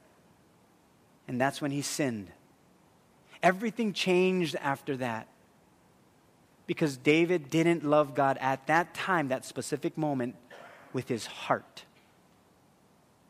And 1.27 1.41
that's 1.41 1.61
when 1.61 1.71
he 1.71 1.81
sinned. 1.81 2.31
Everything 3.43 3.91
changed 3.91 4.55
after 4.61 4.95
that. 4.95 5.27
Because 6.65 6.95
David 6.95 7.49
didn't 7.49 7.83
love 7.83 8.15
God 8.15 8.37
at 8.39 8.67
that 8.67 8.93
time, 8.93 9.27
that 9.27 9.43
specific 9.43 9.97
moment, 9.97 10.35
with 10.93 11.09
his 11.09 11.25
heart. 11.25 11.83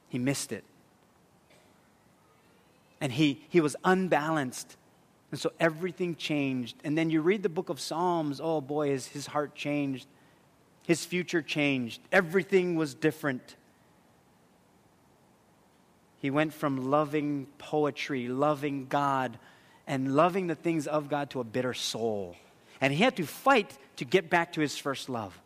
He 0.08 0.20
missed 0.20 0.52
it. 0.52 0.66
And 3.02 3.12
he, 3.12 3.42
he 3.50 3.60
was 3.60 3.76
unbalanced. 3.84 4.76
And 5.32 5.40
so 5.40 5.52
everything 5.60 6.16
changed. 6.16 6.76
And 6.84 6.98
then 6.98 7.10
you 7.10 7.22
read 7.22 7.44
the 7.44 7.50
book 7.50 7.70
of 7.70 7.80
Psalms, 7.80 8.42
oh 8.42 8.62
boy, 8.62 8.90
his, 8.90 9.08
his 9.08 9.28
heart 9.28 9.54
changed. 9.56 10.08
His 10.88 11.06
future 11.06 11.44
changed. 11.44 12.02
Everything 12.12 12.76
was 12.76 12.96
different. 12.96 13.56
He 16.18 16.32
went 16.32 16.54
from 16.54 16.90
loving 16.90 17.46
poetry, 17.60 18.28
loving 18.28 18.88
God, 18.88 19.38
and 19.86 20.16
loving 20.16 20.48
the 20.48 20.56
things 20.56 20.88
of 20.88 21.10
God 21.10 21.30
to 21.32 21.42
a 21.42 21.44
bitter 21.44 21.76
soul. 21.76 22.36
And 22.82 22.92
he 22.92 23.04
had 23.04 23.16
to 23.18 23.26
fight 23.26 23.78
to 23.98 24.06
get 24.06 24.30
back 24.30 24.54
to 24.54 24.62
his 24.62 24.78
first 24.78 25.10
love. 25.10 25.40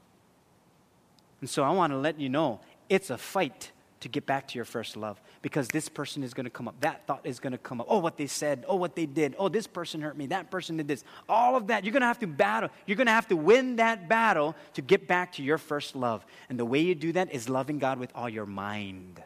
And 1.41 1.49
so 1.49 1.61
I 1.63 1.71
want 1.71 1.91
to 1.91 1.97
let 1.97 2.21
you 2.21 2.29
know 2.29 2.61
it's 2.87 3.09
a 3.09 3.17
fight 3.17 3.72
to 4.03 4.09
get 4.09 4.25
back 4.25 4.47
to 4.49 4.55
your 4.55 4.65
first 4.65 4.95
love 4.95 5.19
because 5.41 5.67
this 5.67 5.89
person 5.89 6.23
is 6.23 6.33
going 6.33 6.43
to 6.45 6.49
come 6.49 6.67
up. 6.67 6.79
That 6.81 7.05
thought 7.07 7.21
is 7.25 7.39
going 7.39 7.51
to 7.51 7.57
come 7.57 7.81
up. 7.81 7.87
Oh, 7.89 7.99
what 7.99 8.17
they 8.17 8.27
said. 8.27 8.63
Oh, 8.67 8.75
what 8.75 8.95
they 8.95 9.05
did. 9.05 9.35
Oh, 9.39 9.49
this 9.49 9.67
person 9.67 10.01
hurt 10.01 10.15
me. 10.15 10.27
That 10.27 10.51
person 10.51 10.77
did 10.77 10.87
this. 10.87 11.03
All 11.27 11.55
of 11.55 11.67
that. 11.67 11.83
You're 11.83 11.91
going 11.91 12.01
to 12.01 12.07
have 12.07 12.19
to 12.19 12.27
battle. 12.27 12.69
You're 12.85 12.97
going 12.97 13.07
to 13.07 13.13
have 13.13 13.27
to 13.29 13.35
win 13.35 13.77
that 13.77 14.07
battle 14.07 14.55
to 14.75 14.81
get 14.81 15.07
back 15.07 15.33
to 15.33 15.43
your 15.43 15.57
first 15.57 15.95
love. 15.95 16.25
And 16.49 16.59
the 16.59 16.65
way 16.65 16.79
you 16.79 16.95
do 16.95 17.11
that 17.13 17.33
is 17.33 17.49
loving 17.49 17.79
God 17.79 17.97
with 17.97 18.11
all 18.13 18.29
your 18.29 18.45
mind. 18.45 19.21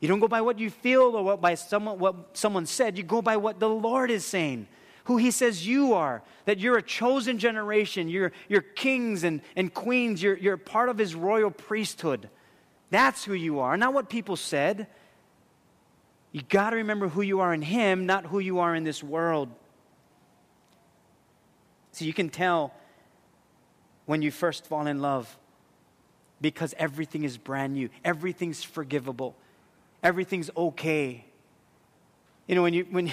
You 0.00 0.08
don't 0.08 0.20
go 0.20 0.28
by 0.28 0.40
what 0.40 0.58
you 0.58 0.70
feel 0.70 1.16
or 1.16 1.22
what 1.22 1.40
by 1.40 1.54
someone 1.54 1.98
what 1.98 2.36
someone 2.36 2.66
said. 2.66 2.98
You 2.98 3.04
go 3.04 3.22
by 3.22 3.36
what 3.36 3.60
the 3.60 3.68
Lord 3.68 4.10
is 4.10 4.24
saying 4.24 4.66
who 5.04 5.18
he 5.18 5.30
says 5.30 5.66
you 5.66 5.92
are, 5.92 6.22
that 6.46 6.58
you're 6.58 6.78
a 6.78 6.82
chosen 6.82 7.38
generation, 7.38 8.08
you're, 8.08 8.32
you're 8.48 8.62
kings 8.62 9.22
and, 9.22 9.42
and 9.54 9.72
queens, 9.72 10.22
you're, 10.22 10.36
you're 10.38 10.56
part 10.56 10.88
of 10.88 10.96
his 10.96 11.14
royal 11.14 11.50
priesthood. 11.50 12.30
That's 12.90 13.24
who 13.24 13.34
you 13.34 13.60
are, 13.60 13.76
not 13.76 13.92
what 13.92 14.08
people 14.08 14.36
said. 14.36 14.86
You 16.32 16.42
got 16.48 16.70
to 16.70 16.76
remember 16.76 17.08
who 17.08 17.22
you 17.22 17.40
are 17.40 17.54
in 17.54 17.62
Him, 17.62 18.06
not 18.06 18.26
who 18.26 18.38
you 18.38 18.58
are 18.58 18.74
in 18.74 18.84
this 18.84 19.02
world. 19.02 19.48
So 21.92 22.04
you 22.04 22.12
can 22.12 22.28
tell 22.28 22.74
when 24.06 24.20
you 24.20 24.30
first 24.30 24.66
fall 24.66 24.86
in 24.86 25.00
love 25.00 25.38
because 26.40 26.74
everything 26.76 27.24
is 27.24 27.38
brand 27.38 27.74
new, 27.74 27.88
everything's 28.04 28.62
forgivable, 28.62 29.36
everything's 30.02 30.50
okay. 30.56 31.24
You 32.46 32.54
know, 32.56 32.62
when 32.62 32.74
you, 32.74 32.86
when 32.90 33.12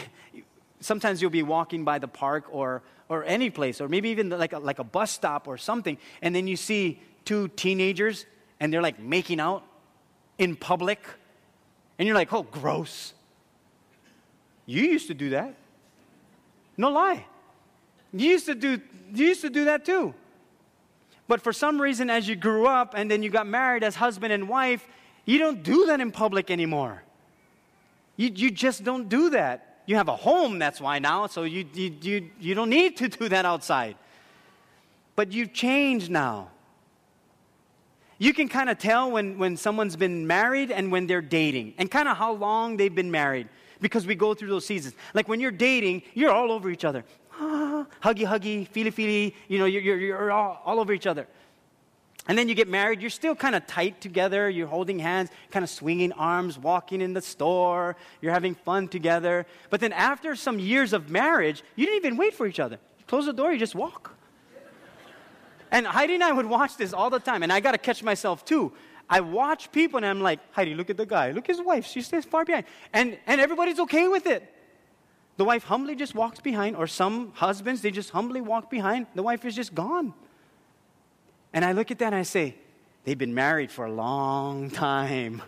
sometimes 0.79 1.21
you'll 1.21 1.31
be 1.31 1.43
walking 1.43 1.85
by 1.85 1.99
the 1.99 2.07
park 2.07 2.45
or, 2.49 2.81
or 3.07 3.23
any 3.23 3.49
place, 3.49 3.79
or 3.79 3.87
maybe 3.87 4.09
even 4.09 4.29
like 4.29 4.53
a, 4.53 4.59
like 4.59 4.79
a 4.79 4.83
bus 4.83 5.11
stop 5.11 5.47
or 5.47 5.57
something, 5.57 5.97
and 6.21 6.35
then 6.35 6.47
you 6.47 6.57
see 6.57 6.99
two 7.23 7.47
teenagers 7.49 8.25
and 8.61 8.71
they're 8.71 8.81
like 8.81 8.99
making 8.99 9.39
out 9.39 9.63
in 10.37 10.55
public, 10.55 10.99
and 11.97 12.07
you're 12.07 12.15
like, 12.15 12.31
oh, 12.31 12.43
gross. 12.43 13.13
You 14.67 14.83
used 14.83 15.07
to 15.07 15.15
do 15.15 15.31
that. 15.31 15.55
No 16.77 16.91
lie. 16.91 17.25
You 18.13 18.29
used 18.29 18.45
to 18.45 18.55
do, 18.55 18.79
you 19.13 19.25
used 19.25 19.41
to 19.41 19.49
do 19.49 19.65
that 19.65 19.83
too. 19.83 20.13
But 21.27 21.41
for 21.41 21.51
some 21.51 21.81
reason, 21.81 22.09
as 22.09 22.27
you 22.27 22.35
grew 22.35 22.67
up 22.67 22.93
and 22.95 23.09
then 23.09 23.23
you 23.23 23.29
got 23.29 23.47
married 23.47 23.83
as 23.83 23.95
husband 23.95 24.31
and 24.31 24.47
wife, 24.47 24.87
you 25.25 25.39
don't 25.39 25.63
do 25.63 25.87
that 25.87 25.99
in 25.99 26.11
public 26.11 26.51
anymore. 26.51 27.03
You, 28.15 28.29
you 28.29 28.51
just 28.51 28.83
don't 28.83 29.09
do 29.09 29.31
that. 29.31 29.81
You 29.87 29.95
have 29.95 30.07
a 30.07 30.15
home, 30.15 30.59
that's 30.59 30.79
why 30.79 30.99
now, 30.99 31.25
so 31.25 31.43
you, 31.43 31.65
you, 31.73 31.95
you, 32.01 32.29
you 32.39 32.53
don't 32.53 32.69
need 32.69 32.95
to 32.97 33.07
do 33.07 33.27
that 33.29 33.45
outside. 33.45 33.95
But 35.15 35.31
you've 35.31 35.51
changed 35.51 36.11
now 36.11 36.51
you 38.21 38.35
can 38.35 38.47
kind 38.47 38.69
of 38.69 38.77
tell 38.77 39.09
when, 39.09 39.39
when 39.39 39.57
someone's 39.57 39.95
been 39.95 40.27
married 40.27 40.69
and 40.69 40.91
when 40.91 41.07
they're 41.07 41.23
dating, 41.23 41.73
and 41.79 41.89
kind 41.89 42.07
of 42.07 42.15
how 42.15 42.33
long 42.33 42.77
they've 42.77 42.93
been 42.93 43.09
married, 43.09 43.49
because 43.79 44.05
we 44.05 44.13
go 44.13 44.35
through 44.35 44.49
those 44.49 44.63
seasons. 44.63 44.93
Like 45.15 45.27
when 45.27 45.39
you're 45.39 45.49
dating, 45.49 46.03
you're 46.13 46.29
all 46.29 46.51
over 46.51 46.69
each 46.69 46.85
other. 46.85 47.03
Huggy, 47.41 48.27
huggy, 48.27 48.67
feely, 48.67 48.91
feely, 48.91 49.35
you 49.47 49.57
know, 49.57 49.65
you're, 49.65 49.81
you're, 49.81 49.97
you're 49.97 50.31
all, 50.31 50.61
all 50.63 50.79
over 50.79 50.93
each 50.93 51.07
other. 51.07 51.25
And 52.27 52.37
then 52.37 52.47
you 52.47 52.53
get 52.53 52.67
married, 52.67 53.01
you're 53.01 53.09
still 53.09 53.33
kind 53.33 53.55
of 53.55 53.65
tight 53.65 53.99
together, 54.01 54.47
you're 54.51 54.67
holding 54.67 54.99
hands, 54.99 55.31
kind 55.49 55.63
of 55.63 55.71
swinging 55.71 56.11
arms, 56.11 56.59
walking 56.59 57.01
in 57.01 57.13
the 57.13 57.21
store, 57.23 57.95
you're 58.21 58.33
having 58.33 58.53
fun 58.53 58.87
together. 58.87 59.47
But 59.71 59.79
then 59.79 59.93
after 59.93 60.35
some 60.35 60.59
years 60.59 60.93
of 60.93 61.09
marriage, 61.09 61.63
you 61.75 61.87
didn't 61.87 62.05
even 62.05 62.17
wait 62.17 62.35
for 62.35 62.45
each 62.45 62.59
other. 62.59 62.77
You 62.99 63.05
close 63.05 63.25
the 63.25 63.33
door, 63.33 63.51
you 63.51 63.57
just 63.57 63.73
walk. 63.73 64.15
And 65.71 65.87
Heidi 65.87 66.15
and 66.15 66.23
I 66.23 66.31
would 66.31 66.45
watch 66.45 66.77
this 66.77 66.93
all 66.93 67.09
the 67.09 67.19
time, 67.19 67.43
and 67.43 67.51
I 67.51 67.61
got 67.61 67.71
to 67.71 67.77
catch 67.77 68.03
myself 68.03 68.43
too. 68.43 68.73
I 69.09 69.19
watch 69.19 69.71
people 69.73 69.97
and 69.97 70.05
I'm 70.05 70.21
like, 70.21 70.39
Heidi, 70.53 70.73
look 70.73 70.89
at 70.89 70.95
the 70.95 71.05
guy. 71.05 71.31
Look 71.31 71.49
at 71.49 71.57
his 71.57 71.65
wife. 71.65 71.85
She 71.85 72.01
stays 72.01 72.23
far 72.23 72.45
behind. 72.45 72.65
And, 72.93 73.17
and 73.27 73.41
everybody's 73.41 73.77
okay 73.79 74.07
with 74.07 74.25
it. 74.25 74.53
The 75.35 75.43
wife 75.43 75.65
humbly 75.65 75.95
just 75.95 76.15
walks 76.15 76.39
behind, 76.39 76.75
or 76.77 76.87
some 76.87 77.33
husbands, 77.33 77.81
they 77.81 77.91
just 77.91 78.11
humbly 78.11 78.41
walk 78.41 78.69
behind. 78.69 79.07
The 79.15 79.23
wife 79.23 79.43
is 79.43 79.55
just 79.55 79.75
gone. 79.75 80.13
And 81.51 81.65
I 81.65 81.73
look 81.73 81.91
at 81.91 81.99
that 81.99 82.07
and 82.07 82.15
I 82.15 82.23
say, 82.23 82.55
they've 83.03 83.17
been 83.17 83.33
married 83.33 83.71
for 83.71 83.85
a 83.85 83.91
long 83.91 84.69
time. 84.69 85.41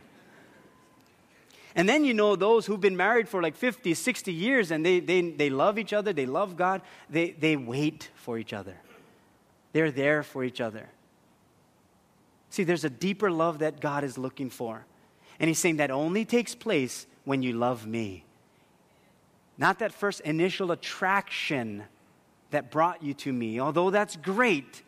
And 1.75 1.87
then 1.87 2.05
you 2.05 2.13
know 2.13 2.35
those 2.35 2.65
who've 2.65 2.81
been 2.81 2.97
married 2.97 3.29
for 3.29 3.41
like 3.41 3.55
50, 3.55 3.93
60 3.93 4.33
years 4.33 4.71
and 4.71 4.85
they, 4.85 4.99
they, 4.99 5.21
they 5.31 5.49
love 5.49 5.79
each 5.79 5.93
other, 5.93 6.11
they 6.11 6.25
love 6.25 6.57
God, 6.57 6.81
they, 7.09 7.31
they 7.31 7.55
wait 7.55 8.09
for 8.15 8.37
each 8.37 8.53
other. 8.53 8.75
They're 9.73 9.91
there 9.91 10.23
for 10.23 10.43
each 10.43 10.61
other. 10.61 10.87
See, 12.49 12.63
there's 12.63 12.85
a 12.85 12.89
deeper 12.89 13.31
love 13.31 13.59
that 13.59 13.81
God 13.81 14.03
is 14.03 14.17
looking 14.17 14.49
for. 14.49 14.85
And 15.39 15.47
He's 15.47 15.59
saying 15.59 15.77
that 15.77 15.91
only 15.91 16.23
takes 16.23 16.55
place 16.55 17.07
when 17.25 17.41
you 17.41 17.53
love 17.53 17.85
me. 17.85 18.23
Not 19.57 19.79
that 19.79 19.91
first 19.91 20.21
initial 20.21 20.71
attraction 20.71 21.83
that 22.51 22.71
brought 22.71 23.03
you 23.03 23.15
to 23.15 23.33
me, 23.33 23.59
although 23.59 23.89
that's 23.89 24.15
great, 24.15 24.83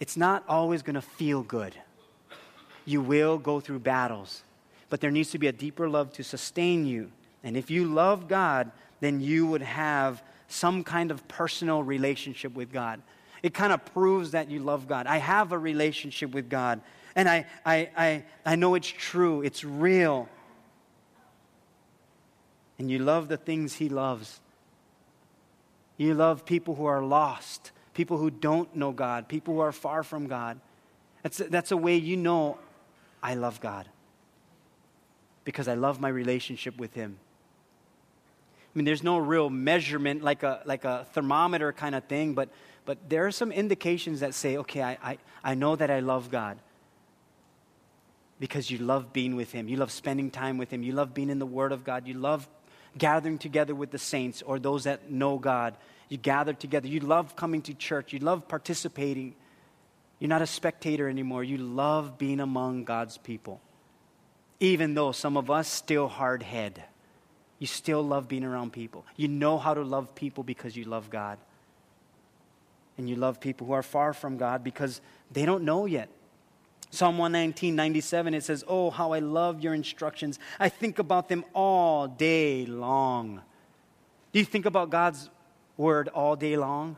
it's 0.00 0.16
not 0.16 0.42
always 0.48 0.82
going 0.82 0.94
to 0.94 1.02
feel 1.02 1.42
good. 1.42 1.74
You 2.84 3.02
will 3.02 3.38
go 3.38 3.60
through 3.60 3.80
battles, 3.80 4.42
but 4.88 5.00
there 5.00 5.10
needs 5.10 5.30
to 5.32 5.38
be 5.38 5.46
a 5.46 5.52
deeper 5.52 5.88
love 5.88 6.12
to 6.14 6.24
sustain 6.24 6.86
you. 6.86 7.12
And 7.44 7.56
if 7.56 7.70
you 7.70 7.84
love 7.84 8.28
God, 8.28 8.70
then 9.00 9.20
you 9.20 9.46
would 9.46 9.62
have 9.62 10.22
some 10.48 10.82
kind 10.82 11.10
of 11.10 11.26
personal 11.28 11.82
relationship 11.82 12.54
with 12.54 12.72
God 12.72 13.02
it 13.42 13.54
kind 13.54 13.72
of 13.72 13.84
proves 13.86 14.32
that 14.32 14.50
you 14.50 14.60
love 14.60 14.86
God. 14.86 15.06
I 15.06 15.18
have 15.18 15.52
a 15.52 15.58
relationship 15.58 16.32
with 16.32 16.48
God, 16.48 16.80
and 17.14 17.28
I, 17.28 17.46
I, 17.66 17.90
I, 17.96 18.24
I 18.46 18.56
know 18.56 18.74
it's 18.74 18.88
true, 18.88 19.42
it's 19.42 19.64
real. 19.64 20.28
And 22.78 22.90
you 22.90 22.98
love 22.98 23.28
the 23.28 23.36
things 23.36 23.74
He 23.74 23.88
loves. 23.88 24.40
You 25.96 26.14
love 26.14 26.44
people 26.44 26.74
who 26.74 26.86
are 26.86 27.02
lost, 27.02 27.70
people 27.94 28.16
who 28.16 28.30
don't 28.30 28.74
know 28.74 28.92
God, 28.92 29.28
people 29.28 29.54
who 29.54 29.60
are 29.60 29.72
far 29.72 30.02
from 30.02 30.26
God. 30.26 30.60
That's, 31.22 31.38
that's 31.38 31.70
a 31.70 31.76
way 31.76 31.96
you 31.96 32.16
know 32.16 32.58
I 33.22 33.34
love 33.34 33.60
God 33.60 33.88
because 35.44 35.68
I 35.68 35.74
love 35.74 36.00
my 36.00 36.08
relationship 36.08 36.78
with 36.78 36.94
Him. 36.94 37.18
I 38.74 38.78
mean, 38.78 38.84
there's 38.84 39.02
no 39.02 39.18
real 39.18 39.50
measurement 39.50 40.22
like 40.22 40.42
a, 40.42 40.62
like 40.64 40.84
a 40.84 41.06
thermometer 41.12 41.72
kind 41.72 41.94
of 41.94 42.04
thing, 42.04 42.32
but 42.32 42.48
but 42.84 42.98
there 43.08 43.26
are 43.26 43.30
some 43.30 43.52
indications 43.52 44.20
that 44.20 44.34
say, 44.34 44.56
okay, 44.58 44.82
I, 44.82 44.98
I, 45.02 45.18
I 45.44 45.54
know 45.54 45.76
that 45.76 45.90
I 45.90 46.00
love 46.00 46.30
God 46.30 46.58
because 48.40 48.70
you 48.70 48.78
love 48.78 49.12
being 49.12 49.36
with 49.36 49.52
Him. 49.52 49.68
You 49.68 49.76
love 49.76 49.92
spending 49.92 50.30
time 50.30 50.58
with 50.58 50.70
Him. 50.70 50.82
You 50.82 50.92
love 50.92 51.14
being 51.14 51.30
in 51.30 51.38
the 51.38 51.46
Word 51.46 51.70
of 51.70 51.84
God. 51.84 52.08
You 52.08 52.14
love 52.14 52.48
gathering 52.98 53.38
together 53.38 53.74
with 53.74 53.92
the 53.92 53.98
saints 53.98 54.42
or 54.42 54.58
those 54.58 54.84
that 54.84 55.10
know 55.10 55.38
God. 55.38 55.76
You 56.08 56.16
gather 56.16 56.52
together. 56.52 56.88
You 56.88 57.00
love 57.00 57.36
coming 57.36 57.62
to 57.62 57.74
church. 57.74 58.12
You 58.12 58.18
love 58.18 58.48
participating. 58.48 59.34
You're 60.18 60.28
not 60.28 60.42
a 60.42 60.46
spectator 60.46 61.08
anymore. 61.08 61.44
You 61.44 61.58
love 61.58 62.18
being 62.18 62.40
among 62.40 62.84
God's 62.84 63.16
people. 63.16 63.60
Even 64.58 64.94
though 64.94 65.12
some 65.12 65.36
of 65.36 65.50
us 65.50 65.68
still 65.68 66.08
hard 66.08 66.42
head, 66.42 66.82
you 67.60 67.68
still 67.68 68.02
love 68.02 68.26
being 68.26 68.44
around 68.44 68.72
people. 68.72 69.06
You 69.16 69.28
know 69.28 69.56
how 69.56 69.72
to 69.72 69.82
love 69.82 70.16
people 70.16 70.42
because 70.42 70.76
you 70.76 70.84
love 70.84 71.10
God 71.10 71.38
and 72.98 73.08
you 73.08 73.16
love 73.16 73.40
people 73.40 73.66
who 73.66 73.72
are 73.72 73.82
far 73.82 74.12
from 74.12 74.36
God 74.36 74.62
because 74.62 75.00
they 75.30 75.44
don't 75.44 75.64
know 75.64 75.86
yet. 75.86 76.08
Psalm 76.90 77.16
119, 77.16 77.74
97, 77.74 78.34
it 78.34 78.44
says, 78.44 78.62
Oh, 78.68 78.90
how 78.90 79.12
I 79.12 79.20
love 79.20 79.62
your 79.62 79.72
instructions. 79.72 80.38
I 80.60 80.68
think 80.68 80.98
about 80.98 81.28
them 81.28 81.42
all 81.54 82.06
day 82.06 82.66
long. 82.66 83.40
Do 84.32 84.38
you 84.38 84.44
think 84.44 84.66
about 84.66 84.90
God's 84.90 85.30
word 85.78 86.08
all 86.08 86.36
day 86.36 86.56
long? 86.56 86.96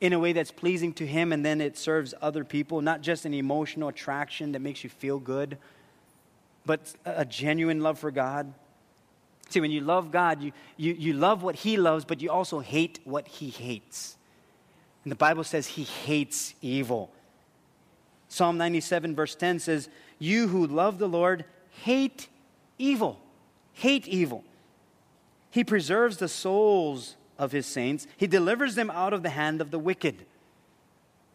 In 0.00 0.12
a 0.12 0.18
way 0.18 0.32
that's 0.32 0.50
pleasing 0.50 0.92
to 0.94 1.06
Him, 1.06 1.32
and 1.32 1.46
then 1.46 1.60
it 1.60 1.78
serves 1.78 2.12
other 2.20 2.44
people, 2.44 2.80
not 2.80 3.02
just 3.02 3.24
an 3.24 3.32
emotional 3.34 3.88
attraction 3.88 4.50
that 4.52 4.60
makes 4.60 4.82
you 4.82 4.90
feel 4.90 5.20
good, 5.20 5.58
but 6.66 6.92
a 7.04 7.24
genuine 7.24 7.80
love 7.80 8.00
for 8.00 8.10
God. 8.10 8.52
See, 9.48 9.60
when 9.60 9.70
you 9.70 9.80
love 9.80 10.10
God, 10.10 10.42
you, 10.42 10.52
you, 10.76 10.92
you 10.94 11.12
love 11.12 11.44
what 11.44 11.54
He 11.54 11.76
loves, 11.76 12.04
but 12.04 12.20
you 12.20 12.30
also 12.30 12.58
hate 12.58 12.98
what 13.04 13.28
He 13.28 13.50
hates. 13.50 14.16
And 15.04 15.12
the 15.12 15.16
Bible 15.16 15.44
says 15.44 15.66
he 15.66 15.84
hates 15.84 16.54
evil. 16.62 17.10
Psalm 18.28 18.58
97, 18.58 19.14
verse 19.14 19.34
10 19.34 19.60
says, 19.60 19.88
You 20.18 20.48
who 20.48 20.66
love 20.66 20.98
the 20.98 21.08
Lord 21.08 21.44
hate 21.82 22.28
evil. 22.78 23.20
Hate 23.74 24.08
evil. 24.08 24.44
He 25.50 25.62
preserves 25.62 26.16
the 26.16 26.28
souls 26.28 27.16
of 27.38 27.52
his 27.52 27.66
saints, 27.66 28.06
he 28.16 28.26
delivers 28.26 28.74
them 28.76 28.90
out 28.90 29.12
of 29.12 29.22
the 29.22 29.30
hand 29.30 29.60
of 29.60 29.70
the 29.70 29.78
wicked. 29.78 30.24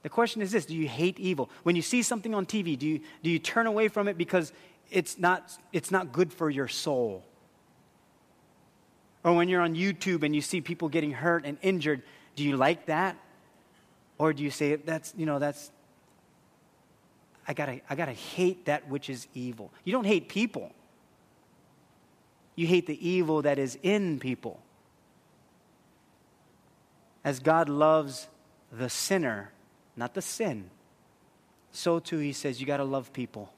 The 0.01 0.09
question 0.09 0.41
is 0.41 0.51
this 0.51 0.65
Do 0.65 0.75
you 0.75 0.87
hate 0.87 1.19
evil? 1.19 1.49
When 1.63 1.75
you 1.75 1.81
see 1.81 2.01
something 2.01 2.33
on 2.33 2.45
TV, 2.45 2.77
do 2.77 2.87
you, 2.87 3.01
do 3.21 3.29
you 3.29 3.39
turn 3.39 3.67
away 3.67 3.87
from 3.87 4.07
it 4.07 4.17
because 4.17 4.53
it's 4.89 5.19
not, 5.19 5.57
it's 5.73 5.91
not 5.91 6.11
good 6.11 6.33
for 6.33 6.49
your 6.49 6.67
soul? 6.67 7.23
Or 9.23 9.33
when 9.33 9.49
you're 9.49 9.61
on 9.61 9.75
YouTube 9.75 10.23
and 10.23 10.33
you 10.33 10.41
see 10.41 10.61
people 10.61 10.87
getting 10.87 11.11
hurt 11.11 11.45
and 11.45 11.57
injured, 11.61 12.01
do 12.35 12.43
you 12.43 12.55
like 12.55 12.85
that? 12.85 13.17
Or 14.19 14.33
do 14.33 14.43
you 14.43 14.51
say, 14.51 14.75
that's, 14.75 15.13
you 15.17 15.25
know, 15.25 15.39
that's, 15.39 15.71
I 17.47 17.53
gotta, 17.53 17.79
I 17.89 17.95
gotta 17.95 18.11
hate 18.11 18.65
that 18.65 18.87
which 18.87 19.09
is 19.09 19.27
evil? 19.33 19.71
You 19.85 19.93
don't 19.93 20.05
hate 20.05 20.29
people, 20.29 20.71
you 22.55 22.67
hate 22.67 22.85
the 22.85 23.07
evil 23.07 23.41
that 23.41 23.57
is 23.57 23.79
in 23.81 24.19
people. 24.19 24.61
As 27.23 27.39
God 27.39 27.69
loves 27.69 28.27
the 28.71 28.89
sinner, 28.89 29.51
not 29.95 30.13
the 30.13 30.21
sin, 30.21 30.69
so 31.71 31.99
too 31.99 32.17
he 32.17 32.33
says, 32.33 32.59
you 32.59 32.67
gotta 32.67 32.83
love 32.83 33.13
people. 33.13 33.51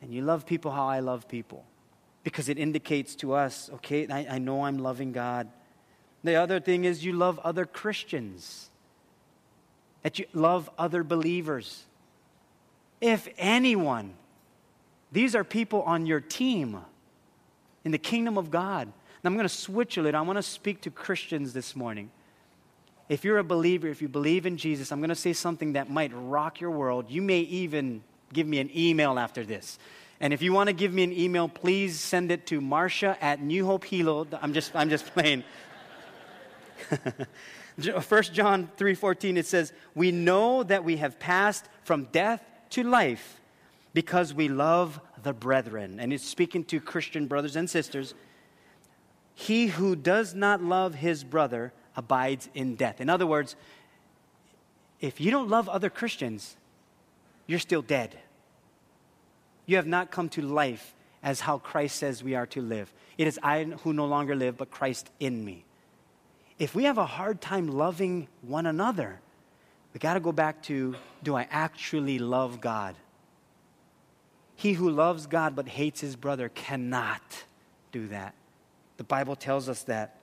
And 0.00 0.12
you 0.12 0.22
love 0.22 0.46
people 0.46 0.70
how 0.70 0.86
I 0.86 1.00
love 1.00 1.28
people. 1.28 1.64
Because 2.22 2.48
it 2.48 2.58
indicates 2.58 3.14
to 3.16 3.34
us, 3.34 3.70
okay, 3.74 4.06
I, 4.08 4.36
I 4.36 4.38
know 4.38 4.64
I'm 4.64 4.78
loving 4.78 5.12
God. 5.12 5.48
The 6.24 6.36
other 6.36 6.60
thing 6.60 6.84
is 6.84 7.04
you 7.04 7.12
love 7.12 7.38
other 7.40 7.66
Christians 7.66 8.70
that 10.06 10.20
you 10.20 10.26
love 10.34 10.70
other 10.78 11.02
believers. 11.02 11.82
If 13.00 13.28
anyone, 13.38 14.14
these 15.10 15.34
are 15.34 15.42
people 15.42 15.82
on 15.82 16.06
your 16.06 16.20
team 16.20 16.78
in 17.84 17.90
the 17.90 17.98
kingdom 17.98 18.38
of 18.38 18.48
God. 18.48 18.82
And 18.82 18.92
I'm 19.24 19.34
going 19.34 19.48
to 19.48 19.52
switch 19.52 19.96
a 19.96 20.02
little. 20.02 20.20
I 20.20 20.22
want 20.22 20.36
to 20.36 20.44
speak 20.44 20.82
to 20.82 20.92
Christians 20.92 21.52
this 21.52 21.74
morning. 21.74 22.12
If 23.08 23.24
you're 23.24 23.38
a 23.38 23.42
believer, 23.42 23.88
if 23.88 24.00
you 24.00 24.06
believe 24.06 24.46
in 24.46 24.56
Jesus, 24.56 24.92
I'm 24.92 25.00
going 25.00 25.08
to 25.08 25.16
say 25.16 25.32
something 25.32 25.72
that 25.72 25.90
might 25.90 26.12
rock 26.14 26.60
your 26.60 26.70
world. 26.70 27.06
You 27.08 27.20
may 27.20 27.40
even 27.40 28.04
give 28.32 28.46
me 28.46 28.60
an 28.60 28.70
email 28.76 29.18
after 29.18 29.44
this. 29.44 29.76
And 30.20 30.32
if 30.32 30.40
you 30.40 30.52
want 30.52 30.68
to 30.68 30.72
give 30.72 30.92
me 30.92 31.02
an 31.02 31.12
email, 31.12 31.48
please 31.48 31.98
send 31.98 32.30
it 32.30 32.46
to 32.46 32.60
Marcia 32.60 33.18
at 33.20 33.42
New 33.42 33.66
Hope 33.66 33.82
Hilo. 33.82 34.28
I'm 34.40 34.52
just, 34.52 34.70
I'm 34.76 34.88
just 34.88 35.06
playing. 35.14 35.42
1 37.76 37.94
uh, 37.94 38.22
John 38.22 38.70
3:14 38.78 39.36
it 39.36 39.46
says, 39.46 39.72
"We 39.94 40.10
know 40.10 40.62
that 40.62 40.84
we 40.84 40.96
have 40.96 41.18
passed 41.18 41.66
from 41.84 42.04
death 42.06 42.42
to 42.70 42.82
life 42.82 43.40
because 43.92 44.32
we 44.32 44.48
love 44.48 45.00
the 45.22 45.34
brethren." 45.34 46.00
And 46.00 46.12
it's 46.12 46.24
speaking 46.24 46.64
to 46.64 46.80
Christian 46.80 47.26
brothers 47.26 47.54
and 47.54 47.68
sisters. 47.68 48.14
He 49.34 49.66
who 49.66 49.94
does 49.94 50.34
not 50.34 50.62
love 50.62 50.94
his 50.94 51.22
brother 51.22 51.74
abides 51.94 52.48
in 52.54 52.76
death. 52.76 53.00
In 53.00 53.10
other 53.10 53.26
words, 53.26 53.56
if 55.00 55.20
you 55.20 55.30
don't 55.30 55.50
love 55.50 55.68
other 55.68 55.90
Christians, 55.90 56.56
you're 57.46 57.58
still 57.58 57.82
dead. 57.82 58.18
You 59.66 59.76
have 59.76 59.86
not 59.86 60.10
come 60.10 60.30
to 60.30 60.40
life 60.40 60.94
as 61.22 61.40
how 61.40 61.58
Christ 61.58 61.96
says 61.96 62.24
we 62.24 62.34
are 62.34 62.46
to 62.46 62.62
live. 62.62 62.90
It 63.18 63.26
is 63.26 63.38
I 63.42 63.64
who 63.64 63.92
no 63.92 64.06
longer 64.06 64.34
live, 64.34 64.56
but 64.56 64.70
Christ 64.70 65.10
in 65.20 65.44
me 65.44 65.65
if 66.58 66.74
we 66.74 66.84
have 66.84 66.98
a 66.98 67.06
hard 67.06 67.40
time 67.40 67.68
loving 67.68 68.28
one 68.42 68.66
another, 68.66 69.20
we 69.92 69.98
got 69.98 70.14
to 70.14 70.20
go 70.20 70.32
back 70.32 70.62
to 70.64 70.94
do 71.22 71.34
I 71.34 71.46
actually 71.50 72.18
love 72.18 72.60
God? 72.60 72.96
He 74.54 74.72
who 74.72 74.90
loves 74.90 75.26
God 75.26 75.54
but 75.54 75.68
hates 75.68 76.00
his 76.00 76.16
brother 76.16 76.48
cannot 76.48 77.44
do 77.92 78.08
that. 78.08 78.34
The 78.96 79.04
Bible 79.04 79.36
tells 79.36 79.68
us 79.68 79.82
that. 79.84 80.16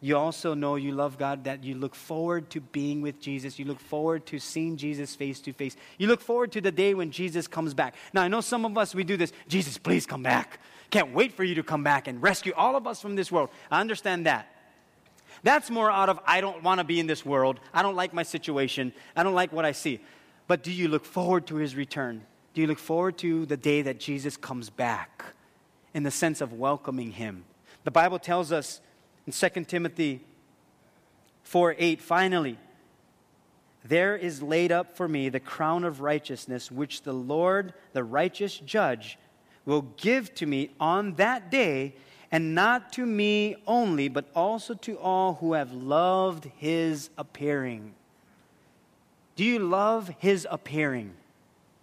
You 0.00 0.16
also 0.16 0.54
know 0.54 0.76
you 0.76 0.92
love 0.92 1.18
God, 1.18 1.42
that 1.44 1.64
you 1.64 1.74
look 1.74 1.96
forward 1.96 2.50
to 2.50 2.60
being 2.60 3.02
with 3.02 3.20
Jesus. 3.20 3.58
You 3.58 3.64
look 3.64 3.80
forward 3.80 4.26
to 4.26 4.38
seeing 4.38 4.76
Jesus 4.76 5.16
face 5.16 5.40
to 5.40 5.52
face. 5.52 5.76
You 5.98 6.06
look 6.06 6.20
forward 6.20 6.52
to 6.52 6.60
the 6.60 6.70
day 6.70 6.94
when 6.94 7.10
Jesus 7.10 7.48
comes 7.48 7.74
back. 7.74 7.96
Now, 8.12 8.22
I 8.22 8.28
know 8.28 8.40
some 8.40 8.64
of 8.64 8.78
us, 8.78 8.94
we 8.94 9.02
do 9.02 9.16
this 9.16 9.32
Jesus, 9.48 9.76
please 9.76 10.06
come 10.06 10.22
back. 10.22 10.60
Can't 10.90 11.12
wait 11.12 11.32
for 11.32 11.42
you 11.42 11.56
to 11.56 11.64
come 11.64 11.82
back 11.82 12.06
and 12.06 12.22
rescue 12.22 12.52
all 12.56 12.76
of 12.76 12.86
us 12.86 13.02
from 13.02 13.16
this 13.16 13.32
world. 13.32 13.50
I 13.72 13.80
understand 13.80 14.26
that. 14.26 14.54
That's 15.42 15.70
more 15.70 15.90
out 15.90 16.08
of, 16.08 16.18
I 16.26 16.40
don't 16.40 16.62
want 16.62 16.78
to 16.78 16.84
be 16.84 17.00
in 17.00 17.06
this 17.06 17.24
world. 17.24 17.60
I 17.72 17.82
don't 17.82 17.96
like 17.96 18.12
my 18.12 18.22
situation. 18.22 18.92
I 19.14 19.22
don't 19.22 19.34
like 19.34 19.52
what 19.52 19.64
I 19.64 19.72
see. 19.72 20.00
But 20.46 20.62
do 20.62 20.72
you 20.72 20.88
look 20.88 21.04
forward 21.04 21.46
to 21.48 21.56
his 21.56 21.76
return? 21.76 22.22
Do 22.54 22.60
you 22.60 22.66
look 22.66 22.78
forward 22.78 23.18
to 23.18 23.46
the 23.46 23.56
day 23.56 23.82
that 23.82 24.00
Jesus 24.00 24.36
comes 24.36 24.70
back 24.70 25.24
in 25.94 26.02
the 26.02 26.10
sense 26.10 26.40
of 26.40 26.52
welcoming 26.52 27.12
him? 27.12 27.44
The 27.84 27.90
Bible 27.90 28.18
tells 28.18 28.50
us 28.50 28.80
in 29.26 29.32
2 29.32 29.64
Timothy 29.64 30.24
4 31.42 31.76
8, 31.78 32.00
finally, 32.00 32.58
there 33.84 34.16
is 34.16 34.42
laid 34.42 34.72
up 34.72 34.96
for 34.96 35.08
me 35.08 35.28
the 35.28 35.40
crown 35.40 35.84
of 35.84 36.00
righteousness, 36.00 36.70
which 36.70 37.02
the 37.02 37.12
Lord, 37.12 37.72
the 37.92 38.04
righteous 38.04 38.58
judge, 38.58 39.18
will 39.64 39.82
give 39.96 40.34
to 40.34 40.46
me 40.46 40.70
on 40.80 41.14
that 41.14 41.50
day, 41.50 41.94
and 42.30 42.54
not 42.54 42.92
to 42.94 43.06
me 43.06 43.56
only, 43.66 44.08
but 44.08 44.26
also 44.34 44.74
to 44.74 44.98
all 44.98 45.34
who 45.34 45.54
have 45.54 45.72
loved 45.72 46.50
his 46.56 47.10
appearing. 47.16 47.94
Do 49.36 49.44
you 49.44 49.58
love 49.60 50.12
his 50.18 50.46
appearing 50.50 51.12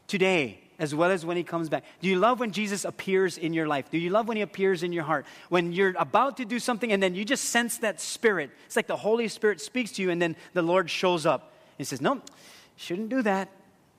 today? 0.08 0.60
as 0.78 0.94
well 0.94 1.12
as 1.12 1.26
when 1.26 1.38
he 1.38 1.44
comes 1.44 1.70
back? 1.70 1.84
Do 2.02 2.08
you 2.08 2.18
love 2.18 2.40
when 2.40 2.52
Jesus 2.52 2.86
appears 2.86 3.38
in 3.38 3.54
your 3.54 3.68
life? 3.68 3.90
Do 3.90 3.98
you 3.98 4.10
love 4.10 4.28
when 4.28 4.38
he 4.38 4.44
appears 4.44 4.84
in 4.84 4.92
your 4.92 5.04
heart? 5.04 5.26
When 5.50 5.72
you're 5.72 5.94
about 5.98 6.38
to 6.38 6.46
do 6.46 6.60
something 6.60 6.92
and 6.92 7.02
then 7.02 7.16
you 7.16 7.24
just 7.26 7.46
sense 7.46 7.78
that 7.80 8.02
spirit. 8.02 8.52
It's 8.66 8.76
like 8.76 8.88
the 8.88 8.96
Holy 8.96 9.28
Spirit 9.28 9.62
speaks 9.62 9.94
to 9.94 10.02
you 10.02 10.10
and 10.10 10.22
then 10.22 10.36
the 10.54 10.62
Lord 10.62 10.90
shows 10.90 11.26
up. 11.26 11.54
and 11.78 11.88
says, 11.88 12.02
No, 12.02 12.22
shouldn't 12.76 13.10
do 13.10 13.22
that. 13.22 13.50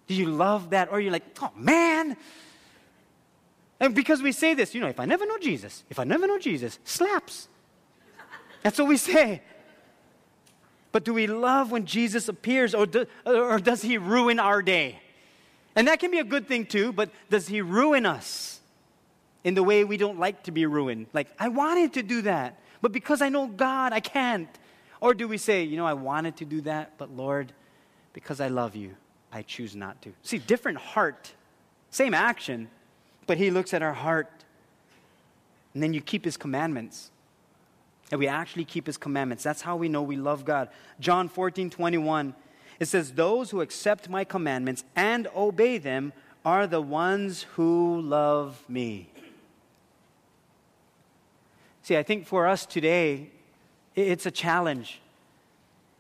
Do 0.07 0.15
you 0.15 0.27
love 0.27 0.71
that? 0.71 0.91
Or 0.93 1.01
you're 1.01 1.13
like, 1.13 1.25
Oh 1.41 1.51
man. 1.57 2.17
And 3.79 3.95
because 3.95 4.23
we 4.23 4.33
say 4.33 4.55
this, 4.55 4.75
you 4.75 4.81
know, 4.81 4.89
if 4.89 4.99
I 4.99 5.05
never 5.05 5.27
know 5.27 5.39
Jesus, 5.39 5.85
if 5.91 5.99
I 5.99 6.05
never 6.05 6.27
know 6.27 6.39
Jesus, 6.39 6.79
slaps. 6.85 7.49
That's 8.63 8.79
what 8.79 8.89
we 8.89 8.97
say. 8.97 9.43
But 10.93 11.05
do 11.05 11.13
we 11.13 11.27
love 11.27 11.71
when 11.71 11.85
Jesus 11.85 12.29
appears 12.29 12.75
or, 12.75 12.87
do, 12.87 13.07
or 13.27 13.59
does 13.59 13.83
he 13.83 13.99
ruin 13.99 14.41
our 14.41 14.63
day? 14.63 15.01
And 15.75 15.89
that 15.89 16.01
can 16.01 16.11
be 16.11 16.19
a 16.19 16.25
good 16.25 16.49
thing 16.49 16.65
too, 16.65 16.91
but 16.93 17.11
does 17.29 17.47
he 17.47 17.61
ruin 17.61 18.07
us 18.07 18.61
in 19.45 19.55
the 19.55 19.63
way 19.63 19.85
we 19.85 19.99
don't 19.99 20.19
like 20.19 20.45
to 20.45 20.51
be 20.51 20.65
ruined? 20.65 21.07
Like, 21.13 21.29
I 21.39 21.49
wanted 21.49 21.93
to 21.95 22.03
do 22.03 22.23
that, 22.23 22.59
but 22.81 22.93
because 22.93 23.21
I 23.21 23.29
know 23.29 23.47
God, 23.47 23.93
I 23.93 24.01
can't. 24.01 24.49
Or 25.03 25.13
do 25.13 25.29
we 25.29 25.37
say, 25.37 25.65
you 25.65 25.77
know, 25.77 25.87
I 25.87 25.93
wanted 25.93 26.39
to 26.39 26.47
do 26.47 26.63
that, 26.63 26.93
but 26.97 27.15
Lord, 27.15 27.53
because 28.15 28.41
I 28.41 28.49
love 28.49 28.75
you, 28.75 28.97
I 29.31 29.43
choose 29.43 29.77
not 29.77 30.01
to. 30.03 30.15
See, 30.23 30.39
different 30.39 30.79
heart, 30.79 31.35
same 31.91 32.15
action, 32.15 32.71
but 33.27 33.39
He 33.39 33.51
looks 33.51 33.75
at 33.75 33.83
our 33.83 33.93
heart. 33.93 34.31
And 35.75 35.83
then 35.83 35.93
you 35.93 36.01
keep 36.01 36.25
His 36.25 36.37
commandments. 36.37 37.11
And 38.11 38.19
we 38.21 38.29
actually 38.29 38.65
keep 38.65 38.87
His 38.87 38.97
commandments. 38.97 39.45
That's 39.45 39.63
how 39.63 39.77
we 39.77 39.89
know 39.89 40.03
we 40.03 40.17
love 40.17 40.45
God. 40.45 40.69
John 41.01 41.29
14, 41.29 41.71
21, 41.71 42.35
it 42.79 42.87
says, 42.87 43.13
Those 43.13 43.51
who 43.51 43.61
accept 43.61 44.09
my 44.09 44.25
commandments 44.25 44.85
and 44.95 45.29
obey 45.35 45.79
them 45.79 46.13
are 46.45 46.67
the 46.67 46.81
ones 46.81 47.43
who 47.55 48.01
love 48.01 48.63
me. 48.69 49.09
See, 51.83 51.97
I 51.97 52.03
think 52.03 52.27
for 52.27 52.47
us 52.47 52.67
today, 52.67 53.31
it's 53.95 54.27
a 54.27 54.31
challenge 54.31 55.01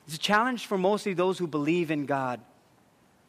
it's 0.07 0.17
a 0.17 0.21
challenge 0.21 0.67
for 0.67 0.79
mostly 0.79 1.15
those 1.15 1.39
who 1.39 1.47
believe 1.47 1.91
in 1.91 2.07
God. 2.07 2.41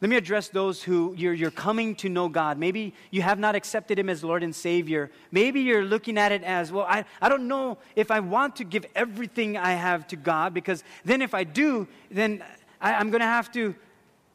Let 0.00 0.10
me 0.10 0.16
address 0.16 0.48
those 0.48 0.82
who 0.82 1.12
you're, 1.16 1.34
you're 1.34 1.50
coming 1.50 1.96
to 1.96 2.08
know 2.08 2.28
God. 2.28 2.56
Maybe 2.56 2.94
you 3.10 3.22
have 3.22 3.38
not 3.38 3.56
accepted 3.56 3.98
Him 3.98 4.08
as 4.08 4.22
Lord 4.22 4.44
and 4.44 4.54
Savior. 4.54 5.10
Maybe 5.32 5.60
you're 5.60 5.82
looking 5.82 6.18
at 6.18 6.30
it 6.30 6.44
as, 6.44 6.70
well, 6.70 6.86
I, 6.88 7.04
I 7.20 7.28
don't 7.28 7.48
know 7.48 7.78
if 7.96 8.12
I 8.12 8.20
want 8.20 8.56
to 8.56 8.64
give 8.64 8.86
everything 8.94 9.56
I 9.56 9.72
have 9.72 10.06
to 10.08 10.16
God 10.16 10.54
because 10.54 10.84
then 11.04 11.20
if 11.20 11.34
I 11.34 11.42
do, 11.42 11.88
then 12.12 12.44
I, 12.80 12.94
I'm 12.94 13.10
going 13.10 13.20
to 13.20 13.26
have 13.26 13.50
to. 13.52 13.74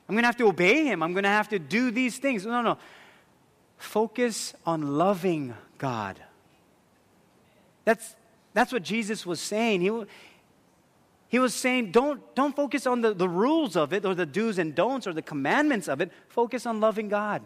I'm 0.09 0.15
going 0.15 0.23
to 0.23 0.27
have 0.27 0.37
to 0.37 0.47
obey 0.47 0.83
him. 0.83 1.01
I'm 1.01 1.13
going 1.13 1.23
to 1.23 1.29
have 1.29 1.47
to 1.49 1.59
do 1.59 1.89
these 1.89 2.17
things. 2.17 2.45
No, 2.45 2.61
no. 2.61 2.77
Focus 3.77 4.53
on 4.65 4.97
loving 4.97 5.53
God. 5.77 6.19
That's, 7.85 8.13
that's 8.53 8.73
what 8.73 8.83
Jesus 8.83 9.25
was 9.25 9.39
saying. 9.39 9.79
He, 9.79 9.87
he 11.33 11.39
was 11.39 11.55
saying, 11.55 11.89
don't, 11.89 12.21
don't 12.35 12.55
focus 12.55 12.85
on 12.85 13.01
the, 13.01 13.11
the 13.11 13.27
rules 13.27 13.75
of 13.75 13.91
it 13.91 14.05
or 14.05 14.13
the 14.13 14.23
do's 14.23 14.59
and 14.59 14.75
don'ts 14.75 15.07
or 15.07 15.13
the 15.13 15.23
commandments 15.23 15.87
of 15.87 15.99
it. 15.99 16.11
Focus 16.27 16.67
on 16.67 16.79
loving 16.79 17.09
God. 17.09 17.41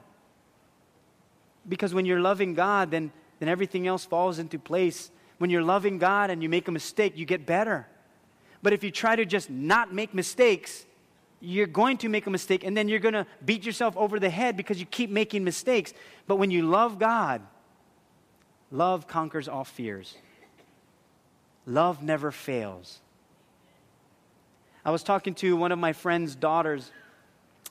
Because 1.69 1.93
when 1.93 2.05
you're 2.05 2.19
loving 2.19 2.53
God, 2.53 2.91
then, 2.91 3.13
then 3.39 3.47
everything 3.47 3.87
else 3.87 4.03
falls 4.03 4.39
into 4.39 4.59
place. 4.59 5.09
When 5.37 5.49
you're 5.49 5.63
loving 5.63 5.99
God 5.99 6.29
and 6.29 6.43
you 6.43 6.49
make 6.49 6.67
a 6.67 6.71
mistake, 6.73 7.13
you 7.15 7.23
get 7.23 7.45
better. 7.45 7.87
But 8.61 8.73
if 8.73 8.83
you 8.83 8.91
try 8.91 9.15
to 9.15 9.23
just 9.23 9.49
not 9.49 9.93
make 9.93 10.13
mistakes, 10.13 10.85
you're 11.39 11.65
going 11.65 11.95
to 11.99 12.09
make 12.09 12.27
a 12.27 12.29
mistake 12.29 12.65
and 12.65 12.75
then 12.75 12.89
you're 12.89 12.99
going 12.99 13.13
to 13.13 13.25
beat 13.45 13.65
yourself 13.65 13.95
over 13.95 14.19
the 14.19 14.29
head 14.29 14.57
because 14.57 14.81
you 14.81 14.85
keep 14.85 15.09
making 15.09 15.45
mistakes. 15.45 15.93
But 16.27 16.35
when 16.35 16.51
you 16.51 16.63
love 16.63 16.99
God, 16.99 17.41
love 18.69 19.07
conquers 19.07 19.47
all 19.47 19.63
fears. 19.63 20.13
Love 21.65 22.03
never 22.03 22.33
fails. 22.33 22.99
I 24.87 24.91
was 24.91 25.03
talking 25.03 25.35
to 25.35 25.57
one 25.57 25.73
of 25.73 25.79
my 25.79 25.91
friend's 25.91 26.33
daughters, 26.33 26.93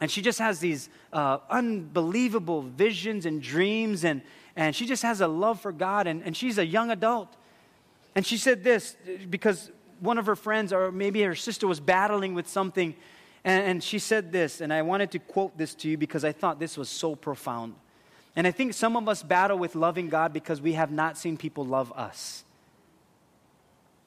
and 0.03 0.11
she 0.11 0.21
just 0.21 0.39
has 0.39 0.59
these 0.59 0.91
uh, 1.15 1.39
unbelievable 1.49 2.61
visions 2.61 3.25
and 3.25 3.41
dreams, 3.41 4.05
and, 4.05 4.21
and 4.55 4.77
she 4.77 4.85
just 4.85 5.03
has 5.03 5.23
a 5.23 5.27
love 5.27 5.59
for 5.59 5.73
God, 5.73 6.07
and, 6.07 6.23
and 6.25 6.37
she's 6.37 6.59
a 6.59 6.67
young 6.67 6.91
adult. 6.91 7.35
And 8.15 8.27
she 8.27 8.37
said 8.37 8.63
this 8.63 8.99
because 9.31 9.71
one 10.01 10.19
of 10.19 10.27
her 10.27 10.37
friends, 10.37 10.75
or 10.75 10.93
maybe 10.93 11.23
her 11.23 11.35
sister, 11.35 11.67
was 11.67 11.81
battling 11.81 12.35
with 12.35 12.49
something, 12.49 12.95
and, 13.45 13.65
and 13.65 13.83
she 13.83 13.99
said 13.99 14.31
this, 14.31 14.61
and 14.61 14.71
I 14.71 14.83
wanted 14.83 15.11
to 15.13 15.19
quote 15.19 15.57
this 15.57 15.75
to 15.77 15.89
you 15.89 15.97
because 15.97 16.23
I 16.23 16.33
thought 16.33 16.61
this 16.61 16.77
was 16.77 16.91
so 16.91 17.17
profound. 17.17 17.77
And 18.37 18.47
I 18.47 18.51
think 18.51 18.75
some 18.75 18.95
of 18.95 19.09
us 19.09 19.23
battle 19.23 19.57
with 19.57 19.75
loving 19.75 20.11
God 20.11 20.35
because 20.35 20.61
we 20.61 20.75
have 20.75 20.91
not 20.91 21.17
seen 21.17 21.39
people 21.39 21.65
love 21.65 21.91
us. 21.97 22.45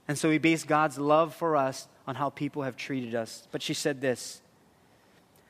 And 0.07 0.15
so 0.15 0.29
we 0.29 0.37
base 0.37 0.63
God's 0.63 0.99
love 0.99 1.33
for 1.33 1.55
us 1.55 1.87
on 2.09 2.15
how 2.15 2.31
people 2.31 2.63
have 2.63 2.75
treated 2.75 3.13
us. 3.13 3.47
But 3.51 3.61
she 3.61 3.75
said 3.75 4.01
this 4.01 4.41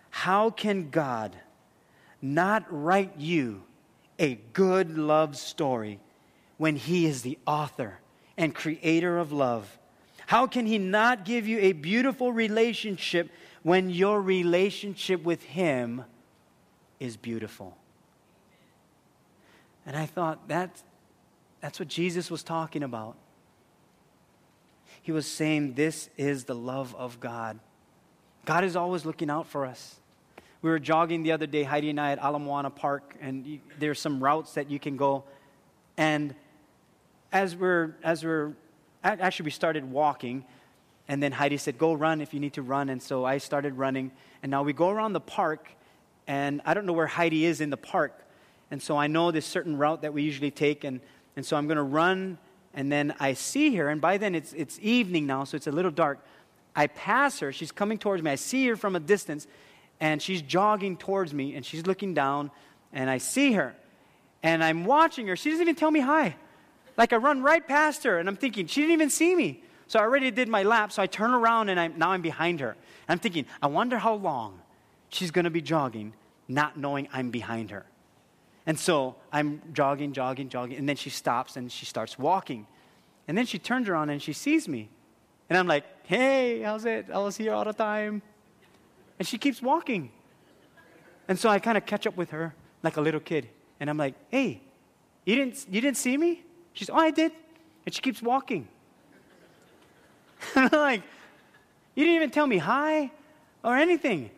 How 0.10 0.50
can 0.50 0.90
God 0.90 1.38
not 2.22 2.66
write 2.70 3.14
you 3.18 3.64
a 4.20 4.36
good 4.52 4.98
love 4.98 5.38
story 5.38 6.02
when 6.58 6.76
He 6.76 7.06
is 7.06 7.22
the 7.22 7.40
author 7.48 8.00
and 8.36 8.54
creator 8.54 9.18
of 9.18 9.32
love? 9.32 9.80
How 10.28 10.48
can 10.48 10.66
He 10.66 10.78
not 10.78 11.24
give 11.24 11.48
you 11.48 11.60
a 11.60 11.72
beautiful 11.72 12.34
relationship 12.34 13.32
when 13.64 13.90
your 13.90 14.22
relationship 14.22 15.24
with 15.24 15.42
Him 15.44 16.04
is 17.00 17.16
beautiful? 17.16 17.78
And 19.86 19.96
I 19.96 20.08
thought 20.08 20.50
that, 20.50 20.84
that's 21.62 21.80
what 21.80 21.88
Jesus 21.88 22.30
was 22.30 22.44
talking 22.44 22.84
about. 22.84 23.16
He 25.02 25.12
was 25.12 25.26
saying, 25.26 25.74
This 25.74 26.10
is 26.18 26.46
the 26.46 26.56
love 26.56 26.96
of 26.96 27.20
God. 27.20 27.60
God 28.46 28.64
is 28.64 28.76
always 28.76 29.06
looking 29.06 29.30
out 29.30 29.48
for 29.48 29.66
us. 29.66 29.96
We 30.62 30.70
were 30.70 30.80
jogging 30.80 31.24
the 31.24 31.32
other 31.32 31.48
day, 31.48 31.64
Heidi 31.64 31.90
and 31.90 32.00
I, 32.00 32.12
at 32.12 32.20
Ala 32.20 32.40
Moana 32.40 32.70
Park, 32.70 33.16
and 33.22 33.60
there's 33.78 34.00
some 34.00 34.22
routes 34.22 34.56
that 34.56 34.70
you 34.70 34.80
can 34.80 34.98
go. 34.98 35.24
And 35.96 36.36
as 37.32 37.56
we're, 37.56 37.96
as 38.04 38.26
we're, 38.26 38.54
actually, 39.04 39.46
we 39.46 39.52
started 39.52 39.90
walking, 39.90 40.44
and 41.08 41.24
then 41.24 41.32
Heidi 41.32 41.58
said, 41.58 41.78
Go 41.78 41.94
run 41.94 42.22
if 42.22 42.34
you 42.34 42.40
need 42.40 42.54
to 42.54 42.62
run. 42.62 42.90
And 42.90 43.02
so 43.02 43.24
I 43.24 43.38
started 43.38 43.78
running. 43.78 44.12
And 44.44 44.50
now 44.50 44.64
we 44.64 44.74
go 44.74 44.90
around 44.90 45.14
the 45.14 45.22
park, 45.22 45.70
and 46.28 46.62
I 46.66 46.74
don't 46.74 46.86
know 46.86 46.94
where 46.94 47.08
Heidi 47.08 47.46
is 47.46 47.62
in 47.62 47.70
the 47.70 47.78
park. 47.78 48.20
And 48.72 48.82
so 48.82 48.98
I 48.98 49.08
know 49.08 49.32
this 49.32 49.46
certain 49.46 49.78
route 49.78 50.02
that 50.02 50.14
we 50.14 50.24
usually 50.24 50.52
take, 50.52 50.84
and, 50.84 51.00
and 51.36 51.46
so 51.46 51.56
I'm 51.56 51.68
going 51.68 51.78
to 51.78 51.84
run 51.84 52.38
and 52.80 52.90
then 52.90 53.14
I 53.20 53.34
see 53.34 53.76
her, 53.76 53.90
and 53.90 54.00
by 54.00 54.16
then 54.16 54.34
it's, 54.36 54.54
it's 54.54 54.80
evening 54.82 55.28
now, 55.28 55.44
so 55.44 55.58
it's 55.58 55.68
a 55.68 55.72
little 55.72 55.92
dark. 55.92 56.26
I 56.74 56.88
pass 56.88 57.40
her, 57.40 57.52
she's 57.52 57.74
coming 57.74 57.98
towards 57.98 58.24
me. 58.24 58.32
I 58.32 58.36
see 58.36 58.66
her 58.68 58.78
from 58.78 58.96
a 58.96 59.02
distance, 59.02 59.48
and 60.00 60.22
she's 60.22 60.42
jogging 60.42 60.96
towards 60.96 61.34
me, 61.34 61.56
and 61.56 61.66
she's 61.66 61.86
looking 61.86 62.14
down, 62.14 62.52
and 62.94 63.10
I 63.10 63.18
see 63.18 63.52
her. 63.52 63.76
And 64.44 64.64
I'm 64.64 64.86
watching 64.86 65.28
her. 65.28 65.36
She 65.36 65.50
doesn't 65.50 65.62
even 65.62 65.76
tell 65.76 65.92
me 65.92 66.00
hi. 66.00 66.38
Like 66.96 67.12
I 67.12 67.18
run 67.18 67.44
right 67.44 67.68
past 67.68 68.06
her, 68.06 68.18
and 68.18 68.30
I'm 68.30 68.38
thinking, 68.38 68.66
she 68.66 68.80
didn't 68.80 68.94
even 68.94 69.10
see 69.10 69.36
me. 69.36 69.62
So 69.88 70.00
I 70.00 70.04
already 70.04 70.32
did 70.32 70.48
my 70.48 70.64
lap, 70.64 70.94
so 70.94 71.02
I 71.02 71.08
turn 71.08 71.34
around, 71.34 71.68
and 71.68 71.78
I'm, 71.78 71.98
now 71.98 72.12
I'm 72.12 72.22
behind 72.22 72.62
her. 72.62 72.78
I'm 73.10 73.20
thinking, 73.20 73.46
I 73.62 73.68
wonder 73.68 73.98
how 73.98 74.14
long 74.14 74.58
she's 75.10 75.32
going 75.32 75.44
to 75.44 75.52
be 75.52 75.62
jogging, 75.62 76.14
not 76.48 76.78
knowing 76.78 77.10
I'm 77.12 77.30
behind 77.30 77.72
her. 77.72 77.86
And 78.70 78.78
so 78.78 79.16
I'm 79.34 79.64
jogging, 79.74 80.14
jogging, 80.14 80.48
jogging, 80.48 80.78
and 80.78 80.88
then 80.88 80.96
she 80.96 81.10
stops 81.10 81.58
and 81.58 81.72
she 81.72 81.88
starts 81.88 82.20
walking. 82.20 82.68
And 83.28 83.36
then 83.36 83.48
she 83.48 83.58
turns 83.58 83.90
around 83.90 84.12
and 84.12 84.22
she 84.22 84.32
sees 84.32 84.68
me. 84.68 84.90
And 85.50 85.58
I'm 85.58 85.66
like, 85.66 85.86
hey, 86.04 86.62
how's 86.62 86.86
it? 86.86 87.08
I 87.12 87.18
was 87.18 87.36
here 87.36 87.52
all 87.52 87.66
the 87.66 87.74
time. 87.74 88.22
And 89.18 89.28
she 89.28 89.40
keeps 89.40 89.60
walking. 89.60 90.12
And 91.28 91.40
so 91.40 91.50
I 91.50 91.58
kind 91.58 91.80
of 91.80 91.88
catch 91.88 92.06
up 92.06 92.16
with 92.16 92.30
her 92.30 92.54
like 92.84 92.98
a 92.98 93.02
little 93.02 93.20
kid. 93.20 93.50
And 93.80 93.90
I'm 93.90 93.98
like, 93.98 94.14
hey, 94.30 94.62
you 95.26 95.36
didn't, 95.36 95.66
you 95.68 95.82
didn't 95.82 95.98
see 95.98 96.16
me? 96.16 96.44
She's, 96.74 96.92
oh, 96.92 96.96
I 96.96 97.10
did. 97.10 97.32
And 97.88 97.96
she 97.96 98.02
keeps 98.02 98.22
walking. 98.22 98.68
And 100.54 100.70
I'm 100.72 100.80
like, 100.80 101.02
You 101.96 102.06
didn't 102.06 102.18
even 102.18 102.30
tell 102.30 102.46
me 102.46 102.60
hi 102.60 103.10
or 103.64 103.76
anything. 103.78 104.30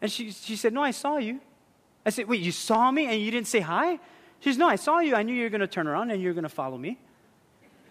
And 0.00 0.12
she, 0.12 0.30
she 0.30 0.54
said, 0.54 0.72
No, 0.72 0.80
I 0.84 0.92
saw 0.92 1.16
you. 1.16 1.40
I 2.08 2.10
said, 2.10 2.26
Wait, 2.26 2.40
you 2.40 2.52
saw 2.52 2.90
me 2.90 3.04
and 3.04 3.20
you 3.20 3.30
didn't 3.30 3.48
say 3.48 3.60
hi? 3.60 3.98
She 4.40 4.48
says, 4.48 4.56
No, 4.56 4.66
I 4.66 4.76
saw 4.76 5.00
you. 5.00 5.14
I 5.14 5.22
knew 5.22 5.34
you 5.34 5.42
were 5.42 5.50
going 5.50 5.60
to 5.60 5.66
turn 5.66 5.86
around 5.86 6.10
and 6.10 6.22
you 6.22 6.28
were 6.28 6.34
going 6.34 6.44
to 6.44 6.48
follow 6.48 6.78
me. 6.78 6.98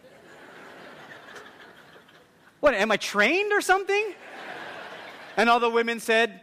what, 2.59 2.73
am 2.73 2.91
I 2.91 2.97
trained 2.97 3.53
or 3.53 3.61
something? 3.61 4.15
And 5.37 5.51
all 5.51 5.59
the 5.59 5.69
women 5.69 5.99
said, 5.99 6.41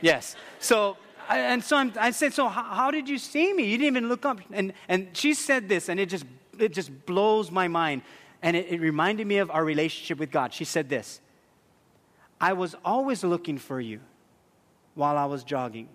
Yes. 0.00 0.34
So, 0.58 0.96
and 1.28 1.62
so 1.62 1.76
I'm, 1.76 1.92
i 1.96 2.10
said, 2.10 2.34
So 2.34 2.48
how, 2.48 2.64
how, 2.64 2.90
did 2.90 3.08
you 3.08 3.18
see 3.18 3.54
me? 3.54 3.66
You 3.66 3.78
didn't 3.78 3.98
even 3.98 4.08
look 4.08 4.26
up. 4.26 4.40
And, 4.50 4.72
and 4.88 5.16
she 5.16 5.32
said 5.32 5.68
this, 5.68 5.88
and 5.88 6.00
it 6.00 6.08
just, 6.08 6.24
it 6.58 6.72
just 6.72 7.06
blows 7.06 7.52
my 7.52 7.68
mind. 7.68 8.02
And 8.42 8.56
it, 8.56 8.66
it 8.68 8.80
reminded 8.80 9.28
me 9.28 9.38
of 9.38 9.48
our 9.52 9.64
relationship 9.64 10.18
with 10.18 10.32
God. 10.32 10.52
She 10.52 10.64
said 10.64 10.88
this 10.88 11.20
I 12.40 12.54
was 12.54 12.74
always 12.84 13.22
looking 13.22 13.58
for 13.58 13.80
you 13.80 14.00
while 14.96 15.16
I 15.16 15.26
was 15.26 15.44
jogging, 15.44 15.88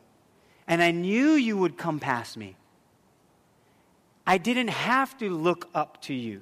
and 0.72 0.82
I 0.82 0.92
knew 0.92 1.34
you 1.34 1.58
would 1.58 1.78
come 1.78 2.00
past 2.00 2.38
me. 2.38 2.56
I 4.26 4.38
didn't 4.38 4.70
have 4.70 5.18
to 5.18 5.30
look 5.30 5.70
up 5.76 6.02
to 6.04 6.14
you, 6.14 6.42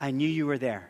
I 0.00 0.12
knew 0.12 0.28
you 0.28 0.46
were 0.46 0.58
there. 0.58 0.88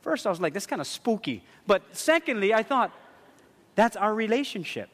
First, 0.00 0.24
I 0.28 0.30
was 0.30 0.40
like, 0.40 0.52
that's 0.52 0.68
kind 0.68 0.80
of 0.80 0.86
spooky. 0.86 1.42
But 1.66 1.82
secondly, 1.90 2.54
I 2.54 2.62
thought, 2.62 2.92
that's 3.74 3.96
our 3.96 4.14
relationship. 4.14 4.88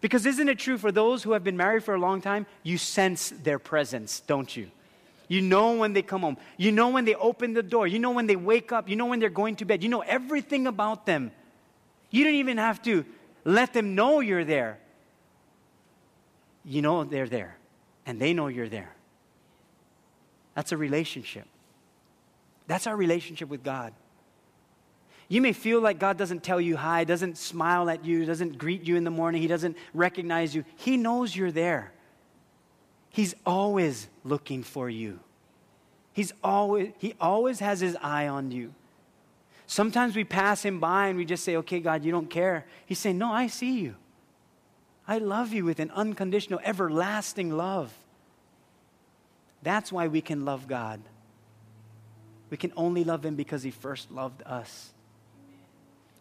Because 0.00 0.24
isn't 0.24 0.48
it 0.48 0.58
true 0.58 0.78
for 0.78 0.90
those 0.90 1.22
who 1.22 1.32
have 1.32 1.44
been 1.44 1.58
married 1.58 1.84
for 1.84 1.94
a 1.94 2.00
long 2.00 2.22
time? 2.22 2.46
You 2.62 2.78
sense 2.78 3.28
their 3.28 3.58
presence, 3.58 4.20
don't 4.20 4.56
you? 4.56 4.70
You 5.28 5.42
know 5.42 5.74
when 5.74 5.92
they 5.92 6.00
come 6.00 6.22
home. 6.22 6.38
You 6.56 6.72
know 6.72 6.88
when 6.88 7.04
they 7.04 7.14
open 7.14 7.52
the 7.52 7.62
door. 7.62 7.86
You 7.86 7.98
know 7.98 8.12
when 8.12 8.26
they 8.26 8.36
wake 8.36 8.72
up. 8.72 8.88
You 8.88 8.96
know 8.96 9.04
when 9.04 9.20
they're 9.20 9.28
going 9.28 9.56
to 9.56 9.66
bed. 9.66 9.82
You 9.82 9.90
know 9.90 10.00
everything 10.00 10.66
about 10.66 11.04
them. 11.04 11.32
You 12.10 12.24
don't 12.24 12.34
even 12.34 12.58
have 12.58 12.82
to 12.82 13.04
let 13.44 13.72
them 13.72 13.94
know 13.94 14.20
you're 14.20 14.44
there. 14.44 14.78
You 16.64 16.82
know 16.82 17.04
they're 17.04 17.28
there, 17.28 17.56
and 18.04 18.20
they 18.20 18.34
know 18.34 18.48
you're 18.48 18.68
there. 18.68 18.92
That's 20.54 20.72
a 20.72 20.76
relationship. 20.76 21.46
That's 22.66 22.86
our 22.86 22.96
relationship 22.96 23.48
with 23.48 23.64
God. 23.64 23.92
You 25.28 25.40
may 25.40 25.52
feel 25.52 25.80
like 25.80 25.98
God 25.98 26.16
doesn't 26.18 26.42
tell 26.42 26.60
you 26.60 26.76
hi, 26.76 27.04
doesn't 27.04 27.38
smile 27.38 27.88
at 27.88 28.04
you, 28.04 28.24
doesn't 28.24 28.58
greet 28.58 28.82
you 28.82 28.96
in 28.96 29.04
the 29.04 29.10
morning, 29.10 29.40
He 29.40 29.48
doesn't 29.48 29.76
recognize 29.94 30.54
you. 30.54 30.64
He 30.76 30.96
knows 30.96 31.34
you're 31.34 31.52
there. 31.52 31.92
He's 33.10 33.34
always 33.44 34.08
looking 34.24 34.62
for 34.62 34.88
you. 34.88 35.20
He's 36.12 36.32
always, 36.42 36.92
he 36.98 37.14
always 37.20 37.60
has 37.60 37.80
his 37.80 37.96
eye 38.02 38.28
on 38.28 38.50
you. 38.50 38.74
Sometimes 39.70 40.16
we 40.16 40.24
pass 40.24 40.64
him 40.64 40.80
by 40.80 41.06
and 41.06 41.16
we 41.16 41.24
just 41.24 41.44
say, 41.44 41.54
okay, 41.54 41.78
God, 41.78 42.04
you 42.04 42.10
don't 42.10 42.28
care. 42.28 42.66
He's 42.86 42.98
saying, 42.98 43.18
no, 43.18 43.30
I 43.30 43.46
see 43.46 43.78
you. 43.78 43.94
I 45.06 45.18
love 45.18 45.52
you 45.52 45.64
with 45.64 45.78
an 45.78 45.92
unconditional, 45.92 46.58
everlasting 46.64 47.56
love. 47.56 47.94
That's 49.62 49.92
why 49.92 50.08
we 50.08 50.22
can 50.22 50.44
love 50.44 50.66
God. 50.66 51.00
We 52.50 52.56
can 52.56 52.72
only 52.76 53.04
love 53.04 53.24
Him 53.24 53.36
because 53.36 53.62
He 53.62 53.70
first 53.70 54.10
loved 54.10 54.42
us. 54.44 54.90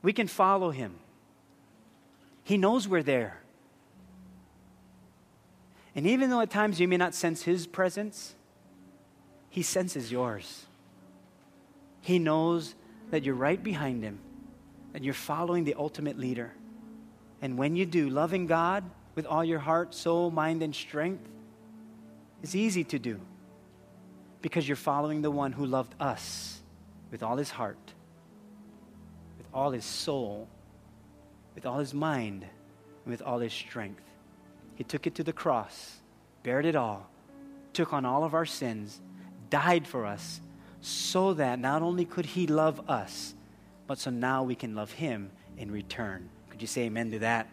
We 0.04 0.14
can 0.14 0.28
follow 0.28 0.70
Him. 0.70 0.94
He 2.44 2.56
knows 2.56 2.88
we're 2.88 3.02
there. 3.02 3.40
And 5.96 6.06
even 6.06 6.30
though 6.30 6.42
at 6.42 6.52
times 6.52 6.80
you 6.80 6.88
may 6.88 6.98
not 6.98 7.16
sense 7.16 7.42
His 7.42 7.66
presence, 7.66 8.36
He 9.50 9.64
senses 9.64 10.12
yours. 10.12 10.68
He 12.02 12.20
knows 12.20 12.76
that 13.12 13.24
you're 13.24 13.36
right 13.36 13.62
behind 13.62 14.04
Him, 14.04 14.20
that 14.94 15.04
you're 15.04 15.14
following 15.14 15.64
the 15.64 15.76
ultimate 15.76 16.18
leader. 16.18 16.52
And 17.42 17.58
when 17.58 17.76
you 17.76 17.86
do, 17.86 18.10
loving 18.10 18.48
God 18.48 18.84
with 19.16 19.26
all 19.26 19.44
your 19.44 19.60
heart, 19.60 19.94
soul, 19.94 20.32
mind, 20.32 20.62
and 20.62 20.76
strength 20.76 21.28
is 22.42 22.56
easy 22.56 22.84
to 22.86 23.00
do 23.00 23.20
because 24.42 24.68
you're 24.68 24.78
following 24.78 25.22
the 25.22 25.32
one 25.32 25.52
who 25.52 25.66
loved 25.66 25.94
us 26.00 26.60
with 27.12 27.24
all 27.24 27.38
his 27.38 27.50
heart, 27.50 27.78
with 29.38 29.48
all 29.54 29.72
his 29.72 29.86
soul, 29.86 30.48
with 31.56 31.66
all 31.66 31.80
his 31.80 31.94
mind, 31.94 32.44
and 32.44 33.12
with 33.12 33.22
all 33.22 33.40
his 33.40 33.54
strength. 33.54 34.04
He 34.76 34.84
took 34.84 35.08
it 35.08 35.16
to 35.16 35.24
the 35.24 35.34
cross, 35.34 35.98
bared 36.44 36.66
it 36.66 36.76
all, 36.76 37.10
took 37.74 37.92
on 37.94 38.06
all 38.06 38.24
of 38.24 38.34
our 38.34 38.46
sins, 38.46 39.02
died 39.50 39.86
for 39.86 40.06
us, 40.06 40.40
so 40.82 41.34
that 41.34 41.60
not 41.60 41.82
only 41.82 42.06
could 42.06 42.26
he 42.26 42.48
love 42.48 42.90
us, 42.90 43.34
but 43.88 44.00
so 44.00 44.10
now 44.10 44.44
we 44.44 44.56
can 44.56 44.76
love 44.76 44.92
him 44.92 45.32
in 45.58 45.72
return. 45.72 46.30
Could 46.50 46.62
you 46.62 46.68
say 46.68 46.84
amen 46.84 47.12
to 47.12 47.20
that? 47.20 47.48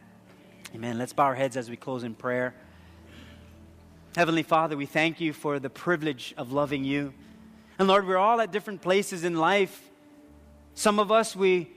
Amen. 0.75 0.99
Let's 0.99 1.13
bow 1.13 1.25
our 1.25 1.35
heads 1.35 1.57
as 1.57 1.71
we 1.71 1.77
close 1.77 2.05
in 2.05 2.15
prayer. 2.15 2.55
Heavenly 4.17 4.43
Father, 4.43 4.77
we 4.77 4.87
thank 4.87 5.21
you 5.21 5.33
for 5.33 5.59
the 5.59 5.71
privilege 5.71 6.35
of 6.37 6.53
loving 6.53 6.85
you. 6.85 7.13
And 7.79 7.89
Lord, 7.89 8.07
we're 8.07 8.17
all 8.17 8.41
at 8.41 8.51
different 8.51 8.81
places 8.81 9.25
in 9.25 9.37
life. 9.37 9.91
Some 10.75 10.99
of 10.99 11.13
us, 11.13 11.37
we, 11.37 11.71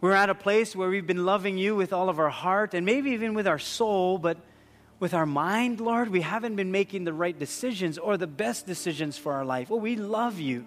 we're 0.00 0.12
at 0.12 0.30
a 0.30 0.34
place 0.34 0.74
where 0.74 0.88
we've 0.88 1.06
been 1.06 1.24
loving 1.24 1.58
you 1.58 1.76
with 1.76 1.92
all 1.92 2.08
of 2.08 2.18
our 2.18 2.30
heart 2.30 2.74
and 2.74 2.84
maybe 2.84 3.10
even 3.10 3.34
with 3.34 3.46
our 3.46 3.58
soul, 3.58 4.18
but 4.18 4.38
with 5.02 5.12
our 5.12 5.26
mind, 5.26 5.80
Lord, 5.80 6.08
we 6.08 6.20
haven't 6.20 6.56
been 6.56 6.72
making 6.72 7.04
the 7.04 7.12
right 7.12 7.38
decisions 7.38 7.98
or 7.98 8.16
the 8.16 8.26
best 8.26 8.66
decisions 8.66 9.18
for 9.18 9.32
our 9.32 9.44
life. 9.44 9.68
Well, 9.68 9.80
we 9.80 9.96
love 9.96 10.38
you, 10.38 10.64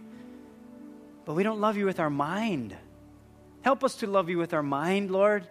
but 1.25 1.33
we 1.36 1.41
don't 1.41 1.61
love 1.61 1.77
you 1.77 1.86
with 1.86 1.99
our 1.99 2.09
mind. 2.09 2.75
Help 3.61 3.83
us 3.83 3.95
to 3.95 4.07
love 4.07 4.29
you 4.29 4.38
with 4.38 4.53
our 4.53 4.61
mind, 4.61 5.09
Lord 5.09 5.47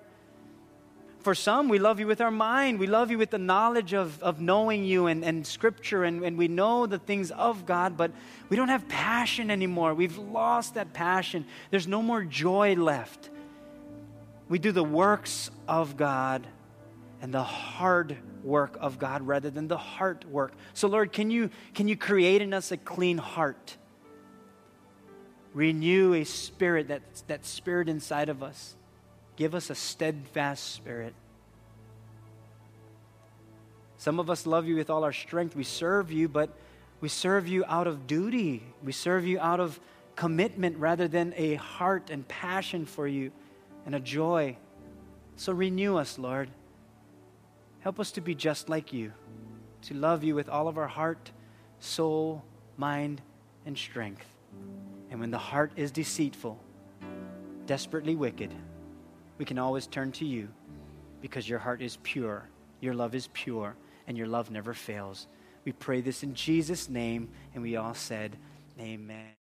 for 1.25 1.35
some, 1.35 1.71
we 1.71 1.79
love 1.79 1.99
you 1.99 2.07
with 2.07 2.21
our 2.21 2.31
mind. 2.31 2.79
We 2.79 2.87
love 2.87 3.11
you 3.11 3.17
with 3.17 3.31
the 3.31 3.39
knowledge 3.39 3.95
of, 3.95 4.23
of 4.23 4.43
knowing 4.43 4.85
you 4.85 5.07
and, 5.07 5.25
and 5.25 5.47
scripture, 5.47 6.05
and, 6.05 6.23
and 6.23 6.37
we 6.37 6.49
know 6.49 6.85
the 6.85 6.99
things 6.99 7.31
of 7.31 7.65
God, 7.65 7.97
but 7.97 8.13
we 8.51 8.59
don't 8.59 8.69
have 8.69 8.87
passion 8.89 9.51
anymore. 9.51 9.95
We've 9.95 10.19
lost 10.19 10.75
that 10.75 10.93
passion. 10.93 11.47
There's 11.71 11.89
no 11.89 12.03
more 12.03 12.23
joy 12.23 12.75
left. 12.75 13.31
We 14.51 14.59
do 14.59 14.71
the 14.71 14.85
works 14.85 15.51
of 15.67 15.97
God 15.97 16.47
and 17.23 17.33
the 17.33 17.43
hard 17.43 18.19
work 18.45 18.77
of 18.81 18.99
God 19.01 19.27
rather 19.27 19.51
than 19.51 19.67
the 19.67 19.77
heart 19.77 20.25
work. 20.31 20.53
So, 20.75 20.87
Lord, 20.87 21.11
can 21.13 21.31
you, 21.31 21.51
can 21.75 21.89
you 21.89 21.97
create 21.97 22.43
in 22.43 22.55
us 22.55 22.71
a 22.71 22.77
clean 22.77 23.19
heart? 23.19 23.77
Renew 25.55 26.15
a 26.15 26.25
spirit, 26.25 26.89
that, 26.89 27.03
that 27.27 27.45
spirit 27.45 27.89
inside 27.89 28.29
of 28.29 28.43
us 28.43 28.77
Give 29.37 29.55
us 29.55 29.71
a 29.71 29.75
steadfast 29.75 30.75
spirit. 30.75 31.15
Some 33.99 34.21
of 34.21 34.31
us 34.31 34.47
love 34.47 34.67
you 34.67 34.77
with 34.77 34.91
all 34.91 35.03
our 35.03 35.13
strength. 35.13 35.57
We 35.57 35.65
serve 35.65 36.13
you, 36.13 36.29
but 36.29 36.51
we 37.01 37.09
serve 37.09 37.49
you 37.49 37.65
out 37.67 37.87
of 37.87 38.07
duty. 38.07 38.63
We 38.83 38.93
serve 38.93 39.27
you 39.27 39.41
out 39.41 39.61
of 39.61 39.81
commitment 40.15 40.77
rather 40.77 41.09
than 41.09 41.35
a 41.37 41.55
heart 41.55 42.11
and 42.11 42.27
passion 42.29 42.87
for 42.87 43.09
you 43.09 43.33
and 43.87 43.95
a 43.95 44.01
joy. 44.01 44.57
So 45.37 45.53
renew 45.53 45.97
us, 45.97 46.19
Lord. 46.19 46.49
Help 47.85 48.01
us 48.01 48.13
to 48.13 48.23
be 48.23 48.35
just 48.35 48.71
like 48.71 48.95
you, 48.95 49.13
to 49.83 49.93
love 49.93 50.25
you 50.25 50.35
with 50.35 50.49
all 50.49 50.69
of 50.69 50.79
our 50.79 50.89
heart, 50.89 51.31
soul, 51.81 52.43
mind, 52.79 53.21
and 53.67 53.77
strength. 53.77 54.25
And 55.11 55.21
when 55.21 55.31
the 55.31 55.37
heart 55.37 55.71
is 55.77 55.93
deceitful, 55.93 56.59
desperately 57.67 58.15
wicked, 58.15 58.55
we 59.37 59.45
can 59.45 59.59
always 59.59 59.87
turn 59.87 60.13
to 60.13 60.25
you 60.25 60.49
because 61.21 61.47
your 61.47 61.59
heart 61.59 61.83
is 61.83 61.99
pure, 62.03 62.49
your 62.81 62.95
love 62.95 63.15
is 63.15 63.29
pure, 63.35 63.77
and 64.07 64.17
your 64.17 64.29
love 64.29 64.51
never 64.51 64.73
fails. 64.73 65.27
We 65.67 65.73
pray 65.73 66.01
this 66.01 66.23
in 66.23 66.33
Jesus' 66.33 66.89
name, 66.89 67.29
and 67.53 67.63
we 67.63 67.77
all 67.77 67.93
said, 67.93 68.39
Amen. 68.81 69.27